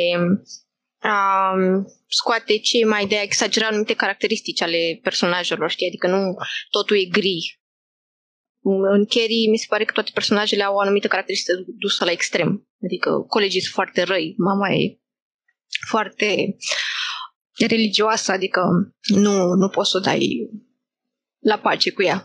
a 1.07 1.51
um, 1.53 1.85
scoate 2.07 2.57
ce 2.57 2.85
mai 2.85 3.05
de 3.05 3.17
a 3.17 3.21
exagera 3.21 3.67
anumite 3.67 3.93
caracteristici 3.93 4.61
ale 4.61 4.99
personajelor, 5.01 5.69
știi? 5.69 5.87
Adică 5.87 6.07
nu 6.07 6.35
totul 6.69 6.97
e 6.97 7.05
gri. 7.05 7.61
În 8.91 9.05
Carrie 9.05 9.49
mi 9.49 9.57
se 9.57 9.65
pare 9.69 9.85
că 9.85 9.91
toate 9.91 10.11
personajele 10.13 10.63
au 10.63 10.75
o 10.75 10.79
anumită 10.79 11.07
caracteristică 11.07 11.63
dusă 11.67 12.05
la 12.05 12.11
extrem. 12.11 12.67
Adică 12.83 13.09
colegii 13.27 13.61
sunt 13.61 13.73
foarte 13.73 14.01
răi, 14.01 14.35
mama 14.37 14.69
e 14.69 14.99
foarte 15.87 16.55
religioasă, 17.57 18.31
adică 18.31 18.61
nu, 19.07 19.53
nu 19.61 19.67
poți 19.69 19.89
să 19.89 19.97
o 19.97 19.99
dai 19.99 20.49
la 21.39 21.57
pace 21.57 21.91
cu 21.91 22.01
ea. 22.03 22.19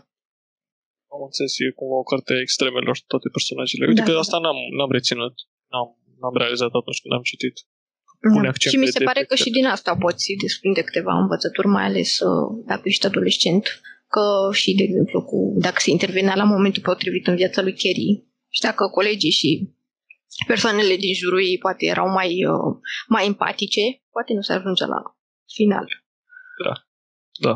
Am 1.13 1.21
înțeles, 1.27 1.53
e 1.59 1.77
cumva 1.79 1.97
o 2.03 2.09
carte 2.11 2.33
extremelor 2.45 2.97
toate 3.11 3.27
personajele. 3.35 3.87
Uite 3.87 4.01
da, 4.01 4.11
că 4.11 4.17
asta 4.17 4.37
n-am, 4.43 4.59
n-am 4.77 4.91
reținut, 4.91 5.35
n-am, 5.71 5.87
n-am 6.21 6.35
realizat 6.41 6.71
atunci 6.79 7.01
când 7.01 7.13
am 7.13 7.25
citit. 7.31 7.55
Da. 8.43 8.51
Și 8.69 8.77
mi 8.77 8.87
se 8.95 9.03
pare 9.03 9.23
că 9.23 9.35
și 9.35 9.49
din 9.49 9.65
asta 9.65 9.95
poți 9.95 10.25
desprinde 10.41 10.81
câteva 10.81 11.13
învățături, 11.19 11.67
mai 11.67 11.83
ales 11.83 12.19
uh, 12.19 12.63
dacă 12.65 12.81
ești 12.83 13.05
adolescent, 13.05 13.81
că 14.07 14.49
și, 14.53 14.75
de 14.75 14.83
exemplu, 14.83 15.23
cu, 15.23 15.37
dacă 15.57 15.79
se 15.79 15.89
intervenea 15.89 16.35
la 16.35 16.43
momentul 16.43 16.81
potrivit 16.81 17.27
în 17.27 17.35
viața 17.35 17.61
lui 17.61 17.73
Kerry 17.73 18.23
și 18.49 18.61
dacă 18.61 18.87
colegii 18.87 19.31
și 19.31 19.69
persoanele 20.47 20.95
din 20.95 21.13
jurul 21.13 21.41
ei 21.41 21.57
poate 21.57 21.85
erau 21.85 22.09
mai, 22.09 22.45
uh, 22.45 22.75
mai 23.07 23.25
empatice, 23.25 23.81
poate 24.11 24.33
nu 24.33 24.41
se 24.41 24.53
ajunge 24.53 24.85
la 24.85 24.99
final. 25.57 25.87
Da, 26.63 26.73
da. 27.45 27.53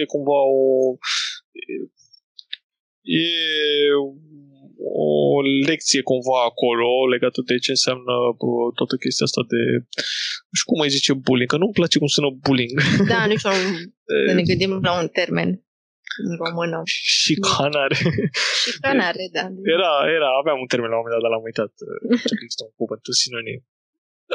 E 0.00 0.04
cumva 0.04 0.38
o 0.60 0.96
e 3.02 3.28
o 4.78 5.42
lecție 5.66 6.02
cumva 6.02 6.38
acolo 6.50 6.86
legată 7.14 7.40
de 7.50 7.56
ce 7.64 7.70
înseamnă 7.70 8.14
bă, 8.40 8.50
toată 8.78 8.94
chestia 9.02 9.26
asta 9.28 9.42
de 9.52 9.62
nu 10.48 10.54
știu 10.58 10.68
cum 10.70 10.78
mai 10.82 10.94
zice 10.96 11.12
bullying, 11.26 11.50
că 11.50 11.56
nu-mi 11.56 11.78
place 11.78 11.98
cum 11.98 12.10
sună 12.16 12.30
bullying. 12.44 12.74
Da, 13.12 13.20
nici 13.32 13.46
nu 14.26 14.32
ne 14.38 14.42
gândim 14.50 14.72
la 14.88 14.92
un 15.00 15.08
termen 15.18 15.50
în 16.28 16.34
română. 16.44 16.78
Și 16.84 17.34
canare. 17.48 17.98
Și 18.62 18.70
canare, 18.86 19.24
da. 19.36 19.44
Era, 19.76 19.92
era, 20.16 20.28
aveam 20.40 20.58
un 20.64 20.70
termen 20.72 20.90
la 20.90 20.96
un 20.96 21.02
moment 21.02 21.14
dat, 21.14 21.22
dar 21.24 21.32
l-am 21.34 21.48
uitat. 21.50 21.72
Există 22.42 22.62
un 22.68 22.74
cuvânt, 22.80 23.02
un 23.12 23.16
sinonim. 23.22 23.60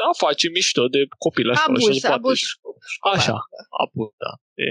A 0.10 0.12
face 0.26 0.45
mișto 0.56 0.84
de 0.95 1.02
copil 1.26 1.45
la 1.49 1.56
școală. 1.60 1.80
Abuz, 1.80 2.04
abuz. 2.18 2.39
Așa, 3.16 3.38
abuz, 3.84 4.12
da. 4.24 4.32
E, 4.66 4.68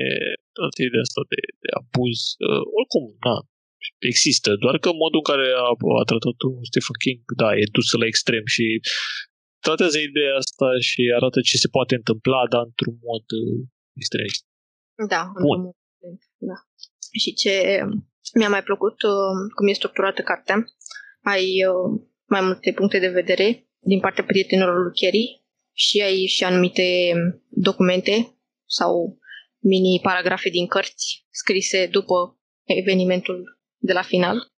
tot 0.58 0.74
ideea 0.86 1.04
asta 1.08 1.22
de, 1.32 1.40
de 1.62 1.70
abuz. 1.80 2.18
Uh, 2.48 2.64
oricum, 2.78 3.04
da, 3.26 3.36
există, 4.12 4.48
doar 4.64 4.76
că 4.84 4.88
modul 5.02 5.22
în 5.22 5.28
care 5.30 5.46
a, 5.66 5.68
a 6.00 6.04
tratat 6.10 6.38
Stephen 6.70 6.98
King, 7.04 7.22
da, 7.42 7.48
e 7.60 7.74
dus 7.78 7.88
la 8.00 8.06
extrem 8.12 8.44
și 8.54 8.66
tratează 9.66 9.98
ideea 9.98 10.34
asta 10.42 10.68
și 10.88 11.00
arată 11.18 11.38
ce 11.48 11.56
se 11.62 11.68
poate 11.76 11.94
întâmpla, 12.00 12.40
dar 12.52 12.62
într-un 12.70 12.96
mod 13.08 13.24
uh, 13.40 13.58
extremist. 14.00 14.42
Da, 15.12 15.22
Bun. 15.46 15.60
da. 16.50 16.58
Și 17.20 17.30
ce 17.42 17.52
mi-a 18.38 18.48
mai 18.48 18.62
plăcut, 18.62 19.02
uh, 19.02 19.36
cum 19.56 19.68
e 19.68 19.72
structurată 19.72 20.22
cartea, 20.22 20.56
ai 21.32 21.46
uh, 21.72 22.00
mai 22.34 22.40
multe 22.40 22.72
puncte 22.72 22.98
de 22.98 23.08
vedere 23.20 23.46
din 23.80 24.00
partea 24.00 24.24
prietenilor 24.24 24.82
lui 24.82 24.92
Kerry 24.94 25.42
și 25.72 26.00
ai 26.00 26.26
și 26.26 26.44
anumite 26.44 27.12
documente 27.48 28.34
sau 28.66 29.18
mini-paragrafe 29.58 30.48
din 30.48 30.66
cărți 30.66 31.26
scrise 31.30 31.86
după 31.86 32.38
evenimentul 32.64 33.58
de 33.78 33.92
la 33.92 34.02
final. 34.02 34.52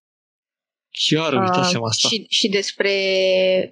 Chiar 1.08 1.32
uitasem 1.32 1.80
uh, 1.80 1.86
asta. 1.88 2.08
Și, 2.08 2.26
și 2.28 2.48
despre, 2.48 2.92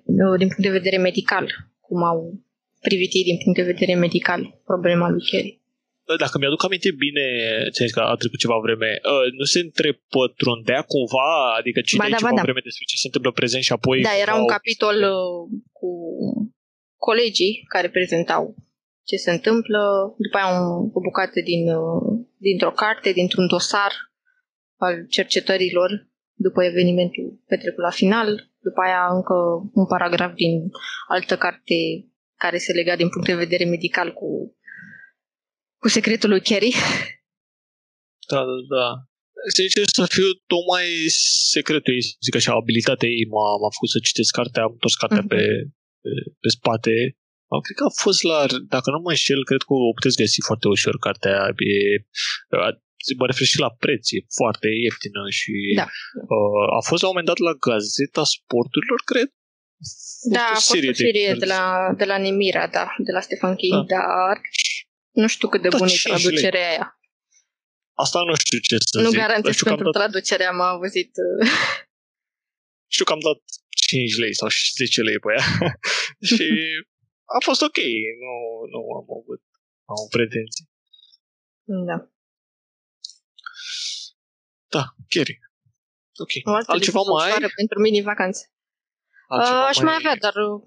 uh, 0.05 0.39
din 0.39 0.47
punct 0.47 0.63
de 0.63 0.71
vedere 0.71 0.97
medical, 0.97 1.53
cum 1.81 2.03
au 2.03 2.41
privit 2.81 3.15
ei 3.15 3.23
din 3.23 3.39
punct 3.45 3.59
de 3.59 3.73
vedere 3.73 3.95
medical 3.95 4.61
problema 4.65 5.09
lui 5.09 5.23
Kerry. 5.31 5.60
Dacă 6.19 6.39
mi-aduc 6.39 6.65
aminte 6.65 6.91
bine, 7.05 7.25
ți 7.71 7.93
că 7.93 8.01
a 8.01 8.15
trecut 8.15 8.39
ceva 8.39 8.59
vreme, 8.67 8.91
uh, 9.13 9.27
nu 9.39 9.45
se 9.45 9.61
întrepătrundea 9.61 10.83
cumva, 10.83 11.55
adică 11.59 11.81
cine 11.81 12.09
da, 12.09 12.17
ceva 12.17 12.33
da. 12.35 12.43
vreme 12.43 12.61
despre 12.69 12.85
ce 12.91 12.97
se 12.97 13.07
întâmplă 13.07 13.31
prezent 13.31 13.63
și 13.63 13.73
apoi... 13.73 14.01
Da, 14.01 14.21
era 14.25 14.35
un 14.35 14.47
capitol 14.47 14.97
uh, 15.17 15.61
cu 15.79 15.91
colegii 16.97 17.65
care 17.69 17.89
prezentau 17.97 18.43
ce 19.11 19.17
se 19.17 19.31
întâmplă, 19.31 19.81
după 20.19 20.37
aia 20.39 20.51
un, 20.59 20.91
o 20.93 21.01
bucată 21.01 21.41
din, 21.51 21.63
uh, 21.69 22.03
dintr-o 22.37 22.71
carte, 22.71 23.13
dintr-un 23.13 23.47
dosar 23.47 23.93
al 24.77 25.07
cercetărilor 25.09 25.91
după 26.35 26.65
evenimentul 26.65 27.41
petrecut 27.47 27.83
la 27.83 27.91
final, 27.91 28.51
după 28.61 28.81
aia 28.87 29.03
încă 29.19 29.35
un 29.73 29.87
paragraf 29.87 30.33
din 30.35 30.71
altă 31.09 31.37
carte 31.37 31.75
care 32.37 32.59
se 32.59 32.73
lega 32.73 32.97
din 32.97 33.09
punct 33.09 33.27
de 33.27 33.35
vedere 33.35 33.65
medical 33.65 34.13
cu, 34.13 34.57
cu 35.83 35.89
secretul 35.89 36.29
lui 36.31 36.43
Kerry. 36.49 36.73
Da, 38.31 38.41
da, 38.51 38.59
da. 38.77 38.87
Sincer 39.59 39.87
să 39.99 40.05
fiu, 40.17 40.29
tocmai 40.53 40.87
secretul 41.55 41.93
ei, 41.97 42.05
zic 42.27 42.35
așa, 42.37 42.53
abilitatea 42.53 43.09
ei 43.09 43.27
m-a, 43.35 43.49
m-a 43.61 43.71
făcut 43.77 43.91
să 43.95 44.07
citesc 44.09 44.31
cartea, 44.39 44.63
am 44.63 44.73
întors 44.77 44.95
cartea 45.03 45.25
mm-hmm. 45.25 45.35
pe, 45.35 45.43
pe, 46.03 46.11
pe 46.43 46.49
spate. 46.57 46.95
Cred 47.65 47.77
că 47.81 47.85
a 47.91 47.95
fost 48.05 48.23
la, 48.31 48.39
dacă 48.75 48.89
nu 48.91 49.01
mă 49.05 49.13
înșel, 49.15 49.43
cred 49.51 49.63
că 49.67 49.73
o 49.89 49.97
puteți 49.99 50.21
găsi 50.23 50.41
foarte 50.49 50.67
ușor 50.75 50.97
cartea. 51.07 51.37
E, 51.73 51.81
mă 53.21 53.27
refer 53.31 53.47
și 53.53 53.59
la 53.67 53.71
preț, 53.83 54.05
e 54.17 54.19
foarte 54.41 54.69
ieftină 54.85 55.23
și 55.39 55.55
da. 55.81 55.87
uh, 56.35 56.67
a 56.79 56.81
fost 56.89 57.01
la 57.03 57.09
un 57.09 57.15
moment 57.15 57.31
dat 57.33 57.41
la 57.49 57.55
Gazeta 57.65 58.25
Sporturilor, 58.37 59.01
cred. 59.13 59.29
Da, 60.37 60.45
a 60.53 60.55
fost 60.55 60.71
o 60.71 60.75
serie 60.75 60.93
de, 61.33 61.39
de, 61.43 61.49
la, 61.55 61.63
de 62.01 62.07
la 62.11 62.19
Nemira, 62.25 62.67
da, 62.77 62.87
de 63.07 63.13
la 63.17 63.23
Stefan 63.27 63.55
King, 63.63 63.81
da. 63.87 63.97
dar 63.97 64.35
nu 65.21 65.29
știu 65.35 65.49
cât 65.49 65.63
de 65.63 65.69
da, 65.69 65.77
bună 65.77 65.91
e 65.91 66.01
traducerea 66.03 66.69
aia. 66.69 66.87
Asta 68.05 68.19
nu 68.29 68.35
știu 68.35 68.59
ce 68.59 68.77
să 68.79 69.01
nu 69.01 69.09
zic. 69.09 69.19
Nu 69.19 69.23
garantez 69.25 69.57
că 69.57 69.65
pentru 69.65 69.91
dat... 69.91 69.95
traducerea 70.01 70.49
am 70.49 70.61
auzit... 70.61 71.13
Uh, 71.27 71.49
știu 72.95 73.05
că 73.05 73.13
am 73.13 73.23
dat 73.29 73.41
5 73.69 74.17
lei 74.17 74.35
sau 74.35 74.49
10 74.77 75.03
lei 75.03 75.19
pe 75.25 75.31
ea 75.37 75.45
și 76.31 76.47
a 77.37 77.39
fost 77.45 77.63
ok, 77.63 77.79
nu, 78.25 78.35
nu 78.73 78.81
am 79.01 79.09
avut 79.21 79.43
am 79.93 80.09
pretenții. 80.11 80.65
Da. 81.89 81.97
Da, 84.75 84.85
Kerry. 85.09 85.39
Ok. 86.23 86.33
Altceva 86.67 87.01
mai 87.01 87.31
ai? 87.31 87.53
pentru 87.61 87.81
mini 87.81 88.03
vacanțe. 88.03 88.53
Uh, 89.29 89.65
aș 89.71 89.77
mai... 89.77 89.85
mai 89.85 89.95
avea, 89.95 90.17
dar 90.17 90.35
uh, 90.35 90.63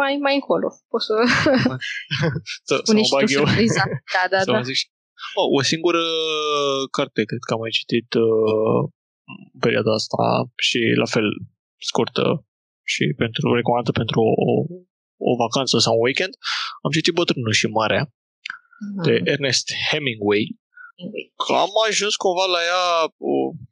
mai, 0.00 0.12
mai 0.26 0.34
încolo. 0.34 0.68
Poți 0.88 1.06
să... 1.08 1.14
să, 2.68 2.74
să 2.82 2.92
mă 2.92 3.04
bag 3.12 3.30
eu. 3.30 3.44
Da, 4.14 4.24
da, 4.34 4.40
da. 4.52 4.62
Zici. 4.62 4.84
Oh, 5.40 5.48
o 5.58 5.62
singură 5.62 6.02
carte 6.90 7.20
cred 7.30 7.42
că 7.46 7.52
am 7.52 7.60
mai 7.64 7.76
citit 7.78 8.08
uh, 8.14 8.80
în 9.52 9.60
perioada 9.64 9.92
asta 10.00 10.22
și 10.66 10.78
la 11.02 11.08
fel 11.14 11.26
scurtă 11.88 12.24
și 12.92 13.04
pentru 13.16 13.54
recomandată 13.54 13.92
pentru 14.02 14.20
o, 14.20 14.52
o 15.30 15.32
vacanță 15.44 15.78
sau 15.78 15.94
un 15.94 16.04
weekend. 16.04 16.34
Am 16.84 16.90
citit 16.90 17.14
Bătrânul 17.14 17.52
și 17.60 17.66
Marea 17.66 18.04
uh-huh. 18.06 19.02
de 19.06 19.14
Ernest 19.32 19.66
Hemingway 19.90 20.44
Că 21.42 21.52
am 21.64 21.72
ajuns 21.88 22.14
cumva 22.16 22.46
la 22.56 22.60
ea, 22.70 22.84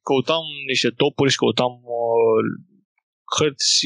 căutam 0.07 0.45
niște 0.66 0.91
topuri 1.01 1.31
și 1.31 1.41
căutam 1.43 1.73
uh, 2.01 2.43
cărți 3.35 3.79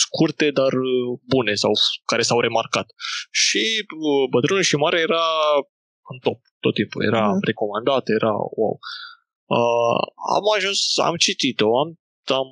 scurte, 0.00 0.50
dar 0.50 0.72
uh, 0.72 1.18
bune 1.32 1.54
sau 1.54 1.72
care 2.04 2.22
s-au 2.22 2.40
remarcat. 2.40 2.86
Și 3.30 3.64
uh, 3.80 4.28
Bătrânul 4.30 4.62
și 4.62 4.76
Mare 4.76 4.98
era 5.00 5.24
în 6.12 6.18
top 6.18 6.38
tot 6.60 6.74
timpul, 6.74 7.04
era 7.04 7.26
mm. 7.28 7.38
recomandat, 7.50 8.08
era 8.08 8.32
wow. 8.58 8.78
Uh, 9.56 10.02
am 10.36 10.44
ajuns, 10.56 10.98
am 10.98 11.16
citit-o, 11.16 11.78
am, 11.78 11.88
am, 12.24 12.48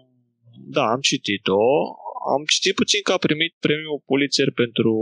da, 0.77 0.85
am 0.95 1.01
citit-o, 1.01 1.61
am 2.35 2.43
citit 2.45 2.75
puțin 2.75 3.01
că 3.03 3.13
a 3.13 3.25
primit 3.27 3.57
premiul 3.61 4.03
Pulitzer 4.05 4.51
pentru 4.63 4.93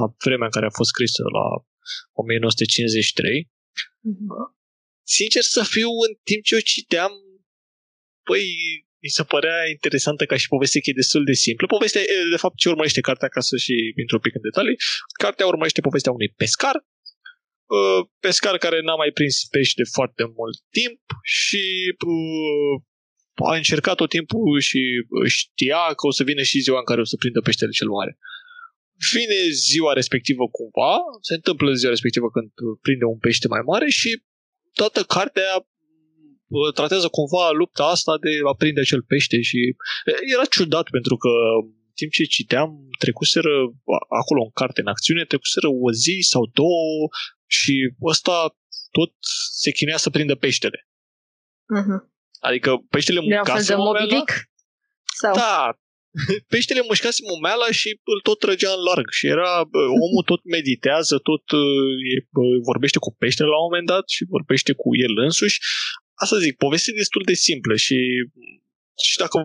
la 0.00 0.06
vremea 0.24 0.46
în 0.46 0.54
care 0.56 0.66
a 0.66 0.76
fost 0.78 0.88
scrisă 0.88 1.22
la 1.38 1.46
1953 2.12 3.52
Uh-huh. 4.10 4.46
Sincer 5.02 5.42
să 5.42 5.62
fiu, 5.74 5.88
în 6.08 6.12
timp 6.22 6.42
ce 6.44 6.54
o 6.54 6.68
citeam, 6.72 7.12
păi, 8.22 8.46
mi 9.04 9.16
se 9.16 9.22
părea 9.34 9.58
interesantă 9.76 10.22
ca 10.30 10.36
și 10.42 10.52
poveste, 10.54 10.80
că 10.80 10.88
e 10.90 11.02
destul 11.02 11.24
de 11.30 11.36
simplă. 11.44 11.66
Povestea, 11.66 12.02
de 12.34 12.40
fapt, 12.44 12.56
ce 12.56 12.68
urmărește 12.68 13.00
cartea, 13.08 13.28
ca 13.28 13.40
să 13.48 13.56
și 13.64 13.74
intru 14.02 14.16
un 14.16 14.24
pic 14.26 14.34
în 14.38 14.44
detalii, 14.48 14.76
cartea 15.24 15.46
urmărește 15.52 15.86
povestea 15.88 16.12
unui 16.12 16.30
pescar, 16.40 16.76
uh, 17.76 18.00
pescar 18.24 18.56
care 18.64 18.78
n-a 18.80 18.96
mai 19.02 19.10
prins 19.18 19.36
pește 19.54 19.82
de 19.82 19.88
foarte 19.96 20.24
mult 20.38 20.56
timp 20.78 21.02
și 21.22 21.64
uh, 22.12 22.74
a 23.50 23.54
încercat 23.60 23.96
tot 23.96 24.10
timpul 24.16 24.60
și 24.68 24.80
știa 25.36 25.82
că 25.98 26.06
o 26.06 26.12
să 26.18 26.22
vină 26.30 26.42
și 26.50 26.64
ziua 26.66 26.78
în 26.78 26.88
care 26.90 27.00
o 27.00 27.10
să 27.12 27.16
prindă 27.16 27.40
peștele 27.40 27.78
cel 27.78 27.90
mare. 27.98 28.12
Vine 29.12 29.40
ziua 29.68 29.92
respectivă 29.92 30.44
cumva, 30.56 30.92
se 31.28 31.34
întâmplă 31.34 31.72
ziua 31.72 31.90
respectivă 31.96 32.26
când 32.34 32.50
prinde 32.84 33.04
un 33.04 33.18
pește 33.18 33.48
mai 33.48 33.62
mare 33.70 33.88
și 33.88 34.10
toată 34.80 35.00
cartea 35.14 35.50
tratează 36.74 37.08
cumva 37.08 37.50
lupta 37.50 37.84
asta 37.84 38.12
de 38.24 38.30
a 38.50 38.54
prinde 38.60 38.80
acel 38.80 39.02
pește 39.02 39.40
și 39.40 39.58
era 40.34 40.44
ciudat 40.44 40.86
pentru 40.96 41.16
că 41.16 41.30
timp 41.94 42.12
ce 42.12 42.24
citeam, 42.24 42.70
trecuseră 42.98 43.54
acolo 44.20 44.42
în 44.42 44.50
carte, 44.60 44.80
în 44.80 44.86
acțiune, 44.86 45.24
trecuseră 45.24 45.68
o 45.68 45.92
zi 45.92 46.16
sau 46.32 46.50
două 46.52 47.08
și 47.46 47.74
ăsta 48.02 48.56
tot 48.90 49.12
se 49.62 49.70
chinuia 49.70 49.96
să 49.96 50.10
prindă 50.10 50.34
peștele. 50.34 50.88
Uh-huh. 51.78 52.00
Adică 52.40 52.70
peștele 52.90 53.20
muncase 53.20 53.74
momeala. 53.74 54.24
Sau? 55.20 55.34
Da, 55.34 55.78
peștele 56.54 56.82
mușcase 56.88 57.20
momeala 57.30 57.68
și 57.70 57.88
îl 58.12 58.20
tot 58.20 58.38
trăgea 58.38 58.70
în 58.76 58.82
larg 58.88 59.08
și 59.10 59.26
era, 59.26 59.50
omul 60.06 60.24
tot 60.24 60.44
meditează, 60.44 61.18
tot 61.18 61.44
e, 62.12 62.16
vorbește 62.70 62.98
cu 62.98 63.10
peștele 63.22 63.48
la 63.48 63.58
un 63.58 63.66
moment 63.68 63.86
dat 63.86 64.04
și 64.08 64.32
vorbește 64.34 64.72
cu 64.72 64.88
el 65.04 65.14
însuși 65.26 65.58
asta 66.22 66.38
zic, 66.38 66.56
poveste 66.56 66.92
destul 66.92 67.22
de 67.24 67.34
simplă 67.34 67.74
și 67.76 67.98
și 69.08 69.16
dacă 69.18 69.36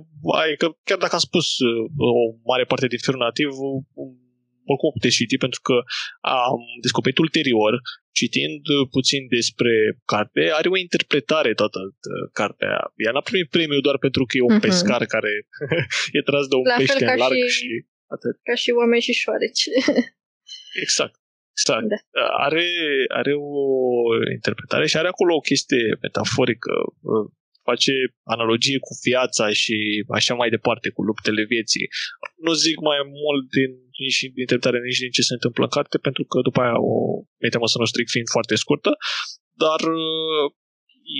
ai, 0.41 0.55
că 0.61 0.67
chiar 0.84 0.99
dacă 1.03 1.13
am 1.15 1.26
spus 1.30 1.47
uh, 1.57 1.84
o 1.97 2.24
mare 2.51 2.65
parte 2.72 2.88
din 2.88 3.01
firul 3.05 3.24
nativ, 3.28 3.49
oricum 4.72 4.91
puteți 4.97 5.15
citi, 5.20 5.38
pentru 5.45 5.61
că 5.67 5.76
am 6.22 6.61
descoperit 6.86 7.17
ulterior, 7.17 7.74
citind 8.20 8.61
puțin 8.95 9.22
despre 9.38 9.74
carte, 10.11 10.41
are 10.59 10.67
o 10.70 10.82
interpretare 10.86 11.51
toată 11.61 11.80
uh, 11.80 12.26
cartea. 12.39 12.76
Ea 13.03 13.11
n-a 13.11 13.28
primit 13.30 13.49
premiu 13.55 13.80
doar 13.88 13.97
pentru 14.05 14.24
că 14.26 14.34
e 14.38 14.41
un 14.41 14.57
uh-huh. 14.57 14.65
pescar 14.65 15.01
care 15.15 15.34
e 16.17 16.22
tras 16.30 16.45
de 16.47 16.55
un 16.55 16.65
La 16.74 16.76
pește 16.82 17.05
în 17.05 17.17
larg 17.24 17.36
și, 17.36 17.57
și 17.57 17.70
atât. 18.15 18.36
Ca 18.49 18.55
și 18.61 18.70
oameni 18.80 19.05
și 19.07 19.13
șoareci. 19.22 19.63
exact. 20.84 21.15
Exact. 21.60 21.88
Da. 21.89 22.26
Are, 22.45 22.68
are 23.20 23.34
o 23.34 23.64
interpretare 24.38 24.86
și 24.88 24.97
are 24.97 25.07
acolo 25.07 25.36
o 25.36 25.47
chestie 25.49 25.97
metaforică. 26.01 26.74
Face 27.70 27.93
analogie 28.36 28.80
cu 28.88 28.93
viața 29.07 29.45
și 29.62 29.76
așa 30.20 30.34
mai 30.34 30.49
departe, 30.49 30.89
cu 30.89 31.01
luptele 31.10 31.43
vieții. 31.53 31.88
Nu 32.45 32.53
zic 32.53 32.78
mai 32.89 32.99
mult 33.22 33.43
din, 33.57 33.72
nici 34.03 34.20
din 34.20 34.41
interpretare, 34.45 34.80
nici 34.89 35.03
din 35.05 35.12
ce 35.18 35.22
se 35.30 35.34
întâmplă 35.38 35.64
în 35.64 35.76
carte, 35.78 35.97
pentru 36.07 36.24
că 36.32 36.38
după 36.47 36.60
aia 36.62 36.78
o 36.93 36.95
mi 37.41 37.49
teamă 37.49 37.68
să 37.68 37.78
nu 37.80 37.86
stric 37.91 38.07
fiind 38.10 38.30
foarte 38.36 38.55
scurtă, 38.64 38.91
dar 39.64 39.82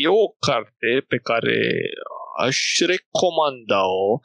e 0.04 0.08
o 0.24 0.28
carte 0.48 0.92
pe 1.12 1.18
care 1.30 1.58
aș 2.46 2.58
recomanda-o 2.92 4.20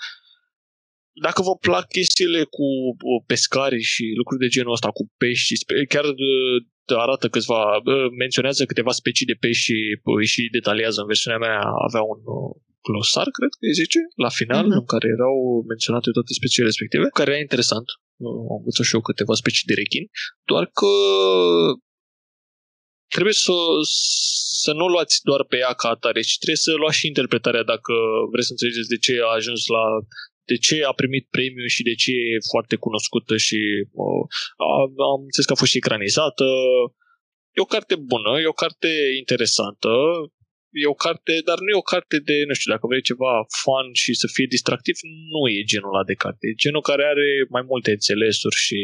dacă 1.23 1.43
vă 1.43 1.57
plac 1.57 1.87
chestiile 1.89 2.45
cu 2.45 2.67
pescari 3.27 3.81
și 3.81 4.05
lucruri 4.17 4.41
de 4.41 4.49
genul 4.49 4.73
ăsta, 4.73 4.89
cu 4.89 5.13
pești, 5.17 5.55
chiar 5.89 6.05
arată 6.87 7.29
câțiva, 7.29 7.61
menționează 8.19 8.65
câteva 8.65 8.93
specii 8.93 9.27
de 9.27 9.37
pești 9.41 9.63
și, 9.63 9.77
și 10.33 10.49
detaliază 10.53 11.01
în 11.01 11.07
versiunea 11.07 11.39
mea, 11.39 11.61
avea 11.89 12.03
un 12.03 12.21
glosar, 12.87 13.29
cred 13.39 13.53
că 13.59 13.65
îi 13.67 13.79
zice, 13.83 14.01
la 14.25 14.31
final, 14.41 14.65
uh-huh. 14.67 14.79
în 14.81 14.85
care 14.93 15.07
erau 15.17 15.37
menționate 15.73 16.09
toate 16.17 16.33
speciile 16.39 16.71
respective, 16.71 17.17
care 17.19 17.31
era 17.31 17.41
interesant. 17.47 17.87
Am 18.53 18.59
învățat 18.59 18.87
și 18.87 18.95
eu 18.95 19.09
câteva 19.11 19.35
specii 19.43 19.69
de 19.71 19.75
rechin, 19.81 20.05
doar 20.51 20.65
că 20.79 20.93
trebuie 23.15 23.37
să, 23.47 23.57
să 24.65 24.73
nu 24.81 24.87
luați 24.95 25.17
doar 25.29 25.43
pe 25.51 25.57
ea 25.65 25.73
ca 25.81 25.89
atare, 25.89 26.21
ci 26.21 26.41
trebuie 26.43 26.65
să 26.67 26.73
luați 26.83 26.99
și 26.99 27.11
interpretarea 27.13 27.65
dacă 27.75 27.93
vreți 28.33 28.47
să 28.49 28.53
înțelegeți 28.55 28.93
de 28.95 28.99
ce 29.05 29.13
a 29.27 29.31
ajuns 29.41 29.63
la 29.77 29.85
de 30.51 30.57
ce 30.57 30.77
a 30.91 30.93
primit 30.93 31.27
premiu 31.37 31.67
și 31.67 31.83
de 31.83 31.95
ce 31.95 32.11
e 32.11 32.49
foarte 32.53 32.77
cunoscută 32.77 33.37
și 33.47 33.61
uh, 34.05 34.23
am 35.13 35.21
înțeles 35.29 35.47
că 35.47 35.53
a 35.53 35.61
fost 35.63 35.71
și 35.71 35.83
ecranizată. 35.83 36.47
E 37.57 37.67
o 37.67 37.73
carte 37.75 37.95
bună, 38.13 38.33
e 38.41 38.55
o 38.57 38.63
carte 38.65 38.91
interesantă, 39.23 39.93
e 40.83 40.87
o 40.87 41.01
carte, 41.07 41.33
dar 41.49 41.59
nu 41.65 41.69
e 41.71 41.83
o 41.85 41.91
carte 41.95 42.17
de, 42.29 42.37
nu 42.49 42.55
știu, 42.55 42.73
dacă 42.73 42.87
vrei 42.87 43.09
ceva 43.11 43.33
fun 43.63 43.87
și 44.03 44.13
să 44.23 44.27
fie 44.35 44.47
distractiv, 44.55 44.97
nu 45.35 45.43
e 45.57 45.71
genul 45.73 45.95
ăla 45.95 46.05
de 46.05 46.21
carte. 46.25 46.45
E 46.47 46.63
genul 46.65 46.89
care 46.91 47.05
are 47.13 47.29
mai 47.57 47.65
multe 47.71 47.91
înțelesuri 47.91 48.57
și 48.67 48.81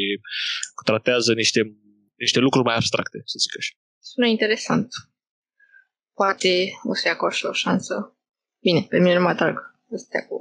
tratează 0.84 1.30
niște, 1.42 1.60
niște 2.24 2.38
lucruri 2.38 2.68
mai 2.68 2.78
abstracte, 2.80 3.18
să 3.24 3.36
zic 3.44 3.52
așa. 3.58 3.72
Sună 4.10 4.26
interesant. 4.26 4.88
Poate 6.20 6.52
o 6.90 6.94
să 6.94 7.08
ia 7.08 7.16
o 7.50 7.52
șansă. 7.52 7.94
Bine, 8.62 8.86
pe 8.88 8.98
mine 8.98 9.14
nu 9.14 9.20
mă 9.20 9.28
atrag 9.28 9.56
astea 9.94 10.26
cu 10.28 10.36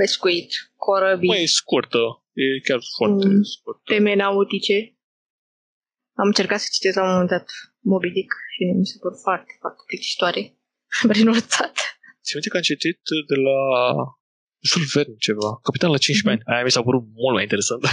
pescuit, 0.00 0.50
corăbii. 0.84 1.28
Mai 1.28 1.42
e 1.42 1.56
scurtă, 1.60 2.02
e 2.42 2.44
chiar 2.66 2.80
foarte 2.96 3.26
mm, 3.26 3.42
scurtă. 3.42 3.80
Teme 3.84 4.14
nautice. 4.14 4.76
Am 6.20 6.26
încercat 6.32 6.60
să 6.60 6.68
citesc 6.72 6.96
la 6.96 7.02
un 7.02 7.12
moment 7.12 7.30
dat 7.36 7.46
Moby 7.90 8.10
Dick 8.16 8.32
și 8.52 8.62
mi 8.80 8.86
se 8.86 8.96
pare 9.02 9.16
foarte, 9.26 9.52
foarte 9.62 9.82
plictisitoare. 9.86 10.42
Renunțat. 11.16 11.74
Ți 12.24 12.32
minte 12.34 12.48
că 12.48 12.56
am 12.56 12.68
citit 12.72 13.00
de 13.32 13.36
la 13.48 13.58
Jules 14.68 14.92
Verne 14.94 15.16
ceva, 15.26 15.48
Capitan 15.66 15.90
la 15.90 15.98
15 15.98 16.22
mm-hmm. 16.22 16.32
ani. 16.32 16.42
Aia 16.52 16.64
mi 16.64 16.74
s-a 16.74 16.86
părut 16.88 17.04
mult 17.20 17.34
mai 17.36 17.46
interesant. 17.48 17.82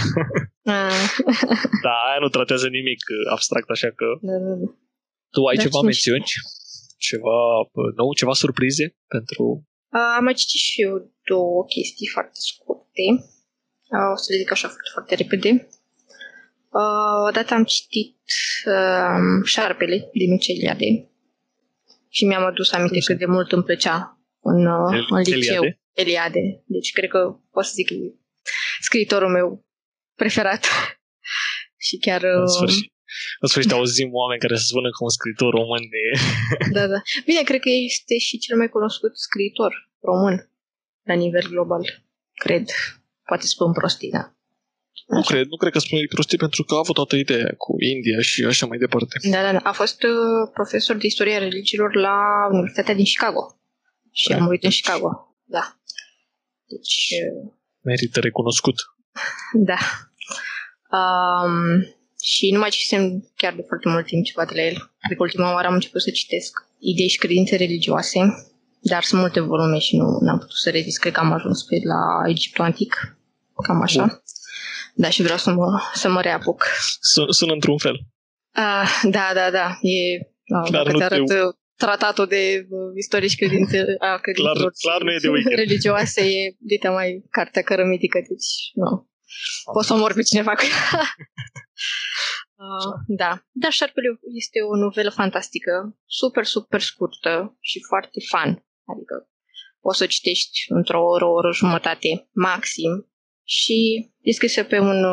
Ah. 0.66 1.08
da, 1.86 1.94
aia 2.08 2.20
nu 2.20 2.28
tratează 2.28 2.68
nimic 2.68 3.00
abstract, 3.30 3.68
așa 3.70 3.90
că... 3.98 4.06
Da, 4.20 4.36
da, 4.46 4.52
da. 4.62 4.66
Tu 5.34 5.40
ai 5.44 5.56
da, 5.56 5.62
ceva 5.62 5.80
mențiuni? 5.80 6.24
Ceva 7.08 7.38
nou, 7.96 8.14
ceva 8.20 8.32
surprize 8.32 8.96
pentru 9.14 9.44
am 9.98 10.24
mai 10.24 10.34
citit 10.34 10.60
și 10.60 10.82
eu 10.82 11.12
două 11.24 11.64
chestii 11.64 12.06
foarte 12.06 12.38
scurte. 12.38 13.06
O 14.12 14.16
să 14.16 14.26
le 14.32 14.38
zic 14.38 14.50
așa 14.50 14.68
foarte, 14.68 14.90
foarte 14.92 15.14
repede. 15.14 15.68
Odată 17.28 17.54
am 17.54 17.64
citit 17.64 18.18
um, 18.66 19.44
Șarpele 19.44 20.08
din 20.12 20.30
Miceliade 20.30 21.08
și 22.08 22.24
mi-am 22.24 22.44
adus 22.44 22.72
aminte 22.72 22.98
cât 22.98 23.18
de 23.18 23.26
mult 23.26 23.52
îmi 23.52 23.62
plăcea 23.62 24.18
în, 24.40 24.66
El, 24.94 25.06
în 25.08 25.18
liceu. 25.18 25.62
Eliade. 25.62 25.80
Eliade. 25.92 26.62
Deci 26.66 26.92
cred 26.92 27.10
că 27.10 27.36
pot 27.50 27.64
să 27.64 27.72
zic 27.74 27.86
că 27.86 27.94
e 27.94 28.14
scriitorul 28.80 29.30
meu 29.30 29.66
preferat. 30.14 30.66
și 31.86 31.96
chiar... 31.98 32.22
În 32.22 32.46
sfârșit. 32.46 32.93
În 33.42 33.48
sfârșit 33.48 33.72
auzim 33.72 34.08
oameni 34.20 34.40
care 34.40 34.54
se 34.56 34.70
spună 34.70 34.88
că 34.90 35.00
un 35.08 35.14
scriitor 35.18 35.50
român 35.60 35.84
de... 35.94 36.04
da, 36.76 36.86
da. 36.92 36.98
Bine, 37.28 37.42
cred 37.50 37.60
că 37.60 37.70
este 37.90 38.14
și 38.26 38.38
cel 38.38 38.56
mai 38.56 38.68
cunoscut 38.68 39.12
scriitor 39.26 39.72
român 40.00 40.36
la 41.10 41.14
nivel 41.14 41.46
global. 41.48 41.84
Cred. 42.34 42.66
Poate 43.24 43.46
spun 43.46 43.72
prostii, 43.72 44.10
da. 44.10 44.34
Nu 45.06 45.22
cred, 45.22 45.46
nu 45.46 45.56
cred 45.56 45.72
că 45.72 45.78
spune 45.78 46.02
prostii 46.08 46.38
pentru 46.38 46.62
că 46.64 46.74
a 46.74 46.78
avut 46.78 46.94
toată 46.94 47.16
ideea 47.16 47.54
cu 47.56 47.76
India 47.94 48.20
și 48.20 48.44
așa 48.44 48.66
mai 48.66 48.78
departe. 48.78 49.18
Da, 49.30 49.42
da, 49.42 49.52
da. 49.52 49.60
A 49.62 49.72
fost 49.72 50.02
uh, 50.02 50.50
profesor 50.52 50.96
de 50.96 51.06
istoria 51.06 51.38
religiilor 51.38 51.94
la 51.94 52.16
Universitatea 52.50 52.94
din 52.94 53.04
Chicago. 53.04 53.58
Și 54.12 54.28
da. 54.28 54.36
a 54.36 54.38
murit 54.38 54.64
în 54.64 54.70
Chicago. 54.70 55.36
Da. 55.44 55.78
Deci... 56.66 57.08
Uh... 57.10 57.52
Merită 57.80 58.20
recunoscut. 58.20 58.74
Da. 59.70 59.78
Um, 60.98 61.86
și 62.30 62.50
nu 62.50 62.58
mai 62.58 62.70
citisem 62.70 63.02
chiar 63.36 63.54
de 63.54 63.64
foarte 63.66 63.88
mult 63.88 64.06
timp 64.06 64.24
ceva 64.24 64.44
de 64.44 64.54
la 64.54 64.62
el. 64.62 64.76
Cred 65.04 65.16
că 65.16 65.22
ultima 65.22 65.52
oară 65.52 65.66
am 65.66 65.74
început 65.74 66.02
să 66.02 66.10
citesc 66.10 66.52
idei 66.78 67.08
și 67.08 67.18
credințe 67.18 67.56
religioase, 67.56 68.18
dar 68.80 69.02
sunt 69.02 69.20
multe 69.20 69.40
volume 69.40 69.78
și 69.78 69.96
nu 69.96 70.04
am 70.04 70.38
putut 70.38 70.56
să 70.64 70.70
rezist. 70.70 70.98
Cred 70.98 71.12
că 71.12 71.20
am 71.20 71.32
ajuns 71.32 71.62
pe 71.62 71.76
la 71.92 72.28
Egiptul 72.28 72.64
Antic, 72.64 73.16
cam 73.66 73.82
așa. 73.82 74.04
Bun. 74.04 74.22
Da, 74.94 75.08
și 75.08 75.22
vreau 75.22 75.38
să 75.38 75.50
mă, 75.50 75.80
să 75.94 76.08
mă 76.08 76.20
reapuc. 76.20 76.64
Sună 77.28 77.52
într-un 77.52 77.78
fel. 77.78 77.94
Uh, 78.56 79.00
da, 79.02 79.30
da, 79.34 79.50
da. 79.50 79.78
E, 79.80 80.18
uh, 80.56 80.70
dacă 80.70 80.92
ți 80.96 81.02
arăt 81.02 81.26
te... 81.26 81.38
tratatul 81.76 82.26
de 82.26 82.66
uh, 82.68 82.92
istorie 82.96 83.28
și 83.28 83.36
credințe, 83.36 83.78
a 83.98 84.16
credințelor 84.16 84.56
clar, 84.56 84.72
clar 84.80 85.02
nu 85.02 85.12
e 85.12 85.18
de 85.20 85.28
weekend. 85.28 85.58
religioase, 85.58 86.20
e 86.20 86.56
dita 86.58 86.90
mai 86.90 87.24
cartea 87.30 87.62
cărămitică, 87.62 88.18
deci 88.28 88.50
nu. 88.74 89.12
Poți 89.72 89.86
să 89.86 89.94
omor 89.94 90.12
pe 90.12 90.22
cineva 90.22 90.54
cu 90.54 90.64
ea. 90.64 91.00
uh, 92.64 92.94
da. 93.06 93.46
Dar 93.52 93.72
Șarpele 93.72 94.08
este 94.42 94.58
o 94.72 94.76
novelă 94.76 95.10
fantastică, 95.10 95.98
super, 96.06 96.44
super 96.44 96.80
scurtă 96.80 97.56
și 97.60 97.78
foarte 97.88 98.18
fun. 98.30 98.66
Adică 98.92 99.28
poți 99.80 99.98
să 99.98 100.04
o 100.04 100.06
citești 100.06 100.58
într-o 100.68 101.04
oră, 101.04 101.24
o 101.24 101.32
oră 101.32 101.52
jumătate 101.52 102.28
maxim 102.32 103.08
și 103.44 103.78
e 104.20 104.32
scrisă 104.32 104.62
pe 104.62 104.78
un, 104.78 105.04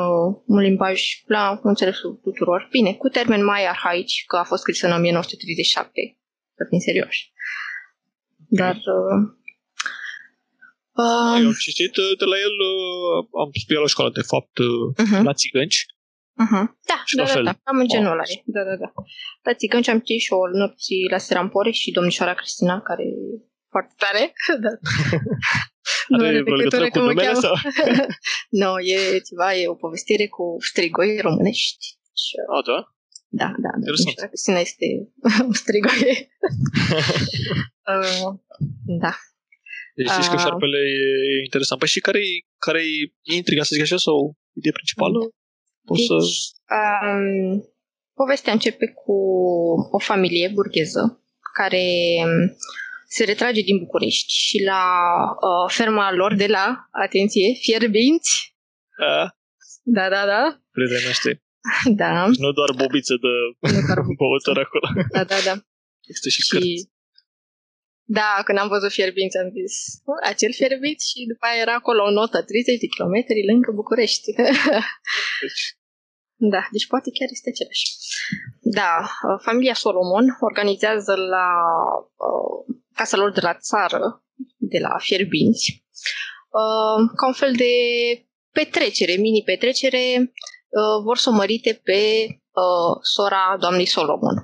un 0.46 0.60
limbaj 0.60 1.02
la 1.26 1.60
înțelesul 1.64 2.20
tuturor. 2.24 2.68
Bine, 2.72 2.94
cu 2.94 3.08
termeni 3.08 3.44
mai 3.44 3.68
arhaici, 3.68 4.24
că 4.28 4.36
a 4.38 4.44
fost 4.44 4.62
scrisă 4.62 4.86
în 4.88 4.94
1937, 4.94 6.20
să 6.56 6.66
fim 6.70 6.80
serioși. 6.80 7.32
Dar 8.50 8.76
uh, 8.76 9.41
Uh, 11.00 11.39
Eu 11.42 11.48
am 11.48 11.58
citit 11.68 11.96
uh, 11.98 12.18
de 12.22 12.26
la 12.32 12.38
el, 12.48 12.56
uh, 12.72 13.18
am 13.44 13.50
studiat 13.62 13.82
la 13.86 13.94
școală, 13.94 14.12
de 14.20 14.26
fapt, 14.32 14.56
uh-huh. 14.60 15.22
la 15.30 15.34
țigănci. 15.42 15.80
Uh-huh. 16.44 16.66
Da, 16.89 16.98
și 17.10 17.16
da, 17.16 17.24
da, 17.24 17.42
da, 17.42 17.54
am 17.72 17.78
în 17.84 17.88
genul 17.94 18.12
ăla. 18.12 18.26
Da, 18.56 18.62
da, 18.70 18.76
da. 18.84 18.89
La 19.48 19.54
țigănci 19.54 19.88
am 19.88 20.00
citit 20.00 20.22
și 20.26 20.34
o 20.34 20.42
nopții 20.62 21.10
la 21.14 21.18
Serampore 21.18 21.72
și 21.72 21.92
domnișoara 21.92 22.34
Cristina, 22.34 22.82
care 22.82 23.04
e 23.04 23.18
foarte 23.74 23.94
tare. 24.04 24.24
da. 24.66 24.72
nu 26.08 26.26
are 26.26 26.39
legătură 26.42 26.89
cu 26.89 27.00
numele 27.00 27.34
sau? 27.34 27.56
nu, 28.62 28.72
e 28.80 29.20
ceva, 29.28 29.56
e 29.56 29.68
o 29.68 29.82
povestire 29.86 30.28
cu 30.28 30.44
strigoi 30.60 31.20
românești. 31.22 31.86
Și, 32.22 32.36
A, 32.56 32.62
da? 32.70 32.80
Da, 33.42 33.46
da, 33.64 33.72
da. 33.80 33.86
Domnișoara 33.86 34.28
Cristina 34.28 34.60
este 34.60 34.86
un 35.48 35.54
strigoi. 35.54 36.32
uh, 37.92 38.28
da. 39.04 39.14
Deci 39.96 40.10
zici 40.18 40.32
că 40.32 40.38
șarpele 40.38 40.80
e 41.32 41.44
interesant. 41.44 41.80
Păi 41.80 41.88
și 41.88 42.00
care-i, 42.00 42.46
care-i 42.58 43.14
intriga, 43.22 43.64
să 43.64 43.70
zic 43.74 43.84
așa, 43.84 43.98
sau 43.98 44.38
ideea 44.54 44.74
principală? 44.74 45.20
Poți 45.86 46.00
deci, 46.00 46.08
să... 46.08 46.18
um, 46.78 47.64
povestea 48.14 48.54
începe 48.54 48.88
cu 49.02 49.18
o 49.92 50.00
familie 50.00 50.52
burgheză 50.54 51.24
care 51.54 51.86
se 53.08 53.24
retrage 53.24 53.62
din 53.62 53.78
București 53.78 54.34
și 54.34 54.64
la 54.64 54.84
uh, 55.48 55.74
ferma 55.74 56.14
lor 56.14 56.36
de 56.36 56.48
la, 56.48 56.88
atenție, 56.92 57.48
Fierbinți. 57.62 58.56
A? 58.98 59.36
Da, 59.84 60.10
da, 60.10 60.26
da. 60.26 60.62
Prietenii 60.72 61.06
noștri. 61.06 61.42
Da. 62.02 62.26
Deci 62.28 62.38
nu 62.38 62.52
doar 62.52 62.72
bobiță 62.78 63.16
de 63.26 63.34
băutură 64.22 64.60
acolo. 64.66 64.88
Da, 65.12 65.24
da, 65.24 65.36
da. 65.46 65.54
Este 66.14 66.30
și, 66.30 66.42
și 66.42 66.50
cărți. 66.50 66.91
Da, 68.20 68.32
când 68.45 68.57
am 68.57 68.68
văzut 68.68 68.91
fierbinți 68.91 69.38
am 69.38 69.49
zis, 69.59 69.74
acel 70.32 70.51
fierbinți 70.53 71.09
și 71.09 71.26
după 71.32 71.45
aia 71.45 71.62
era 71.62 71.74
acolo 71.76 72.01
o 72.03 72.12
notă, 72.12 72.38
30 72.43 72.80
de 72.84 72.88
kilometri 72.93 73.47
lângă 73.51 73.72
București. 73.72 74.28
Deci. 75.41 75.64
Da, 76.53 76.62
deci 76.72 76.88
poate 76.88 77.09
chiar 77.18 77.30
este 77.32 77.49
același. 77.53 77.86
Da, 78.80 78.93
uh, 79.01 79.38
familia 79.47 79.74
Solomon 79.74 80.26
organizează 80.39 81.14
la 81.36 81.47
uh, 82.28 82.76
casa 82.93 83.18
lor 83.18 83.32
de 83.32 83.41
la 83.41 83.53
țară, 83.70 84.24
de 84.57 84.80
la 84.80 84.93
Fierbinți, 84.97 85.86
uh, 86.59 86.99
ca 87.18 87.26
un 87.28 87.38
fel 87.41 87.53
de 87.64 87.74
petrecere, 88.51 89.14
mini-petrecere, 89.26 90.03
uh, 90.18 90.97
vor 91.03 91.18
să 91.18 91.30
o 91.30 91.34
mărite 91.34 91.82
pe 91.84 92.01
uh, 92.62 92.93
sora 93.01 93.57
doamnei 93.59 93.86
Solomon. 93.86 94.38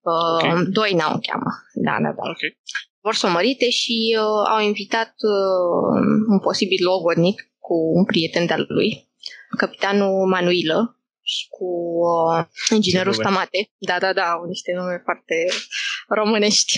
Uh, 0.00 0.34
okay. 0.34 0.64
Doina 0.78 1.06
o 1.14 1.18
cheamă. 1.26 1.50
Da, 1.86 1.96
da, 2.02 2.10
da. 2.18 2.22
Okay 2.30 2.58
vor 3.04 3.14
să 3.14 3.26
o 3.26 3.30
mărite 3.30 3.70
și 3.70 4.16
uh, 4.18 4.48
au 4.54 4.60
invitat 4.60 5.14
uh, 5.32 6.24
un 6.32 6.38
posibil 6.40 6.84
logodnic 6.84 7.38
cu 7.58 7.74
un 7.98 8.04
prieten 8.04 8.46
de-al 8.46 8.64
lui, 8.68 9.08
capitanul 9.56 10.28
Manuilă 10.28 10.78
și 11.22 11.46
cu 11.48 11.68
uh, 12.08 12.44
inginerul 12.70 13.12
Stamate. 13.12 13.70
Da, 13.78 13.96
da, 13.98 14.12
da, 14.12 14.26
au 14.30 14.44
niște 14.44 14.72
nume 14.76 15.00
foarte 15.04 15.36
românești. 16.08 16.72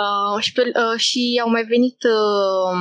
Uh, 0.00 0.42
și, 0.44 0.52
pe, 0.52 0.62
uh, 0.62 1.00
și 1.00 1.40
au 1.42 1.50
mai 1.50 1.64
venit, 1.64 1.98
uh, 2.02 2.74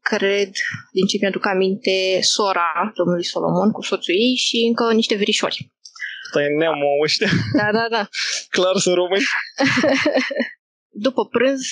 cred, 0.00 0.50
din 0.92 1.06
ce 1.06 1.18
mi-aduc 1.20 1.46
aminte, 1.46 2.18
sora 2.20 2.92
domnului 2.94 3.24
Solomon 3.24 3.70
cu 3.70 3.82
soțul 3.82 4.14
ei 4.14 4.34
și 4.36 4.56
încă 4.68 4.92
niște 4.92 5.14
verișori. 5.14 5.72
Asta 6.24 6.42
e 6.42 6.48
neamul 6.58 7.02
ăștia. 7.02 7.30
Da, 7.60 7.68
da, 7.72 7.86
da. 7.90 8.08
Clar 8.48 8.76
sunt 8.76 8.94
români. 8.94 9.22
după 10.90 11.26
prânz, 11.26 11.62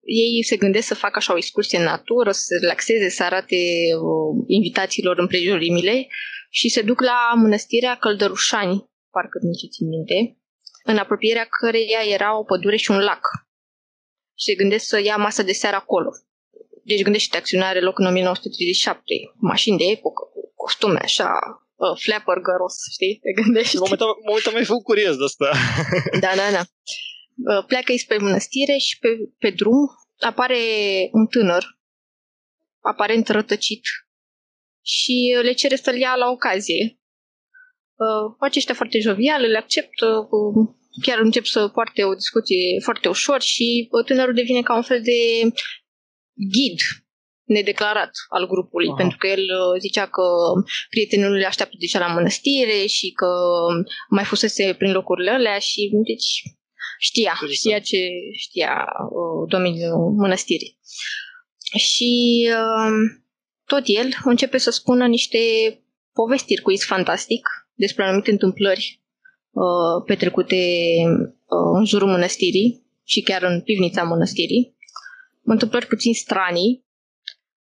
ei 0.00 0.44
se 0.44 0.56
gândesc 0.56 0.86
să 0.86 0.94
facă 0.94 1.14
așa 1.16 1.32
o 1.32 1.36
excursie 1.36 1.78
în 1.78 1.84
natură, 1.84 2.30
să 2.32 2.40
se 2.40 2.56
relaxeze, 2.60 3.08
să 3.08 3.22
arate 3.22 3.56
uh, 3.94 4.44
invitațiilor 4.46 5.18
împrejurimile 5.18 6.06
și 6.50 6.68
se 6.68 6.82
duc 6.82 7.00
la 7.00 7.32
mănăstirea 7.34 7.96
Căldărușani, 7.96 8.84
parcă 9.10 9.38
nu 9.42 9.52
ce 9.52 9.66
țin 9.66 9.88
minte, 9.88 10.38
în 10.84 10.96
apropierea 10.96 11.46
căreia 11.60 12.02
era 12.08 12.38
o 12.38 12.44
pădure 12.44 12.76
și 12.76 12.90
un 12.90 12.98
lac. 12.98 13.20
Și 14.38 14.44
se 14.44 14.54
gândesc 14.54 14.84
să 14.86 15.00
ia 15.00 15.16
masă 15.16 15.42
de 15.42 15.52
seară 15.52 15.76
acolo. 15.76 16.10
Deci 16.84 17.02
gândește 17.02 17.36
acțiunea 17.36 17.68
are 17.68 17.80
loc 17.80 17.98
în 17.98 18.06
1937, 18.06 19.14
mașini 19.36 19.78
de 19.78 19.84
epocă, 19.84 20.22
cu 20.32 20.52
costume 20.54 20.98
așa, 21.02 21.30
uh, 21.74 21.98
flapper 22.04 22.38
găros, 22.48 22.76
știi? 22.92 23.18
Te 23.22 23.42
gândești. 23.42 23.76
Momentan, 23.76 24.08
momentan 24.28 24.52
mai 24.52 24.64
făcut 24.64 24.84
curios 24.84 25.16
de 25.16 25.24
asta. 25.24 25.48
Da, 26.24 26.30
da, 26.40 26.46
da. 26.56 26.62
Uh, 27.46 27.64
pleacă 27.66 27.92
spre 27.96 28.16
mănăstire 28.16 28.76
și 28.76 28.98
pe, 28.98 29.08
pe 29.38 29.50
drum 29.50 29.88
apare 30.18 30.56
un 31.12 31.26
tânăr, 31.26 31.78
aparent 32.80 33.28
rătăcit, 33.28 33.82
și 34.82 35.38
le 35.42 35.52
cere 35.52 35.76
să-l 35.76 35.98
ia 35.98 36.14
la 36.14 36.28
ocazie. 36.30 37.00
Uh, 37.94 38.34
aceștia 38.38 38.74
foarte 38.74 38.98
jovial, 38.98 39.40
le 39.40 39.58
acceptă, 39.58 40.28
chiar 41.02 41.18
încep 41.18 41.44
să 41.44 41.68
poarte 41.68 42.04
o 42.04 42.14
discuție 42.14 42.80
foarte 42.82 43.08
ușor 43.08 43.40
și 43.40 43.88
uh, 43.90 44.04
tânărul 44.04 44.34
devine 44.34 44.62
ca 44.62 44.76
un 44.76 44.82
fel 44.82 45.02
de 45.02 45.42
ghid 46.52 46.78
nedeclarat 47.44 48.10
al 48.28 48.46
grupului, 48.46 48.88
Aha. 48.88 48.96
pentru 48.96 49.18
că 49.18 49.26
el 49.26 49.44
zicea 49.78 50.06
că 50.06 50.22
prietenul 50.90 51.32
le 51.32 51.46
așteaptă 51.46 51.76
deja 51.78 51.98
la 51.98 52.14
mănăstire 52.14 52.86
și 52.86 53.10
că 53.10 53.26
mai 54.10 54.24
fusese 54.24 54.74
prin 54.78 54.92
locurile 54.92 55.30
alea 55.30 55.58
și 55.58 55.90
deci 56.06 56.42
Știa, 56.98 57.38
știa 57.50 57.78
ce 57.78 57.96
știa 58.32 58.86
uh, 59.10 59.48
domeniul 59.48 60.12
mănăstirii. 60.16 60.78
Și 61.76 62.46
uh, 62.50 63.20
tot 63.64 63.82
el 63.84 64.08
începe 64.24 64.58
să 64.58 64.70
spună 64.70 65.06
niște 65.06 65.38
povestiri 66.12 66.62
cu 66.62 66.70
is 66.70 66.84
fantastic 66.84 67.48
despre 67.74 68.04
anumite 68.04 68.30
întâmplări 68.30 69.02
uh, 69.50 70.04
petrecute 70.06 70.56
uh, 71.44 71.78
în 71.78 71.84
jurul 71.84 72.08
mănăstirii 72.08 72.86
și 73.04 73.20
chiar 73.22 73.42
în 73.42 73.60
pivnița 73.60 74.02
mănăstirii. 74.02 74.76
Întâmplări 75.42 75.86
puțin 75.86 76.14
stranii, 76.14 76.86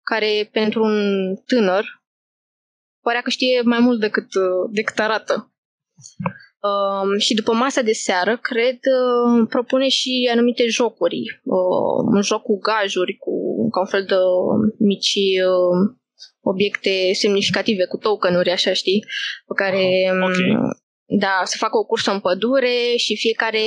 care 0.03 0.49
pentru 0.53 0.83
un 0.83 0.97
tânăr 1.47 2.03
părea 3.01 3.21
că 3.21 3.31
știe 3.31 3.61
mai 3.61 3.79
mult 3.81 4.01
decât, 4.01 4.35
uh, 4.35 4.71
decât 4.71 4.99
arată. 4.99 5.53
Um, 6.69 7.19
și 7.19 7.35
după 7.35 7.53
masa 7.53 7.83
de 7.83 7.93
seară, 7.93 8.37
cred, 8.37 8.79
uh, 8.99 9.47
propune 9.49 9.89
și 9.89 10.29
anumite 10.33 10.67
jocuri. 10.69 11.41
Uh, 11.45 12.15
un 12.15 12.23
joc 12.23 12.43
cu 12.43 12.59
gajuri, 12.59 13.17
cu 13.17 13.33
ca 13.71 13.81
un 13.81 13.87
fel 13.87 14.05
de 14.05 14.15
mici 14.79 15.15
uh, 15.47 15.97
obiecte 16.41 17.13
semnificative, 17.13 17.85
cu 17.87 17.97
tokenuri, 17.97 18.51
așa 18.51 18.73
știi, 18.73 19.05
pe 19.47 19.55
care 19.55 19.85
oh, 20.13 20.29
okay. 20.29 20.57
da, 21.07 21.41
să 21.45 21.57
facă 21.59 21.79
o 21.79 21.85
cursă 21.85 22.11
în 22.11 22.21
pădure 22.21 22.97
și 22.97 23.17
fiecare 23.17 23.61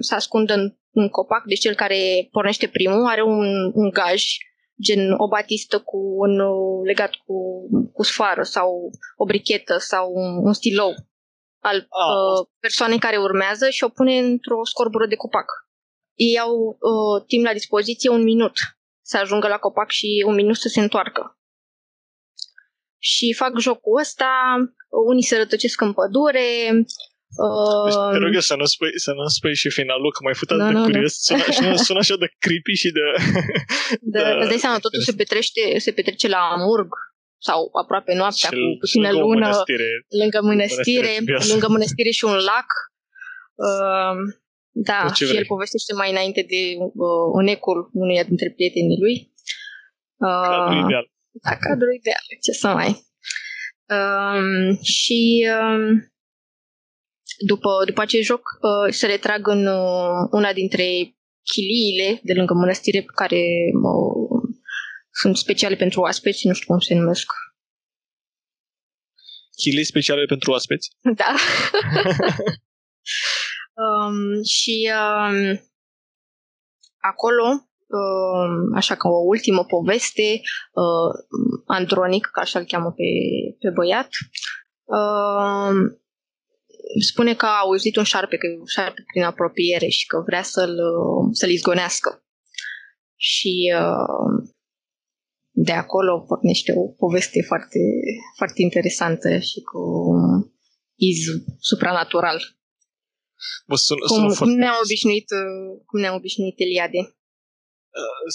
să 0.00 0.14
ascundă 0.14 0.54
în 0.54 0.74
un 0.90 1.08
copac, 1.08 1.42
deci 1.46 1.58
cel 1.58 1.74
care 1.74 2.28
pornește 2.30 2.66
primul 2.66 3.06
are 3.06 3.22
un, 3.22 3.70
un 3.74 3.90
gaj 3.90 4.24
gen 4.82 5.14
o 5.16 5.28
batistă 5.28 5.78
cu 5.78 5.96
un 6.16 6.40
legat 6.84 7.10
cu, 7.26 7.36
cu 7.92 8.02
sfară 8.02 8.42
sau 8.42 8.90
o 9.16 9.24
brichetă 9.24 9.76
sau 9.78 10.10
un, 10.14 10.46
un 10.46 10.52
stilou 10.52 10.94
al 11.60 11.76
ah. 11.76 11.82
uh, 11.82 12.48
persoanei 12.58 12.98
care 12.98 13.16
urmează 13.16 13.70
și 13.70 13.84
o 13.84 13.88
pune 13.88 14.18
într-o 14.18 14.64
scorbură 14.64 15.06
de 15.06 15.16
copac. 15.16 15.46
Ei 16.14 16.38
au 16.38 16.54
uh, 16.56 17.24
timp 17.26 17.44
la 17.44 17.52
dispoziție 17.52 18.10
un 18.10 18.22
minut 18.22 18.56
să 19.02 19.16
ajungă 19.16 19.48
la 19.48 19.58
copac 19.58 19.90
și 19.90 20.24
un 20.26 20.34
minut 20.34 20.56
să 20.56 20.68
se 20.68 20.80
întoarcă. 20.80 21.38
Și 22.98 23.34
fac 23.36 23.58
jocul 23.58 24.00
ăsta, 24.00 24.56
unii 25.08 25.24
se 25.24 25.36
rătăcesc 25.36 25.80
în 25.80 25.92
pădure, 25.92 26.70
Uh, 27.36 28.10
te 28.12 28.18
rog 28.18 28.34
eu 28.34 28.40
să 28.40 28.54
nu 28.54 28.64
spui, 28.64 28.92
să 28.94 29.12
nu 29.12 29.26
spui 29.26 29.54
și 29.54 29.70
finalul, 29.70 30.12
că 30.12 30.20
mai 30.22 30.34
fut 30.34 30.50
atât 30.50 30.64
no, 30.64 30.80
de 30.80 30.90
curios. 30.90 31.30
No. 31.30 31.36
Sună, 31.52 31.76
sună 31.76 31.98
așa 31.98 32.16
de 32.16 32.28
creepy 32.38 32.72
și 32.72 32.90
de... 32.90 33.00
Da, 34.00 34.22
de 34.22 34.38
îți 34.38 34.48
dai 34.48 34.58
seama, 34.58 34.78
totul 34.78 35.02
se, 35.02 35.12
petrece, 35.12 35.78
se 35.78 35.92
petrece 35.92 36.28
la 36.28 36.38
Amurg, 36.38 36.90
sau 37.46 37.68
aproape 37.82 38.12
noaptea 38.14 38.48
și 38.48 38.54
cu 38.54 38.78
puțină 38.78 39.10
lună, 39.12 39.46
mănăstire, 39.46 39.90
lângă 40.20 40.38
mănăstire, 40.42 41.12
mănăstire 41.18 41.50
lângă 41.52 41.68
mănăstire 41.68 42.10
și 42.10 42.24
un 42.24 42.38
lac. 42.50 42.68
Uh, 43.66 44.16
da, 44.70 45.12
și 45.12 45.24
vrei. 45.24 45.36
el 45.36 45.44
povestește 45.46 45.92
mai 45.94 46.10
înainte 46.10 46.42
de 46.42 46.62
uh, 46.78 47.26
unecul 47.32 47.90
unuia 47.92 48.24
dintre 48.24 48.52
prietenii 48.56 49.00
lui. 49.04 49.16
Uh, 50.16 50.46
cadrul 50.48 50.84
ideal. 50.84 51.06
Da, 51.44 51.56
cadrul 51.56 51.94
ideal, 51.94 52.24
ce 52.44 52.52
să 52.52 52.68
mai. 52.68 52.90
Uh, 53.96 54.78
și 54.82 55.48
uh, 55.56 56.08
după, 57.46 57.70
după 57.86 58.00
acest 58.00 58.22
joc 58.22 58.42
uh, 58.42 58.92
se 58.92 59.06
retrag 59.06 59.46
în 59.46 59.66
uh, 59.66 60.28
una 60.30 60.52
dintre 60.52 60.84
chiliile 61.42 62.20
de 62.22 62.32
lângă 62.32 62.54
mănăstire 62.54 62.98
pe 62.98 63.12
care 63.14 63.42
uh, 63.82 64.39
sunt 65.20 65.36
speciale 65.36 65.76
pentru 65.76 66.00
oaspeți, 66.00 66.46
nu 66.46 66.52
știu 66.52 66.66
cum 66.66 66.78
se 66.78 66.94
numesc. 66.94 67.26
Chile 69.56 69.82
speciale 69.82 70.24
pentru 70.24 70.50
oaspeți? 70.50 70.88
Da. 71.00 71.34
um, 73.84 74.42
și 74.42 74.90
um, 74.92 75.60
acolo 76.98 77.46
uh, 77.86 78.74
așa 78.74 78.94
ca 78.94 79.08
o 79.08 79.26
ultimă 79.26 79.64
poveste, 79.64 80.40
uh, 80.72 81.10
Andronic, 81.66 82.26
ca 82.26 82.40
așa-l 82.40 82.64
cheamă 82.64 82.90
pe, 82.90 83.08
pe 83.58 83.70
băiat, 83.70 84.08
uh, 84.84 85.72
spune 87.00 87.34
că 87.34 87.46
a 87.46 87.58
auzit 87.58 87.96
un 87.96 88.04
șarpe, 88.04 88.36
că 88.36 88.46
e 88.46 88.58
un 88.58 88.66
șarpe 88.66 89.02
prin 89.12 89.22
apropiere 89.22 89.88
și 89.88 90.06
că 90.06 90.22
vrea 90.26 90.42
să-l, 90.42 90.76
să-l 91.30 91.50
izgonească. 91.50 92.24
Și 93.16 93.72
uh, 93.78 94.50
de 95.50 95.72
acolo 95.72 96.20
pornește 96.20 96.72
o 96.76 96.84
poveste 97.02 97.40
foarte, 97.42 97.80
foarte 98.36 98.62
interesantă 98.62 99.38
și 99.38 99.60
cu 99.60 99.82
iz 100.94 101.20
supranatural. 101.58 102.38
Mă 103.66 103.76
sună, 103.76 104.00
cum, 104.06 104.16
sună 104.16 104.26
cum 104.26 104.34
foarte 104.34 104.58
ne-am 104.62 104.78
obișnuit, 104.84 105.28
uh, 105.40 105.82
cum 105.88 105.98
ne-am 106.00 106.16
obișnuit 106.20 106.56
Eliade. 106.66 107.00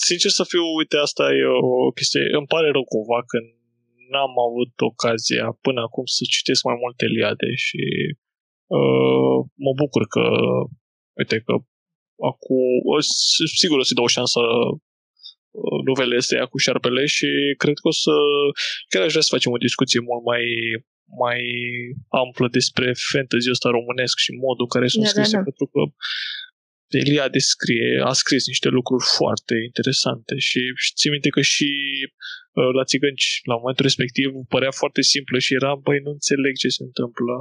Sincer 0.08 0.32
să 0.40 0.44
fiu, 0.52 0.64
uite, 0.80 0.98
asta 1.08 1.24
e 1.40 1.44
o 1.88 1.92
chestie. 1.98 2.24
Îmi 2.40 2.52
pare 2.54 2.68
rău 2.72 2.86
cumva 2.94 3.20
că 3.30 3.38
n-am 4.12 4.34
avut 4.48 4.74
ocazia 4.92 5.46
până 5.66 5.80
acum 5.88 6.06
să 6.18 6.24
citesc 6.36 6.62
mai 6.70 6.78
multe 6.84 7.06
Eliade 7.10 7.50
și 7.66 7.82
uh, 8.78 9.38
mă 9.66 9.72
bucur 9.82 10.04
că, 10.14 10.26
uite, 11.20 11.36
că 11.46 11.54
acum, 12.32 12.64
sigur 13.62 13.78
o 13.80 13.86
să-i 13.88 14.00
dau 14.00 14.10
o 14.10 14.16
șansă 14.18 14.40
novele 15.90 16.16
astea 16.22 16.46
cu 16.52 16.58
șarpele 16.58 17.06
și 17.16 17.28
cred 17.58 17.78
că 17.82 17.88
o 17.94 17.96
să 18.04 18.14
chiar 18.90 19.02
aș 19.04 19.12
vrea 19.14 19.26
să 19.28 19.34
facem 19.36 19.52
o 19.52 19.64
discuție 19.68 20.00
mult 20.10 20.24
mai 20.32 20.44
mai 21.24 21.40
amplă 22.24 22.48
despre 22.58 22.88
fantasy 23.12 23.50
ăsta 23.56 23.70
românesc 23.78 24.16
și 24.26 24.32
modul 24.46 24.68
care 24.74 24.88
sunt 24.88 25.04
Da, 25.04 25.10
da, 25.10 25.14
scrise, 25.16 25.36
da. 25.38 25.44
pentru 25.50 25.66
că 25.74 25.82
Elia 27.02 27.28
descrie, 27.38 27.90
a 28.10 28.14
scris 28.22 28.44
niște 28.54 28.70
lucruri 28.78 29.06
foarte 29.18 29.56
interesante 29.70 30.34
și 30.48 30.60
țin 31.00 31.12
minte 31.12 31.30
că 31.36 31.42
și 31.54 31.70
uh, 32.60 32.72
la 32.78 32.84
țigănci, 32.92 33.28
la 33.50 33.56
momentul 33.62 33.86
respectiv, 33.90 34.28
părea 34.56 34.74
foarte 34.82 35.02
simplă 35.14 35.38
și 35.46 35.54
era, 35.60 35.72
băi, 35.86 36.00
nu 36.06 36.12
înțeleg 36.18 36.54
ce 36.64 36.70
se 36.78 36.84
întâmplă. 36.90 37.34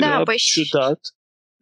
Da, 0.00 0.06
Era 0.06 0.22
păi 0.22 0.40
și- 0.46 0.52
ciudat, 0.52 1.00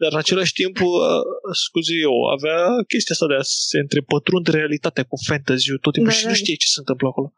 dar 0.01 0.11
în 0.12 0.18
același 0.18 0.53
timp, 0.61 0.76
uh, 0.80 1.22
scuze 1.64 1.94
eu, 2.09 2.16
avea 2.36 2.59
chestia 2.92 3.14
asta 3.14 3.26
de 3.32 3.34
a 3.34 3.44
se 3.68 3.78
întrepătrunde 3.84 4.51
realitatea 4.51 5.05
cu 5.11 5.16
fantasy 5.28 5.66
tot 5.84 5.92
timpul 5.92 6.12
Da, 6.12 6.18
și 6.18 6.24
da. 6.24 6.30
nu 6.30 6.34
știi 6.34 6.62
ce 6.62 6.66
se 6.74 6.80
întâmplă 6.82 7.07
acolo. 7.09 7.28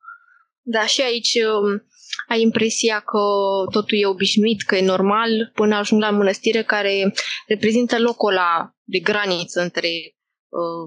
Da, 0.75 0.87
și 0.87 1.01
aici 1.11 1.35
um, 1.55 1.69
ai 2.29 2.41
impresia 2.41 2.99
că 3.11 3.23
totul 3.77 3.99
e 3.99 4.07
obișnuit, 4.07 4.63
că 4.63 4.77
e 4.77 4.93
normal, 4.95 5.31
până 5.55 5.75
ajung 5.75 6.01
la 6.01 6.11
mănăstire 6.11 6.63
care 6.63 7.13
reprezintă 7.47 7.99
locul 7.99 8.31
ăla 8.31 8.77
de 8.85 8.99
graniță 8.99 9.61
între 9.61 9.89
uh, 10.61 10.85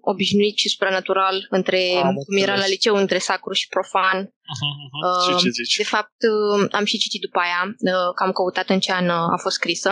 obișnuit 0.00 0.56
și 0.56 0.68
supranatural, 0.68 1.46
între, 1.50 1.80
Am 1.94 2.14
cum 2.14 2.36
era 2.36 2.52
înțeles. 2.52 2.60
la 2.60 2.66
liceu, 2.66 2.94
între 2.96 3.18
sacru 3.18 3.52
și 3.52 3.68
profan. 3.68 4.18
Uh-huh, 4.24 4.72
uh-huh. 4.74 5.02
Uh, 5.04 5.36
și 5.36 5.44
ce 5.44 5.50
zici? 5.50 5.76
De 5.76 5.84
fapt, 5.84 6.18
uh, 6.32 6.66
am 6.70 6.84
și 6.84 6.98
citit 6.98 7.20
după 7.20 7.38
aia, 7.38 7.60
uh, 7.66 8.12
că 8.14 8.22
am 8.24 8.32
căutat 8.32 8.68
în 8.68 8.80
ce 8.80 8.92
an 8.92 9.04
uh, 9.04 9.34
a 9.34 9.38
fost 9.44 9.54
scrisă 9.54 9.90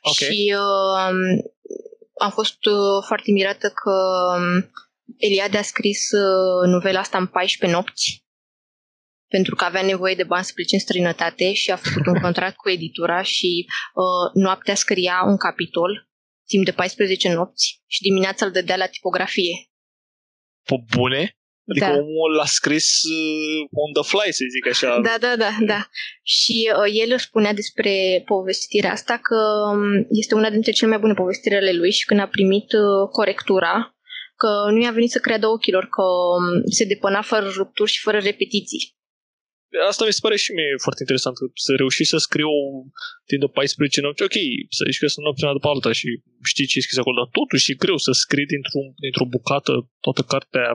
Ok. 0.00 0.14
și 0.14 0.54
uh, 0.56 1.38
am 2.20 2.30
fost 2.30 2.64
uh, 2.64 3.02
foarte 3.06 3.30
mirată 3.32 3.68
că 3.82 3.92
um, 4.36 4.70
Eliade 5.16 5.58
a 5.58 5.62
scris 5.62 6.10
uh, 6.10 6.68
novela 6.68 6.98
asta 6.98 7.18
în 7.18 7.26
14 7.26 7.78
nopți 7.78 8.22
pentru 9.28 9.54
că 9.54 9.64
avea 9.64 9.82
nevoie 9.82 10.14
de 10.14 10.24
bani 10.24 10.44
să 10.44 10.52
plece 10.54 10.74
în 10.74 10.80
străinătate 10.80 11.52
și 11.52 11.70
a 11.70 11.76
făcut 11.76 12.06
un 12.06 12.20
contract 12.26 12.56
cu 12.56 12.68
editura 12.68 13.22
și 13.22 13.66
uh, 13.94 14.30
noaptea 14.42 14.74
scria 14.74 15.22
un 15.26 15.36
capitol 15.36 16.08
timp 16.46 16.64
de 16.64 16.72
14 16.72 17.32
nopți 17.32 17.82
și 17.86 18.02
dimineața 18.02 18.46
îl 18.46 18.52
dădea 18.52 18.76
la 18.76 18.86
tipografie. 18.86 19.70
Pe 20.62 20.74
bune? 20.96 21.38
Adică 21.68 21.86
Da. 21.86 21.92
omul 21.92 22.32
l-a 22.36 22.44
scris 22.44 23.02
uh, 23.02 23.68
on 23.84 23.92
the 23.92 24.02
fly, 24.12 24.32
să 24.32 24.44
zic 24.54 24.66
așa. 24.66 25.00
Da, 25.00 25.16
da, 25.20 25.36
da, 25.36 25.52
da. 25.72 25.88
Și 26.22 26.70
uh, 26.76 26.90
el 27.02 27.12
își 27.12 27.24
spunea 27.24 27.52
despre 27.52 28.22
povestirea 28.26 28.92
asta 28.92 29.18
că 29.22 29.38
um, 29.70 30.06
este 30.10 30.34
una 30.34 30.50
dintre 30.50 30.72
cele 30.72 30.90
mai 30.90 30.98
bune 30.98 31.14
povestiri 31.14 31.54
ale 31.54 31.72
lui 31.72 31.90
și 31.90 32.04
când 32.04 32.20
a 32.20 32.26
primit 32.26 32.72
uh, 32.72 33.08
corectura, 33.10 33.96
că 34.36 34.50
nu 34.70 34.82
i-a 34.82 34.90
venit 34.90 35.10
să 35.10 35.18
creadă 35.18 35.46
ochilor, 35.46 35.84
că 35.96 36.02
um, 36.02 36.62
se 36.70 36.84
depăna 36.84 37.22
fără 37.22 37.46
rupturi 37.56 37.90
și 37.90 38.00
fără 38.00 38.18
repetiții. 38.18 38.96
Asta 39.88 40.04
mi 40.04 40.12
se 40.12 40.18
pare 40.22 40.36
și 40.36 40.52
mie 40.52 40.74
foarte 40.82 41.02
interesant, 41.04 41.34
că 41.36 41.44
să 41.54 41.72
reușești 41.82 42.12
să 42.14 42.18
scriu 42.26 42.52
timp 43.28 43.40
de 43.40 43.50
14 43.52 44.00
nopți, 44.00 44.22
ok, 44.22 44.38
să 44.76 44.82
zici 44.88 45.00
că 45.02 45.06
sunt 45.06 45.24
nopți 45.24 45.44
una 45.44 45.52
după 45.58 45.68
alta 45.68 45.92
și 45.92 46.08
știi 46.50 46.66
ce 46.66 46.78
e 46.78 46.86
scris 46.86 46.98
acolo, 46.98 47.16
dar 47.20 47.30
totuși 47.38 47.70
e 47.70 47.82
greu 47.84 47.96
să 47.96 48.12
scrii 48.12 48.46
dintr-o, 48.46 48.82
dintr-o 49.04 49.30
bucată 49.34 49.72
toată 50.04 50.22
cartea. 50.32 50.68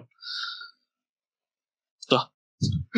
Da. 2.11 2.21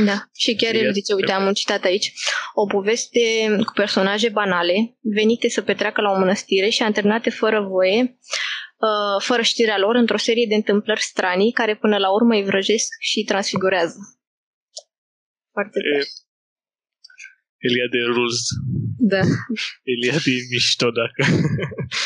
Da, 0.06 0.18
și 0.38 0.56
chiar 0.56 0.74
el 0.74 0.80
Este- 0.80 1.00
zice, 1.00 1.14
uite, 1.14 1.32
am 1.32 1.46
un 1.48 1.54
citat 1.54 1.84
aici, 1.84 2.14
o 2.54 2.66
poveste 2.66 3.22
cu 3.66 3.74
personaje 3.74 4.30
banale, 4.30 4.98
venite 5.02 5.50
să 5.50 5.62
petreacă 5.62 6.02
la 6.02 6.12
o 6.12 6.18
mănăstire 6.18 6.70
și 6.70 6.82
antrenate 6.82 7.30
fără 7.30 7.62
voie, 7.62 8.02
uh, 8.88 9.24
fără 9.24 9.42
știrea 9.42 9.78
lor, 9.78 9.96
într-o 9.96 10.18
serie 10.18 10.46
de 10.50 10.56
întâmplări 10.56 11.02
stranii 11.02 11.52
care 11.52 11.76
până 11.76 11.98
la 11.98 12.14
urmă 12.14 12.34
îi 12.36 12.44
vrăjesc 12.44 12.88
și 13.00 13.18
îi 13.18 13.24
transfigurează. 13.24 13.98
Foarte 15.52 15.80
E, 15.80 15.92
tare. 15.92 16.04
Elia 17.58 17.88
de 17.92 18.02
Ruz. 18.14 18.38
Da, 18.98 19.22
Elia 19.84 20.18
de 20.26 20.32
mișto, 20.52 20.92
dacă... 20.92 21.22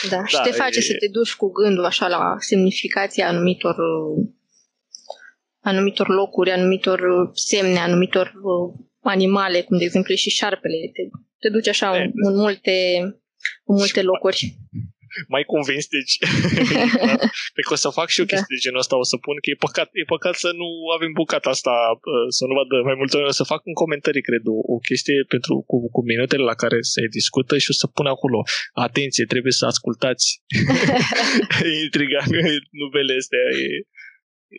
da. 0.09 0.25
Și 0.25 0.35
Da, 0.35 0.41
te 0.41 0.51
face 0.51 0.77
e- 0.77 0.81
să 0.81 0.93
te 0.99 1.07
duci 1.07 1.33
cu 1.33 1.51
gândul 1.51 1.85
așa 1.85 2.07
la 2.07 2.35
semnificația 2.39 3.27
anumitor 3.27 3.75
uh, 3.77 4.27
anumitor 5.59 6.07
locuri, 6.07 6.51
anumitor 6.51 6.99
uh, 6.99 7.29
semne, 7.33 7.79
anumitor 7.79 8.33
uh, 8.41 8.85
animale, 8.99 9.61
cum 9.61 9.77
de 9.77 9.83
exemplu 9.83 10.13
e 10.13 10.15
și 10.15 10.29
șarpele. 10.29 10.75
Te, 10.93 11.01
te 11.39 11.49
duci 11.49 11.67
așa 11.67 11.89
în, 11.97 12.11
în 12.13 12.35
multe 12.35 12.99
în 13.65 13.75
multe 13.75 14.01
locuri. 14.01 14.57
Mai 15.33 15.43
convins, 15.53 15.85
deci 15.97 16.13
cred 17.53 17.65
că 17.69 17.75
o 17.77 17.81
să 17.85 17.89
fac 17.99 18.07
și 18.15 18.21
o 18.21 18.25
Da. 18.25 18.29
chestie 18.31 18.55
de 18.55 18.63
genul 18.65 18.83
ăsta, 18.83 18.95
o 19.03 19.07
să 19.11 19.17
pun 19.25 19.35
că 19.43 19.47
e 19.49 19.63
păcat, 19.67 19.89
e 20.01 20.13
păcat 20.15 20.35
să 20.45 20.49
nu 20.61 20.67
avem 20.95 21.11
bucata 21.21 21.49
asta, 21.55 21.73
uh, 22.13 22.27
să 22.37 22.43
nu 22.47 22.53
vadă 22.59 22.75
mai 22.89 22.97
multă 23.01 23.13
lume, 23.15 23.33
o 23.35 23.39
să 23.41 23.51
fac 23.53 23.61
în 23.69 23.75
comentarii, 23.83 24.27
cred, 24.29 24.43
o, 24.55 24.57
o 24.75 24.77
chestie 24.89 25.19
pentru, 25.33 25.53
cu, 25.69 25.75
cu 25.95 26.01
minutele 26.11 26.43
la 26.51 26.55
care 26.63 26.77
se 26.93 27.01
discută 27.19 27.53
și 27.63 27.69
o 27.73 27.75
să 27.81 27.87
pun 27.97 28.07
acolo, 28.15 28.39
atenție, 28.87 29.25
trebuie 29.33 29.55
să 29.59 29.63
ascultați 29.73 30.25
intriga, 31.85 32.21
nuvele 32.83 33.13
astea, 33.21 33.45
e, 33.65 33.67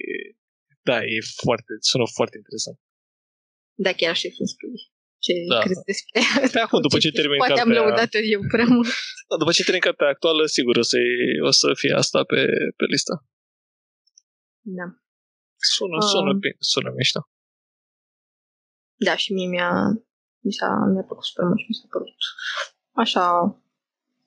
e, 0.02 0.14
da, 0.88 0.98
e 1.14 1.18
foarte, 1.42 1.72
sună 1.90 2.06
foarte 2.18 2.36
interesant. 2.42 2.78
Da, 3.84 3.92
chiar 4.00 4.14
și 4.20 4.28
să 4.38 4.44
spui 4.54 4.94
ce 5.26 5.32
Da. 5.54 5.58
crezi 5.64 5.84
despre 5.90 6.12
Pe 6.56 6.60
acum, 6.66 6.80
după 6.86 6.98
ce 7.04 7.10
termin 7.18 7.38
Poate 7.42 7.52
am 7.52 7.58
cartea, 7.68 7.76
lăudat 7.82 8.10
eu 8.34 8.40
prea 8.54 8.68
mult. 8.74 8.88
da, 9.28 9.34
după 9.42 9.52
ce 9.56 9.62
termin 9.66 9.84
cartea 9.88 10.08
actuală, 10.14 10.42
sigur 10.56 10.74
o 10.82 10.86
să, 10.92 10.98
o 11.50 11.52
să 11.60 11.66
fie 11.80 11.92
asta 12.02 12.18
pe, 12.30 12.40
pe 12.78 12.84
listă. 12.94 13.14
Da. 14.78 14.86
Sună, 15.74 15.98
Ah. 16.02 16.08
sună 16.12 16.32
bine, 16.42 16.56
sună 16.72 16.90
mișto. 16.98 17.20
Da, 19.06 19.14
și 19.22 19.32
mie 19.36 19.48
mi-a, 19.54 19.70
mi 20.46 20.52
s-a, 20.58 20.68
mi-a 20.92 21.04
plăcut 21.08 21.24
super 21.30 21.44
mult 21.48 21.58
și 21.62 21.68
mi 21.70 21.78
s-a 21.80 21.86
părut 21.94 22.14
așa, 23.04 23.24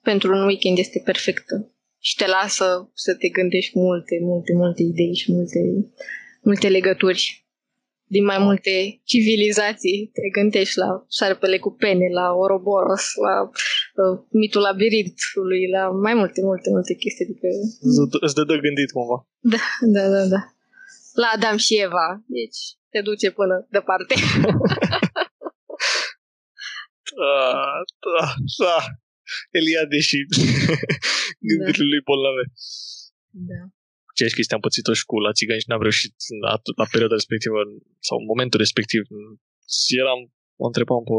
pentru 0.08 0.28
un 0.36 0.42
weekend 0.50 0.78
este 0.78 1.00
perfectă. 1.04 1.54
Și 2.02 2.14
te 2.14 2.26
lasă 2.26 2.90
să 2.94 3.14
te 3.20 3.28
gândești 3.28 3.78
multe, 3.78 4.14
multe, 4.22 4.52
multe 4.54 4.82
idei 4.82 5.14
și 5.14 5.32
multe, 5.32 5.58
multe 6.42 6.68
legături 6.68 7.46
din 8.14 8.24
mai 8.24 8.38
multe 8.46 8.72
civilizații. 9.10 10.10
Te 10.16 10.28
gândești 10.40 10.78
la 10.78 10.90
șarpele 11.16 11.58
cu 11.58 11.70
pene, 11.82 12.06
la 12.20 12.26
Ouroboros, 12.40 13.04
la 13.26 13.34
uh, 14.02 14.14
mitul 14.40 14.60
labirintului, 14.68 15.62
la 15.76 15.82
mai 16.06 16.14
multe, 16.20 16.40
multe, 16.50 16.68
multe 16.70 16.94
chestii. 16.94 17.24
Adică, 17.26 17.46
Îți 17.86 17.98
dă- 18.12 18.22
Îți 18.26 18.34
dă 18.38 18.44
de 18.50 18.56
gândit 18.66 18.90
cumva. 18.96 19.16
da, 19.54 19.62
da, 19.96 20.04
da, 20.14 20.22
da. 20.34 20.40
La 21.22 21.28
Adam 21.36 21.56
și 21.56 21.74
Eva. 21.86 22.06
Deci 22.38 22.60
te 22.92 23.00
duce 23.08 23.30
până 23.30 23.66
departe. 23.76 24.14
Da, 27.20 27.52
da, 28.06 28.26
da. 28.64 28.76
Eliade 29.58 29.98
și 30.08 30.16
gândirile 31.48 31.84
lui 31.92 32.02
bolnave. 32.08 32.44
Da. 33.50 33.60
Ce 34.28 34.34
chestie 34.36 34.56
am 34.56 34.64
pățit-o 34.66 34.92
și 34.98 35.04
cu 35.10 35.16
la 35.26 35.32
țigani 35.38 35.62
și 35.62 35.68
n-am 35.68 35.84
reușit 35.88 36.14
la, 36.46 36.52
la 36.80 36.86
perioada 36.92 37.16
respectivă 37.20 37.58
sau 38.08 38.16
în 38.22 38.26
momentul 38.32 38.58
respectiv. 38.64 39.02
Eram, 40.02 40.20
o 40.62 40.64
întrebam 40.70 41.02
pe 41.08 41.16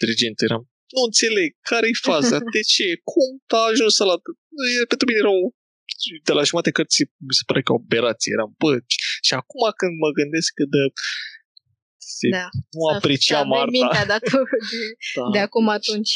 dirigent, 0.00 0.36
eram, 0.48 0.62
nu 0.94 1.00
înțeleg, 1.08 1.50
care-i 1.70 1.96
faza, 2.08 2.36
de 2.54 2.62
ce, 2.72 2.86
cum 3.10 3.30
a 3.58 3.62
ajuns 3.72 3.94
la... 4.10 4.14
E- 4.80 4.90
Pentru 4.92 5.06
mine 5.08 5.20
erau 5.24 5.38
de 6.28 6.32
la 6.38 6.42
jumate 6.48 6.70
cărții 6.78 7.06
mi 7.28 7.34
se 7.38 7.44
pare 7.48 7.60
că 7.62 7.70
o 7.72 7.80
operație, 7.84 8.30
eram, 8.36 8.50
bă, 8.62 8.72
și 9.26 9.32
acum 9.40 9.62
când 9.80 9.94
mă 10.02 10.10
gândesc 10.18 10.48
că 10.58 10.64
de, 10.74 10.82
se, 12.16 12.28
Da. 12.38 12.48
nu 12.76 12.82
apreciam 12.94 13.48
Da, 13.50 13.56
arta. 13.62 13.74
mintea 13.76 14.04
dat 14.12 14.22
de, 14.30 14.38
Da. 15.18 15.24
de 15.34 15.40
acum 15.46 15.66
atunci. 15.78 16.12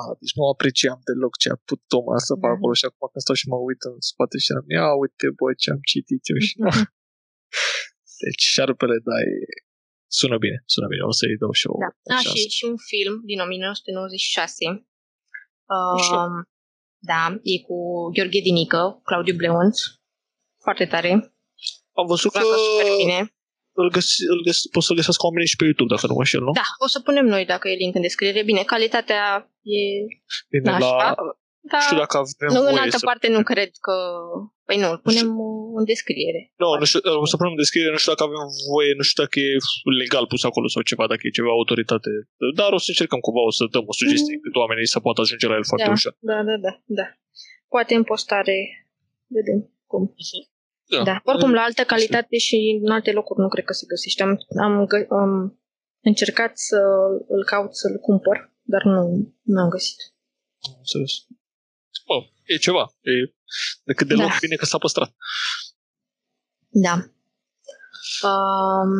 A, 0.00 0.02
deci 0.20 0.34
nu 0.38 0.44
apreciam 0.54 0.98
deloc 1.08 1.34
ce 1.42 1.48
a 1.54 1.56
putut 1.60 1.80
Toma 1.92 2.16
să 2.28 2.32
facă 2.42 2.52
Da. 2.52 2.56
acolo 2.56 2.74
și 2.80 2.86
acum 2.88 3.04
când 3.12 3.22
stau 3.24 3.36
și 3.40 3.46
mă 3.52 3.58
uit 3.68 3.80
în 3.90 3.96
spate 4.10 4.36
și 4.44 4.50
am 4.58 4.66
ia 4.76 4.86
uite 5.02 5.26
bă 5.38 5.48
ce 5.62 5.68
am 5.74 5.80
citit 5.90 6.22
eu 6.32 6.38
și 6.46 6.54
deci 8.24 8.42
șarpele 8.54 8.96
da 9.08 9.16
e 9.30 9.32
sună 10.18 10.36
bine, 10.44 10.58
sună 10.74 10.86
bine, 10.92 11.02
o 11.10 11.12
să-i 11.18 11.40
dau 11.42 11.52
și 11.60 11.66
eu 11.68 11.74
Da. 11.84 11.90
o 12.08 12.12
A, 12.16 12.20
șansă. 12.24 12.38
și, 12.38 12.48
și 12.56 12.64
un 12.70 12.76
film 12.90 13.14
din 13.30 13.38
1996. 13.40 14.54
știu. 16.04 16.18
Um, 16.24 16.34
da, 17.10 17.22
e 17.52 17.54
cu 17.68 17.76
Gheorghe 18.14 18.40
Dinică, 18.46 18.82
Claudiu 19.08 19.34
Bleunț. 19.40 19.76
Foarte 20.64 20.86
tare. 20.92 21.10
Am 22.00 22.06
văzut 22.12 22.30
că 22.32 22.38
Joacă 22.38 22.56
super 22.66 22.90
bine. 23.02 23.18
Îl 23.84 23.90
găsi, 23.96 24.16
îl 24.34 24.40
găsi, 24.48 24.62
poți 24.74 24.86
să-l 24.86 24.98
găsească 25.00 25.22
oamenii 25.26 25.52
și 25.52 25.58
pe 25.58 25.64
YouTube, 25.68 25.92
dacă 25.94 26.06
nu 26.06 26.14
mă 26.16 26.22
înșel, 26.24 26.42
nu? 26.48 26.52
Da, 26.62 26.68
o 26.84 26.88
să 26.94 26.98
punem 27.06 27.26
noi 27.34 27.44
dacă 27.52 27.64
e 27.68 27.82
link 27.82 27.94
în 27.98 28.06
descriere. 28.08 28.48
Bine, 28.50 28.62
calitatea 28.74 29.22
e 29.78 29.80
Bine, 30.52 30.70
la, 30.70 30.78
nașpa. 30.78 31.14
Da, 31.72 31.78
nu 31.80 31.84
știu 31.86 32.00
dacă 32.04 32.16
avem 32.22 32.50
nu, 32.54 32.60
în 32.60 32.74
voie 32.74 32.84
altă 32.84 33.00
să... 33.02 33.08
parte 33.10 33.26
nu 33.36 33.42
cred 33.50 33.70
că... 33.86 33.96
Păi 34.68 34.76
nu, 34.82 34.88
îl 34.94 34.98
punem 35.06 35.28
uh, 35.46 35.78
în 35.78 35.84
descriere. 35.92 36.40
Nu, 36.62 36.68
nu 36.80 36.86
știu, 36.90 37.00
o 37.24 37.26
să 37.30 37.36
punem 37.38 37.52
în 37.56 37.62
descriere, 37.64 37.90
nu 37.94 38.00
știu 38.00 38.12
dacă 38.12 38.24
avem 38.28 38.42
voie, 38.72 38.92
nu 39.00 39.04
știu 39.08 39.22
dacă 39.24 39.36
e 39.46 39.50
legal 40.02 40.24
pus 40.32 40.42
acolo 40.50 40.66
sau 40.74 40.82
ceva, 40.90 41.04
dacă 41.12 41.22
e 41.24 41.38
ceva 41.38 41.50
autoritate. 41.58 42.10
Dar 42.60 42.70
o 42.76 42.80
să 42.84 42.88
încercăm 42.92 43.20
cumva, 43.26 43.42
o 43.50 43.54
să 43.58 43.64
dăm 43.74 43.84
o 43.92 43.94
sugestie, 44.00 44.36
Mm. 44.36 44.42
cât 44.44 44.54
oamenii 44.62 44.92
să 44.94 44.98
poată 45.04 45.18
ajunge 45.20 45.46
la 45.50 45.56
el 45.60 45.66
foarte 45.70 45.90
da, 45.90 45.96
ușor. 45.98 46.12
da, 46.30 46.38
da, 46.48 46.56
da, 46.66 46.72
da. 46.98 47.06
Poate 47.74 47.92
în 48.00 48.04
postare 48.10 48.56
vedem 49.36 49.58
cum. 49.90 50.02
Da. 50.90 51.02
Da, 51.02 51.20
oricum 51.24 51.52
la 51.52 51.62
altă 51.62 51.82
calitate 51.84 52.36
și 52.38 52.80
în 52.82 52.90
alte 52.90 53.12
locuri 53.12 53.40
nu 53.40 53.48
cred 53.48 53.64
că 53.64 53.72
se 53.72 53.86
găsește. 53.88 54.22
Am, 54.22 54.38
am, 54.62 54.86
gă- 54.86 55.08
am 55.08 55.60
încercat 56.00 56.58
să 56.58 56.76
îl 57.28 57.44
caut 57.44 57.76
să-l 57.76 57.96
cumpăr, 57.96 58.52
dar 58.62 58.82
nu, 58.84 59.32
nu 59.42 59.60
am 59.60 59.68
găsit. 59.68 59.96
Am 60.60 60.74
înțeles. 60.76 61.12
Bă, 62.06 62.14
e 62.44 62.56
ceva. 62.56 62.84
E 63.00 63.34
decât 63.84 64.06
deloc 64.08 64.28
Da. 64.28 64.36
bine 64.40 64.56
că 64.56 64.64
s-a 64.64 64.78
păstrat. 64.78 65.14
Da. 66.68 66.94
Um, 68.28 68.90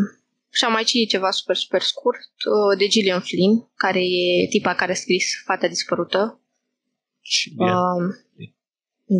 și 0.52 0.64
am 0.64 0.72
mai 0.72 0.84
citit 0.84 1.08
ceva 1.08 1.30
super, 1.30 1.56
super 1.56 1.82
scurt 1.82 2.18
uh, 2.20 2.78
de 2.78 2.86
Gillian 2.86 3.20
Flynn, 3.20 3.70
care 3.74 4.00
e 4.00 4.48
tipa 4.50 4.74
care 4.74 4.92
a 4.92 4.94
scris 4.94 5.42
Fata 5.44 5.68
dispărută. 5.68 6.40
Și 7.20 7.54
bine. 7.54 7.70
Um, 7.70 8.04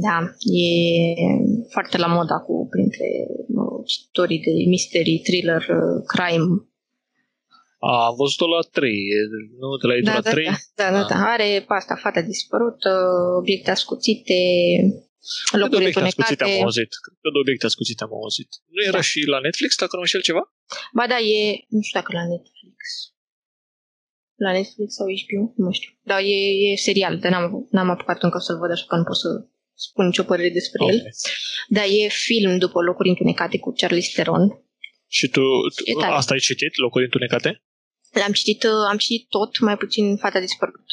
da, 0.06 0.16
e 0.62 0.66
foarte 1.74 1.96
la 1.98 2.06
moda 2.06 2.36
cu 2.46 2.54
printre 2.70 3.06
uh, 3.60 3.78
cititorii 3.86 4.40
de 4.46 4.52
mystery, 4.72 5.18
thriller, 5.26 5.62
uh, 5.78 5.98
crime. 6.12 6.46
A, 7.88 7.90
am 8.08 8.14
văzut-o 8.22 8.46
la 8.54 8.60
3, 8.78 8.92
nu? 9.60 9.68
De 9.80 9.86
la 9.86 9.94
editura 9.94 10.20
Da, 10.20 10.30
da, 10.30 10.30
3? 10.30 10.44
da, 10.44 10.56
da, 10.80 10.90
da, 10.96 11.00
Ah. 11.04 11.08
da. 11.12 11.16
Are 11.34 11.48
pe 11.68 11.74
asta 11.80 11.94
Fata 12.04 12.20
dispărută, 12.32 12.90
obiecte 13.40 13.70
ascuțite, 13.70 14.38
Cât 15.50 15.52
de 15.52 15.58
locuri 15.62 15.76
obiecte 15.80 16.00
ascuțite 16.00 16.42
am 16.42 16.48
întunecate. 16.50 16.62
auzit? 16.68 16.90
Cât 17.22 17.32
de 17.34 17.40
obiecte 17.44 17.66
ascuțite 17.70 18.02
am 18.06 18.12
auzit? 18.22 18.50
Nu 18.74 18.80
era 18.90 19.00
Da. 19.02 19.08
și 19.10 19.18
la 19.34 19.38
Netflix, 19.46 19.70
dacă 19.82 19.92
nu 19.96 20.02
înșel 20.04 20.22
ceva? 20.28 20.42
Ba 20.98 21.04
da, 21.12 21.18
e, 21.36 21.42
nu 21.74 21.80
știu 21.86 21.96
dacă 22.00 22.10
la 22.18 22.24
Netflix. 22.32 22.76
La 24.46 24.50
Netflix 24.56 24.88
sau 24.98 25.06
HBO, 25.22 25.42
nu 25.64 25.70
știu. 25.78 25.90
Dar 26.10 26.20
e, 26.36 26.40
e 26.66 26.76
serial, 26.86 27.14
dar 27.22 27.30
n-am, 27.32 27.46
n-am 27.74 27.90
apucat 27.94 28.22
încă 28.26 28.38
să-l 28.38 28.58
văd, 28.62 28.70
așa 28.70 28.84
că 28.88 28.96
nu 28.96 29.06
pot 29.10 29.16
să 29.24 29.28
spun 29.88 30.04
nicio 30.06 30.22
părere 30.22 30.48
despre 30.50 30.84
el. 30.90 30.96
Ok. 30.96 31.06
Dar 31.68 31.84
e 31.88 32.08
film 32.08 32.58
după 32.58 32.80
locuri 32.82 33.08
întunecate 33.08 33.58
cu 33.58 33.72
Charlize 33.76 34.10
Theron. 34.14 34.48
Și 35.06 35.28
tu, 35.28 35.40
E 35.84 35.92
tu 35.92 35.98
tare. 35.98 36.12
asta 36.12 36.32
ai 36.32 36.38
citit, 36.38 36.76
locuri 36.76 37.04
întunecate? 37.04 37.62
L-am 38.10 38.32
citit, 38.32 38.62
uh, 38.62 38.70
am 38.90 38.96
citit 38.96 39.28
tot, 39.28 39.58
mai 39.58 39.76
puțin 39.76 40.16
Fata 40.16 40.40
dispărută. 40.40 40.92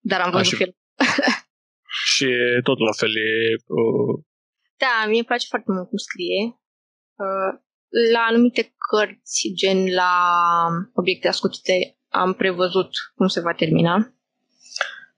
Dar 0.00 0.20
am 0.20 0.28
A, 0.28 0.30
văzut 0.30 0.46
și- 0.46 0.56
film. 0.56 0.76
Și 2.14 2.26
tot 2.62 2.78
la 2.78 2.92
fel 2.96 3.08
e... 3.16 3.54
Uh, 3.66 4.14
Da, 4.76 5.04
mie 5.06 5.16
îmi 5.16 5.24
place 5.30 5.46
foarte 5.48 5.70
mult 5.72 5.88
cum 5.88 5.98
scrie. 6.08 6.40
Uh, 7.24 7.50
La 8.12 8.20
anumite 8.30 8.74
cărți, 8.90 9.52
gen 9.60 9.92
la 9.94 10.12
obiecte 10.94 11.28
ascuțite, 11.28 11.98
am 12.08 12.34
prevăzut 12.34 12.90
cum 13.14 13.26
se 13.26 13.40
va 13.40 13.54
termina. 13.54 14.14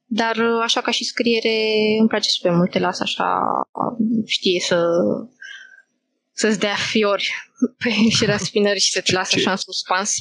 Dar 0.08 0.36
uh, 0.36 0.60
așa 0.62 0.80
ca 0.80 0.90
și 0.90 1.04
scriere 1.04 1.54
îmi 1.98 2.08
place 2.08 2.28
super 2.28 2.52
mult, 2.52 2.70
te 2.70 2.78
las 2.78 3.00
așa, 3.00 3.40
uh, 3.72 4.22
știe 4.26 4.60
să 4.60 4.78
să-ți 6.32 6.58
dea 6.58 6.74
fiori 6.74 7.30
și 8.16 8.24
raspinări 8.24 8.78
și 8.80 8.90
să 8.90 9.00
te 9.00 9.12
lasă 9.12 9.30
Ce- 9.34 9.38
așa 9.38 9.50
în 9.50 9.56
suspans. 9.56 10.14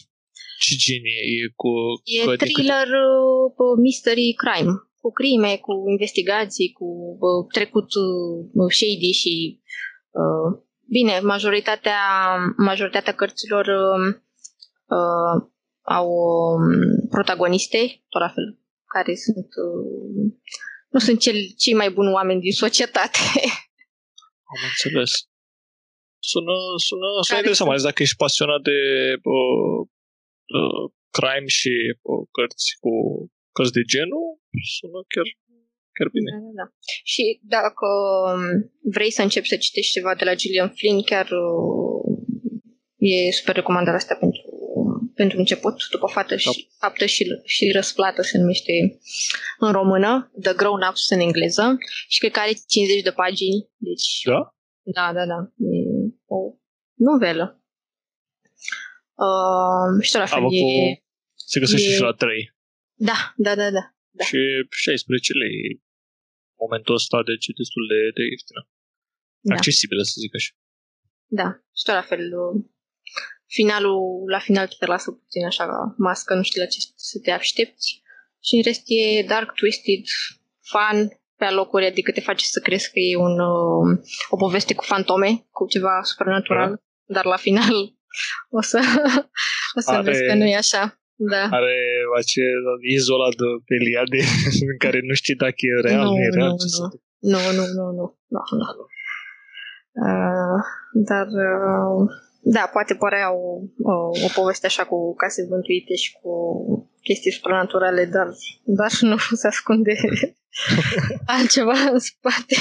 ce 0.59 0.75
genie 0.75 1.19
e 1.43 1.53
cu... 1.55 1.69
E 2.03 2.25
cu- 2.25 2.35
thriller, 2.35 2.87
uh, 2.87 3.77
mystery, 3.81 4.33
crime. 4.33 4.71
Cu 5.01 5.11
crime, 5.11 5.55
cu 5.57 5.71
investigații, 5.89 6.71
cu 6.71 6.85
uh, 7.19 7.45
trecut 7.53 7.89
uh, 7.95 8.71
shady 8.77 9.11
și 9.11 9.59
uh, 10.21 10.59
bine, 10.89 11.19
majoritatea, 11.19 11.99
majoritatea 12.57 13.13
cărților 13.13 13.65
uh, 13.65 14.15
uh, 14.97 15.47
au 15.81 16.07
um, 16.09 17.07
protagoniste, 17.09 17.77
tot 18.09 18.21
la 18.21 18.29
fel, 18.29 18.59
care 18.95 19.13
sunt 19.25 19.49
uh, 19.65 20.25
nu 20.93 20.99
sunt 21.05 21.19
cel, 21.25 21.37
cei 21.63 21.75
mai 21.81 21.89
buni 21.97 22.15
oameni 22.19 22.45
din 22.45 22.55
societate. 22.65 23.23
Am 24.51 24.59
înțeles. 24.69 25.11
Sună, 26.31 26.55
sună, 26.87 27.07
sună 27.27 27.31
Care 27.31 27.39
interesant, 27.41 27.69
mai 27.69 27.77
sunt? 27.77 27.85
ales 27.85 27.85
dacă 27.89 27.99
ești 28.05 28.21
pasionat 28.23 28.61
de 28.71 28.79
uh, 29.35 29.79
uh, 30.59 30.83
crime 31.17 31.49
și 31.59 31.73
uh, 32.11 32.23
cărți 32.35 32.67
cu 32.83 32.91
cărți 33.55 33.75
de 33.77 33.83
genul, 33.93 34.25
sună 34.77 34.99
chiar, 35.13 35.27
chiar 35.95 36.09
bine. 36.15 36.29
Da, 36.33 36.39
da, 36.45 36.51
da. 36.61 36.65
Și 37.11 37.23
dacă 37.55 37.87
um, 38.31 38.43
vrei 38.95 39.11
să 39.17 39.21
începi 39.21 39.51
să 39.51 39.57
citești 39.65 39.95
ceva 39.97 40.13
de 40.19 40.25
la 40.29 40.37
Gillian 40.39 40.71
Flynn, 40.77 41.01
chiar 41.11 41.27
uh, 41.45 42.03
e 43.11 43.37
super 43.39 43.55
recomandarea 43.55 44.01
asta 44.03 44.15
pentru, 44.23 44.34
pentru 45.15 45.37
început, 45.37 45.75
după 45.91 46.07
fată 46.07 46.33
Da. 46.33 46.37
și 46.37 46.67
faptă 46.79 47.05
și, 47.05 47.25
și 47.43 47.71
răsplată 47.71 48.21
se 48.21 48.37
numește 48.37 48.71
în 49.59 49.71
română, 49.71 50.31
The 50.41 50.53
Grown 50.53 50.81
Ups 50.89 51.09
în 51.09 51.19
engleză 51.19 51.77
și 52.07 52.19
cred 52.19 52.31
că 52.31 52.39
are 52.39 52.53
50 52.67 53.01
de 53.01 53.11
pagini, 53.11 53.69
deci 53.77 54.07
Da? 54.23 54.39
da, 54.97 55.13
da, 55.13 55.25
da, 55.25 55.39
e 55.57 55.79
o 56.25 56.37
novelă. 56.93 57.63
Uh, 59.25 59.87
și 60.03 60.11
tot 60.11 60.19
la 60.21 60.25
fel 60.25 60.37
Am 60.37 60.45
e... 60.51 60.59
cu... 60.61 60.67
Se 61.51 61.59
găsește 61.59 61.89
e- 61.89 61.93
și 61.95 62.01
la 62.01 62.13
3. 62.13 62.53
Da, 63.09 63.33
da, 63.45 63.55
da, 63.55 63.67
da. 63.77 63.83
Da. 64.17 64.23
Și 64.29 64.37
16 64.69 65.33
lei. 65.33 65.83
Momentul 66.63 66.93
ăsta, 66.99 67.17
deci 67.29 67.47
e 67.47 67.59
destul 67.61 67.83
de, 67.93 67.99
de 68.17 68.23
ieftină. 68.31 68.61
Da. 69.49 69.53
Accesibilă, 69.55 70.01
să 70.11 70.15
zic 70.23 70.35
așa. 70.39 70.51
Da, 71.39 71.47
și 71.77 71.83
tot 71.85 71.95
la 72.01 72.05
fel. 72.11 72.23
Uh, 73.47 73.53
Finalul, 73.57 74.23
la 74.31 74.39
final 74.39 74.67
te 74.79 74.85
lasă 74.85 75.11
puțin 75.11 75.45
așa 75.45 75.65
mască, 75.97 76.33
nu 76.35 76.41
știi 76.43 76.61
la 76.61 76.65
ce 76.67 76.79
să 76.95 77.19
te 77.23 77.31
aștepți. 77.31 78.01
Și 78.43 78.55
în 78.55 78.61
rest 78.61 78.81
e 78.85 79.23
dark, 79.27 79.53
twisted, 79.53 80.03
fun, 80.71 81.19
pe 81.37 81.45
alocuri, 81.45 81.85
adică 81.85 82.11
te 82.11 82.21
face 82.21 82.45
să 82.45 82.59
crezi 82.59 82.91
că 82.91 82.99
e 82.99 83.15
un, 83.17 83.39
uh, 83.39 83.97
o 84.29 84.35
poveste 84.37 84.73
cu 84.75 84.83
fantome, 84.83 85.45
cu 85.51 85.65
ceva 85.67 85.99
supernatural, 86.03 86.81
dar 87.05 87.25
la 87.25 87.35
final 87.35 87.73
o 88.57 88.61
să, 88.61 88.79
o 89.77 89.79
să 89.79 89.91
Are- 89.91 90.03
vezi 90.11 90.25
că 90.25 90.33
nu 90.33 90.45
e 90.45 90.55
așa. 90.55 90.99
Da. 91.17 91.41
Are 91.51 91.75
acel 92.17 92.61
izolat 92.95 93.35
de 93.35 93.43
Peliade 93.65 94.21
în 94.71 94.77
care 94.77 94.99
nu 95.03 95.13
știi 95.13 95.35
dacă 95.35 95.55
e 95.57 95.87
real, 95.87 96.03
Nu, 96.03 96.09
nu, 96.11 96.17
e 96.17 96.29
real. 96.29 96.49
nu, 96.49 96.57
ce 96.57 96.63
nu. 96.63 96.89
se- 96.89 97.01
Nu, 97.19 97.39
nu, 97.57 97.65
nu, 97.77 97.85
nu. 97.97 98.05
nu, 98.27 98.41
nu. 98.59 98.85
Uh, 100.05 100.59
dar, 101.09 101.27
uh, 101.47 102.09
da, 102.53 102.63
poate 102.75 102.93
părea 103.03 103.27
o, 103.33 103.45
o, 103.93 103.95
o 104.25 104.29
poveste 104.39 104.65
așa 104.65 104.83
cu 104.91 104.97
case 105.21 105.41
vântuite 105.49 105.95
și 106.03 106.09
cu 106.19 106.31
chestii 107.07 107.31
supranaturale, 107.37 108.03
dar, 108.15 108.27
dar 108.79 108.91
nu 109.09 109.17
se 109.41 109.47
ascunde 109.47 109.93
altceva 111.37 111.77
în 111.95 111.99
spate. 111.99 112.55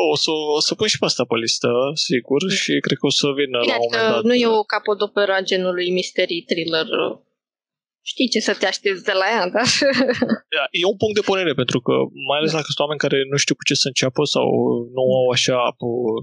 Oh, 0.00 0.08
o, 0.14 0.16
să, 0.24 0.30
o 0.58 0.60
să 0.66 0.74
pun 0.74 0.86
și 0.92 0.98
pe 0.98 1.04
asta 1.04 1.24
pe 1.30 1.36
listă, 1.44 1.70
sigur, 2.06 2.40
și 2.62 2.72
cred 2.84 2.98
că 3.00 3.06
o 3.10 3.14
să 3.20 3.26
vină 3.40 3.58
Bine, 3.60 3.72
la 3.72 3.78
un 3.78 3.84
moment 3.84 4.02
adică 4.02 4.14
dat. 4.18 4.28
nu 4.28 4.34
e 4.44 4.46
o 4.60 4.70
capodoperă 4.74 5.32
a 5.34 5.46
genului 5.50 5.88
mystery 5.98 6.38
thriller. 6.50 6.86
Știi 8.12 8.32
ce 8.32 8.40
să 8.48 8.52
te 8.60 8.66
aștepți 8.72 9.06
de 9.10 9.14
la 9.20 9.26
ea, 9.36 9.46
dar... 9.56 9.68
Da, 10.56 10.64
E 10.80 10.92
un 10.92 11.00
punct 11.02 11.16
de 11.18 11.26
pornire, 11.28 11.54
pentru 11.62 11.78
că 11.86 11.94
mai 12.28 12.38
ales 12.38 12.52
dacă 12.58 12.68
sunt 12.68 12.82
oameni 12.84 13.04
care 13.04 13.18
nu 13.32 13.36
știu 13.42 13.54
cu 13.58 13.64
ce 13.68 13.74
să 13.82 13.86
înceapă 13.88 14.22
sau 14.34 14.46
nu 14.96 15.04
au 15.20 15.26
așa, 15.36 15.58
uh, 15.90 16.18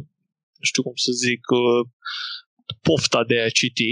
nu 0.60 0.66
știu 0.70 0.84
cum 0.88 0.96
să 1.06 1.12
zic, 1.26 1.44
uh, 1.64 1.82
pofta 2.88 3.22
de 3.32 3.38
a 3.46 3.50
citi, 3.60 3.92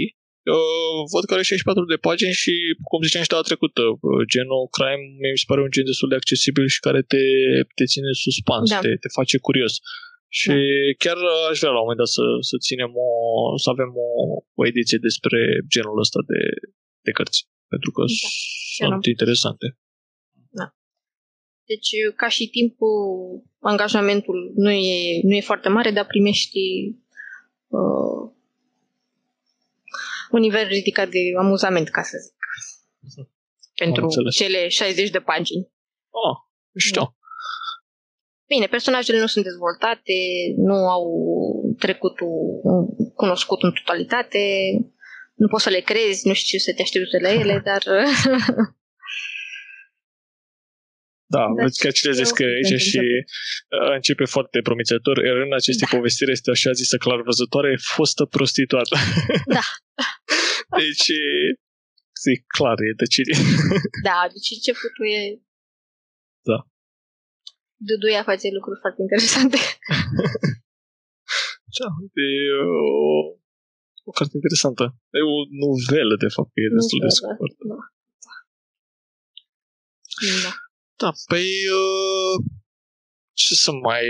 uh, 0.56 1.00
văd 1.12 1.24
că 1.26 1.32
are 1.34 1.42
64 1.42 1.84
de 1.92 2.02
pagini 2.06 2.40
și, 2.42 2.54
cum 2.90 3.06
ziceam 3.06 3.24
și 3.24 3.32
data 3.32 3.48
trecută, 3.50 3.82
uh, 3.90 4.22
genul 4.34 4.62
crime 4.76 5.04
mi 5.32 5.40
se 5.42 5.48
pare 5.50 5.60
un 5.66 5.72
gen 5.74 5.86
destul 5.90 6.08
de 6.12 6.18
accesibil 6.20 6.66
și 6.74 6.84
care 6.86 7.00
te, 7.12 7.22
te 7.78 7.84
ține 7.92 8.08
în 8.12 8.18
suspans, 8.26 8.66
Da. 8.70 8.78
te, 8.84 8.90
te 9.02 9.08
face 9.18 9.36
curios. 9.48 9.74
Și 10.40 10.54
chiar 11.02 11.18
aș 11.50 11.56
vrea 11.60 11.72
la 11.74 11.80
un 11.80 11.84
moment 11.86 12.02
dat 12.04 12.12
să, 12.18 12.24
să 12.50 12.56
ținem 12.66 12.92
o, 13.06 13.08
să 13.62 13.68
avem 13.74 13.90
o, 14.06 14.08
o 14.60 14.62
ediție 14.70 14.98
despre 15.08 15.40
genul 15.74 15.98
ăsta 16.04 16.20
de, 16.30 16.40
de 17.06 17.12
cărți, 17.16 17.40
pentru 17.72 17.90
că 17.96 18.02
Da, 18.06 18.28
sunt 18.88 19.04
interesante. 19.14 19.66
Deci, 21.72 21.90
ca 22.16 22.28
și 22.28 22.48
timpul, 22.58 22.96
angajamentul 23.60 24.52
nu 24.54 24.70
e, 24.70 25.20
nu 25.22 25.34
e 25.34 25.50
foarte 25.50 25.68
mare, 25.68 25.90
dar 25.90 26.06
primești 26.06 26.58
uh, 27.78 28.20
un 30.30 30.40
nivel 30.40 30.66
ridicat 30.66 31.08
de 31.08 31.18
amuzament, 31.38 31.88
ca 31.88 32.02
să 32.02 32.16
zic. 32.16 33.26
Pentru 33.74 34.30
cele 34.30 34.68
60 34.68 35.10
de 35.10 35.20
pagini. 35.20 35.68
Oh, 36.10 36.36
știu. 36.76 37.00
Da. 37.00 37.12
Bine, 38.46 38.66
personajele 38.66 39.20
nu 39.20 39.26
sunt 39.26 39.44
dezvoltate, 39.44 40.12
nu 40.56 40.74
au 40.74 41.06
trecutul 41.78 42.60
cunoscut 43.14 43.62
în 43.62 43.72
totalitate, 43.72 44.38
nu 45.34 45.48
poți 45.48 45.62
să 45.62 45.70
le 45.70 45.80
crezi, 45.80 46.26
nu 46.26 46.32
știu 46.32 46.58
ce 46.58 46.64
să 46.64 46.72
te 46.76 46.82
aștepți 46.82 47.10
de 47.10 47.18
la 47.18 47.32
ele, 47.32 47.62
dar... 47.64 47.82
Da, 51.34 51.44
da 51.56 51.62
vezi 51.62 51.78
că 51.82 51.90
cine 51.90 52.12
descrie 52.22 52.50
aici 52.56 52.80
și 52.90 53.04
uh, 53.76 53.90
începe 53.98 54.24
foarte 54.34 54.58
promițător. 54.68 55.16
Iar 55.28 55.36
în 55.46 55.54
aceste 55.60 55.86
da. 55.90 55.96
povestiri 55.96 56.30
este 56.36 56.50
așa 56.50 56.72
zisă 56.80 56.96
clar 56.96 57.20
văzătoare, 57.30 57.72
fostă 57.94 58.24
prostituată. 58.24 58.96
Da. 59.56 59.64
deci, 60.82 61.10
zic, 62.24 62.40
clar, 62.56 62.76
e 62.88 62.92
de 63.02 63.06
cine. 63.14 63.32
da, 64.08 64.18
deci 64.34 64.50
începutul 64.56 65.06
e... 65.18 65.22
Da. 66.50 66.58
Duduia 67.90 68.22
face 68.30 68.46
lucruri 68.56 68.78
foarte 68.84 69.00
interesante. 69.06 69.58
da, 71.78 71.88
e 72.24 72.28
o, 73.06 73.18
o 74.08 74.12
carte 74.18 74.34
interesantă. 74.40 74.84
E 75.18 75.20
o 75.36 75.38
novelă, 75.64 76.14
de 76.24 76.30
fapt, 76.36 76.50
e 76.54 76.74
destul 76.78 77.00
de 77.06 77.12
scurt. 77.18 77.54
Da. 77.72 77.78
da. 80.46 80.54
Da, 81.00 81.10
păi 81.26 81.48
uh, 81.82 82.44
ce 83.32 83.54
să 83.54 83.72
mai... 83.72 84.02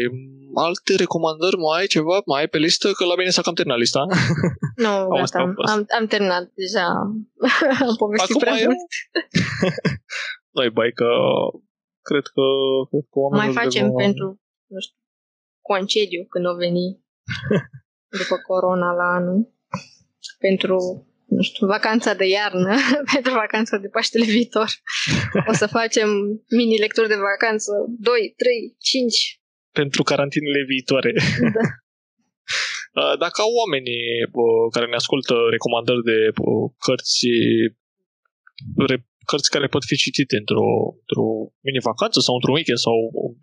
Alte 0.55 0.97
recomandări 0.97 1.57
mai 1.57 1.81
ai 1.81 1.87
ceva? 1.87 2.23
Mai 2.27 2.41
ai 2.41 2.49
pe 2.49 2.59
listă? 2.59 2.93
Că 2.93 3.05
la 3.05 3.15
mine 3.17 3.31
s-a 3.31 3.43
cam 3.43 3.55
terminat 3.55 3.79
lista. 3.79 4.03
Nu, 4.85 4.99
no, 4.99 5.09
gata, 5.09 5.39
am, 5.39 5.55
am, 5.73 5.87
am 5.99 6.07
terminat 6.07 6.45
deja. 6.55 6.87
am 7.89 7.95
povestit 7.97 8.37
Acum 8.37 8.41
prea 8.41 8.55
mult. 8.65 8.77
Noi, 10.57 10.71
bai, 10.71 10.91
că 10.95 11.11
cred 12.09 12.27
că... 12.35 12.47
Cred 12.91 13.07
că 13.11 13.19
mai 13.37 13.53
facem 13.53 13.87
de... 13.87 13.93
pentru, 13.97 14.27
nu 14.67 14.81
știu, 14.81 14.97
concediu 15.61 16.25
când 16.25 16.47
o 16.47 16.55
veni 16.55 17.05
după 18.19 18.37
corona 18.47 18.93
la 18.93 19.09
anul. 19.19 19.53
Pentru 20.39 21.07
nu 21.29 21.43
știu, 21.43 21.67
vacanța 21.67 22.15
de 22.15 22.27
iarnă, 22.27 22.75
pentru 23.15 23.33
vacanța 23.33 23.77
de 23.77 23.89
Paștele 23.89 24.25
viitor. 24.25 24.69
O 25.51 25.53
să 25.53 25.67
facem 25.67 26.09
mini-lecturi 26.59 27.09
de 27.09 27.15
vacanță 27.31 27.71
2, 27.99 28.35
3, 28.37 28.77
5. 28.79 29.41
Pentru 29.73 30.03
carantinele 30.03 30.63
viitoare. 30.73 31.13
Da. 31.57 31.67
Dacă 33.25 33.39
au 33.41 33.53
oamenii 33.63 34.05
care 34.75 34.87
ne 34.87 35.01
ascultă 35.03 35.35
recomandări 35.51 36.03
de 36.11 36.19
cărți 36.87 37.19
cărți 39.31 39.51
care 39.55 39.67
pot 39.75 39.85
fi 39.91 39.97
citite 40.05 40.37
într-o, 40.43 40.69
într-o 41.03 41.29
mini-vacanță 41.67 42.19
sau 42.21 42.35
într-un 42.35 42.55
weekend 42.55 42.79
sau 42.87 42.97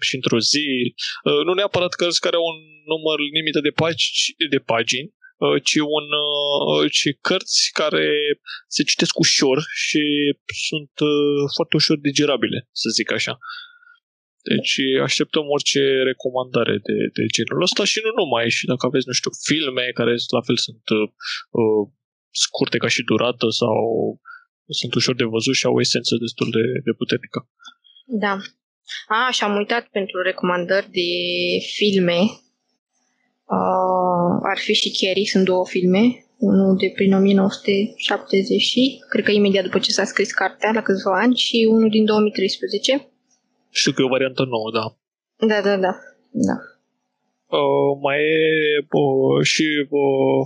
și 0.08 0.14
într-o 0.16 0.40
zi. 0.52 0.66
Nu 1.46 1.54
neapărat 1.54 1.94
cărți 2.02 2.24
care 2.26 2.36
au 2.36 2.46
un 2.54 2.60
număr 2.92 3.18
limită 3.38 3.60
de, 3.68 3.74
pagi, 3.82 4.08
de 4.54 4.60
pagini, 4.72 5.10
Uh, 5.10 5.25
ci, 5.64 5.80
un, 5.98 6.08
uh, 6.26 6.92
ci 6.92 7.08
cărți 7.22 7.70
care 7.74 8.08
se 8.68 8.84
citesc 8.84 9.20
ușor 9.20 9.58
și 9.86 10.04
sunt 10.68 10.94
uh, 11.00 11.42
foarte 11.56 11.76
ușor 11.76 11.98
digerabile, 11.98 12.60
să 12.82 12.88
zic 12.98 13.12
așa. 13.12 13.38
Deci 14.52 14.74
așteptăm 15.08 15.46
orice 15.56 15.82
recomandare 16.12 16.76
de, 16.88 16.98
de 17.18 17.24
genul 17.36 17.62
ăsta 17.68 17.84
și 17.92 18.00
nu 18.06 18.12
numai. 18.22 18.46
Și 18.58 18.66
dacă 18.72 18.84
aveți, 18.86 19.08
nu 19.08 19.16
știu, 19.20 19.32
filme 19.50 19.86
care 20.00 20.14
la 20.38 20.42
fel 20.48 20.58
sunt 20.68 20.86
uh, 21.00 21.84
scurte 22.44 22.78
ca 22.78 22.90
și 22.96 23.02
durată 23.12 23.48
sau 23.62 23.76
sunt 24.80 24.94
ușor 24.94 25.16
de 25.16 25.24
văzut 25.24 25.56
și 25.56 25.66
au 25.66 25.76
o 25.76 25.80
esență 25.80 26.14
destul 26.26 26.50
de, 26.58 26.64
de 26.88 26.94
puternică. 27.00 27.40
Da. 28.24 28.34
A, 29.18 29.32
și 29.32 29.44
am 29.44 29.56
uitat 29.56 29.84
pentru 29.98 30.22
recomandări 30.22 30.90
de 31.00 31.10
filme 31.78 32.20
Uh, 33.46 34.32
ar 34.52 34.58
fi 34.58 34.74
și 34.74 34.92
Carrie, 35.00 35.26
sunt 35.26 35.46
două 35.46 35.66
filme, 35.66 36.26
unul 36.38 36.78
de 36.78 36.92
prin 36.96 37.14
1970 37.14 38.76
cred 39.10 39.24
că 39.26 39.32
imediat 39.32 39.64
după 39.64 39.80
ce 39.80 39.92
s-a 39.92 40.04
scris 40.04 40.32
cartea, 40.32 40.72
la 40.74 40.82
câțiva 40.82 41.20
ani, 41.20 41.36
și 41.36 41.68
unul 41.70 41.90
din 41.90 42.06
2013. 42.06 43.08
Știu 43.70 43.92
că 43.92 44.02
e 44.02 44.06
o 44.06 44.08
variantă 44.16 44.44
nouă, 44.44 44.70
da. 44.74 44.86
Da, 45.48 45.62
da, 45.68 45.78
da. 45.78 45.94
da. 46.48 46.58
Uh, 47.58 47.92
mai 48.02 48.18
e 48.18 48.86
uh, 48.90 49.46
și 49.52 49.66
uh, 49.90 50.42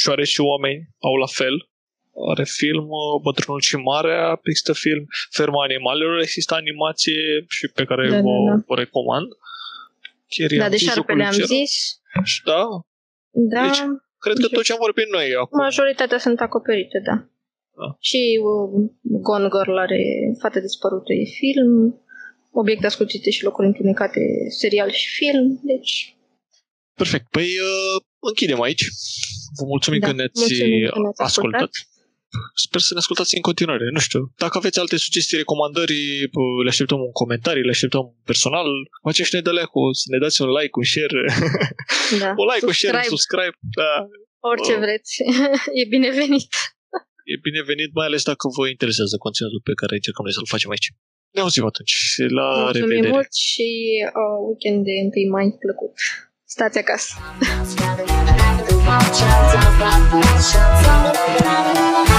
Șoare 0.00 0.24
și 0.24 0.40
oameni 0.40 0.88
au 1.08 1.14
la 1.24 1.26
fel. 1.26 1.56
Are 2.30 2.44
film 2.44 2.86
uh, 2.88 3.20
Bătrânul 3.22 3.60
și 3.60 3.76
Marea, 3.76 4.40
există 4.42 4.72
film 4.72 5.06
Ferma 5.30 5.62
Animalelor, 5.62 6.20
există 6.20 6.54
animație 6.54 7.22
și 7.48 7.64
pe 7.68 7.84
care 7.84 8.08
da, 8.08 8.20
vă, 8.20 8.34
da, 8.48 8.54
da. 8.54 8.62
vă 8.66 8.74
recomand. 8.74 9.28
Uh, 9.30 9.38
Chiar 10.34 10.50
da, 10.58 10.68
de 10.68 10.76
șarpele 10.76 11.24
am 11.24 11.32
zis. 11.32 12.00
Da? 12.44 12.64
Da. 13.30 13.62
Deci, 13.66 13.82
cred 14.18 14.36
că 14.42 14.48
tot 14.48 14.64
ce 14.64 14.72
am 14.72 14.78
vorbit 14.86 15.08
noi 15.16 15.34
acum. 15.40 15.58
Majoritatea 15.58 16.18
sunt 16.18 16.40
acoperite, 16.40 16.98
da. 17.04 17.16
da. 17.80 17.96
Și 18.00 18.40
uh, 18.42 18.90
Gone 19.26 19.48
Girl 19.54 19.76
are 19.76 20.00
Fată 20.40 20.60
dispărută 20.60 21.12
e 21.12 21.24
film, 21.24 22.02
Obiecte 22.54 22.86
ascuțite 22.86 23.30
și 23.30 23.44
locuri 23.44 23.66
întunecate 23.66 24.20
serial 24.48 24.90
și 24.90 25.14
film, 25.14 25.60
deci... 25.62 26.16
Perfect. 26.94 27.26
Păi 27.30 27.42
uh, 27.42 28.02
închidem 28.18 28.60
aici. 28.60 28.84
Vă 29.58 29.64
mulțumim 29.66 30.00
da, 30.00 30.06
că 30.06 30.12
ne-ați, 30.12 30.38
mulțumim 30.38 30.88
că 30.88 31.00
ne-ați 31.00 31.22
ascultat. 31.22 31.70
Ascultat. 32.32 32.58
Sper 32.66 32.80
să 32.80 32.92
ne 32.94 33.00
ascultați 33.02 33.36
în 33.38 33.44
continuare. 33.48 33.86
Nu 33.96 34.00
știu, 34.06 34.20
dacă 34.44 34.54
aveți 34.58 34.78
alte 34.78 34.96
sugestii, 34.96 35.36
recomandări, 35.42 35.98
le 36.64 36.70
așteptăm 36.74 37.00
în 37.08 37.12
comentarii, 37.22 37.66
le 37.68 37.74
așteptăm 37.76 38.04
personal. 38.30 38.68
Faceți 39.06 39.28
și 39.28 39.34
ne 39.34 39.40
dă 39.40 39.52
cu 39.72 39.80
să 40.00 40.06
ne 40.12 40.18
dați 40.24 40.42
un 40.42 40.50
like, 40.58 40.74
un 40.80 40.86
share. 40.92 41.20
Da. 42.22 42.30
un 42.40 42.46
like, 42.50 42.66
un 42.70 42.76
share, 42.80 42.96
un 42.96 43.10
subscribe. 43.14 43.56
Da. 43.82 43.92
Orice 44.50 44.74
vreți. 44.84 45.12
e 45.80 45.84
binevenit. 45.96 46.48
e 47.32 47.34
binevenit, 47.48 47.90
mai 47.98 48.06
ales 48.06 48.22
dacă 48.32 48.44
vă 48.56 48.64
interesează 48.74 49.14
conținutul 49.24 49.60
pe 49.68 49.74
care 49.80 49.92
încercăm 49.94 50.24
noi 50.24 50.34
să-l 50.36 50.52
facem 50.54 50.70
aici. 50.70 50.88
Ne 51.34 51.40
auzim 51.44 51.64
atunci. 51.70 51.94
La 52.38 52.48
Mulțumim 52.54 52.88
revedere. 52.88 53.12
mult 53.16 53.32
și 53.50 53.68
uh, 54.20 54.38
weekend 54.48 54.80
de 54.88 54.94
1 55.26 55.30
mai 55.36 55.46
plăcut. 55.64 55.94
Stați 56.54 56.78
acasă. 56.82 57.10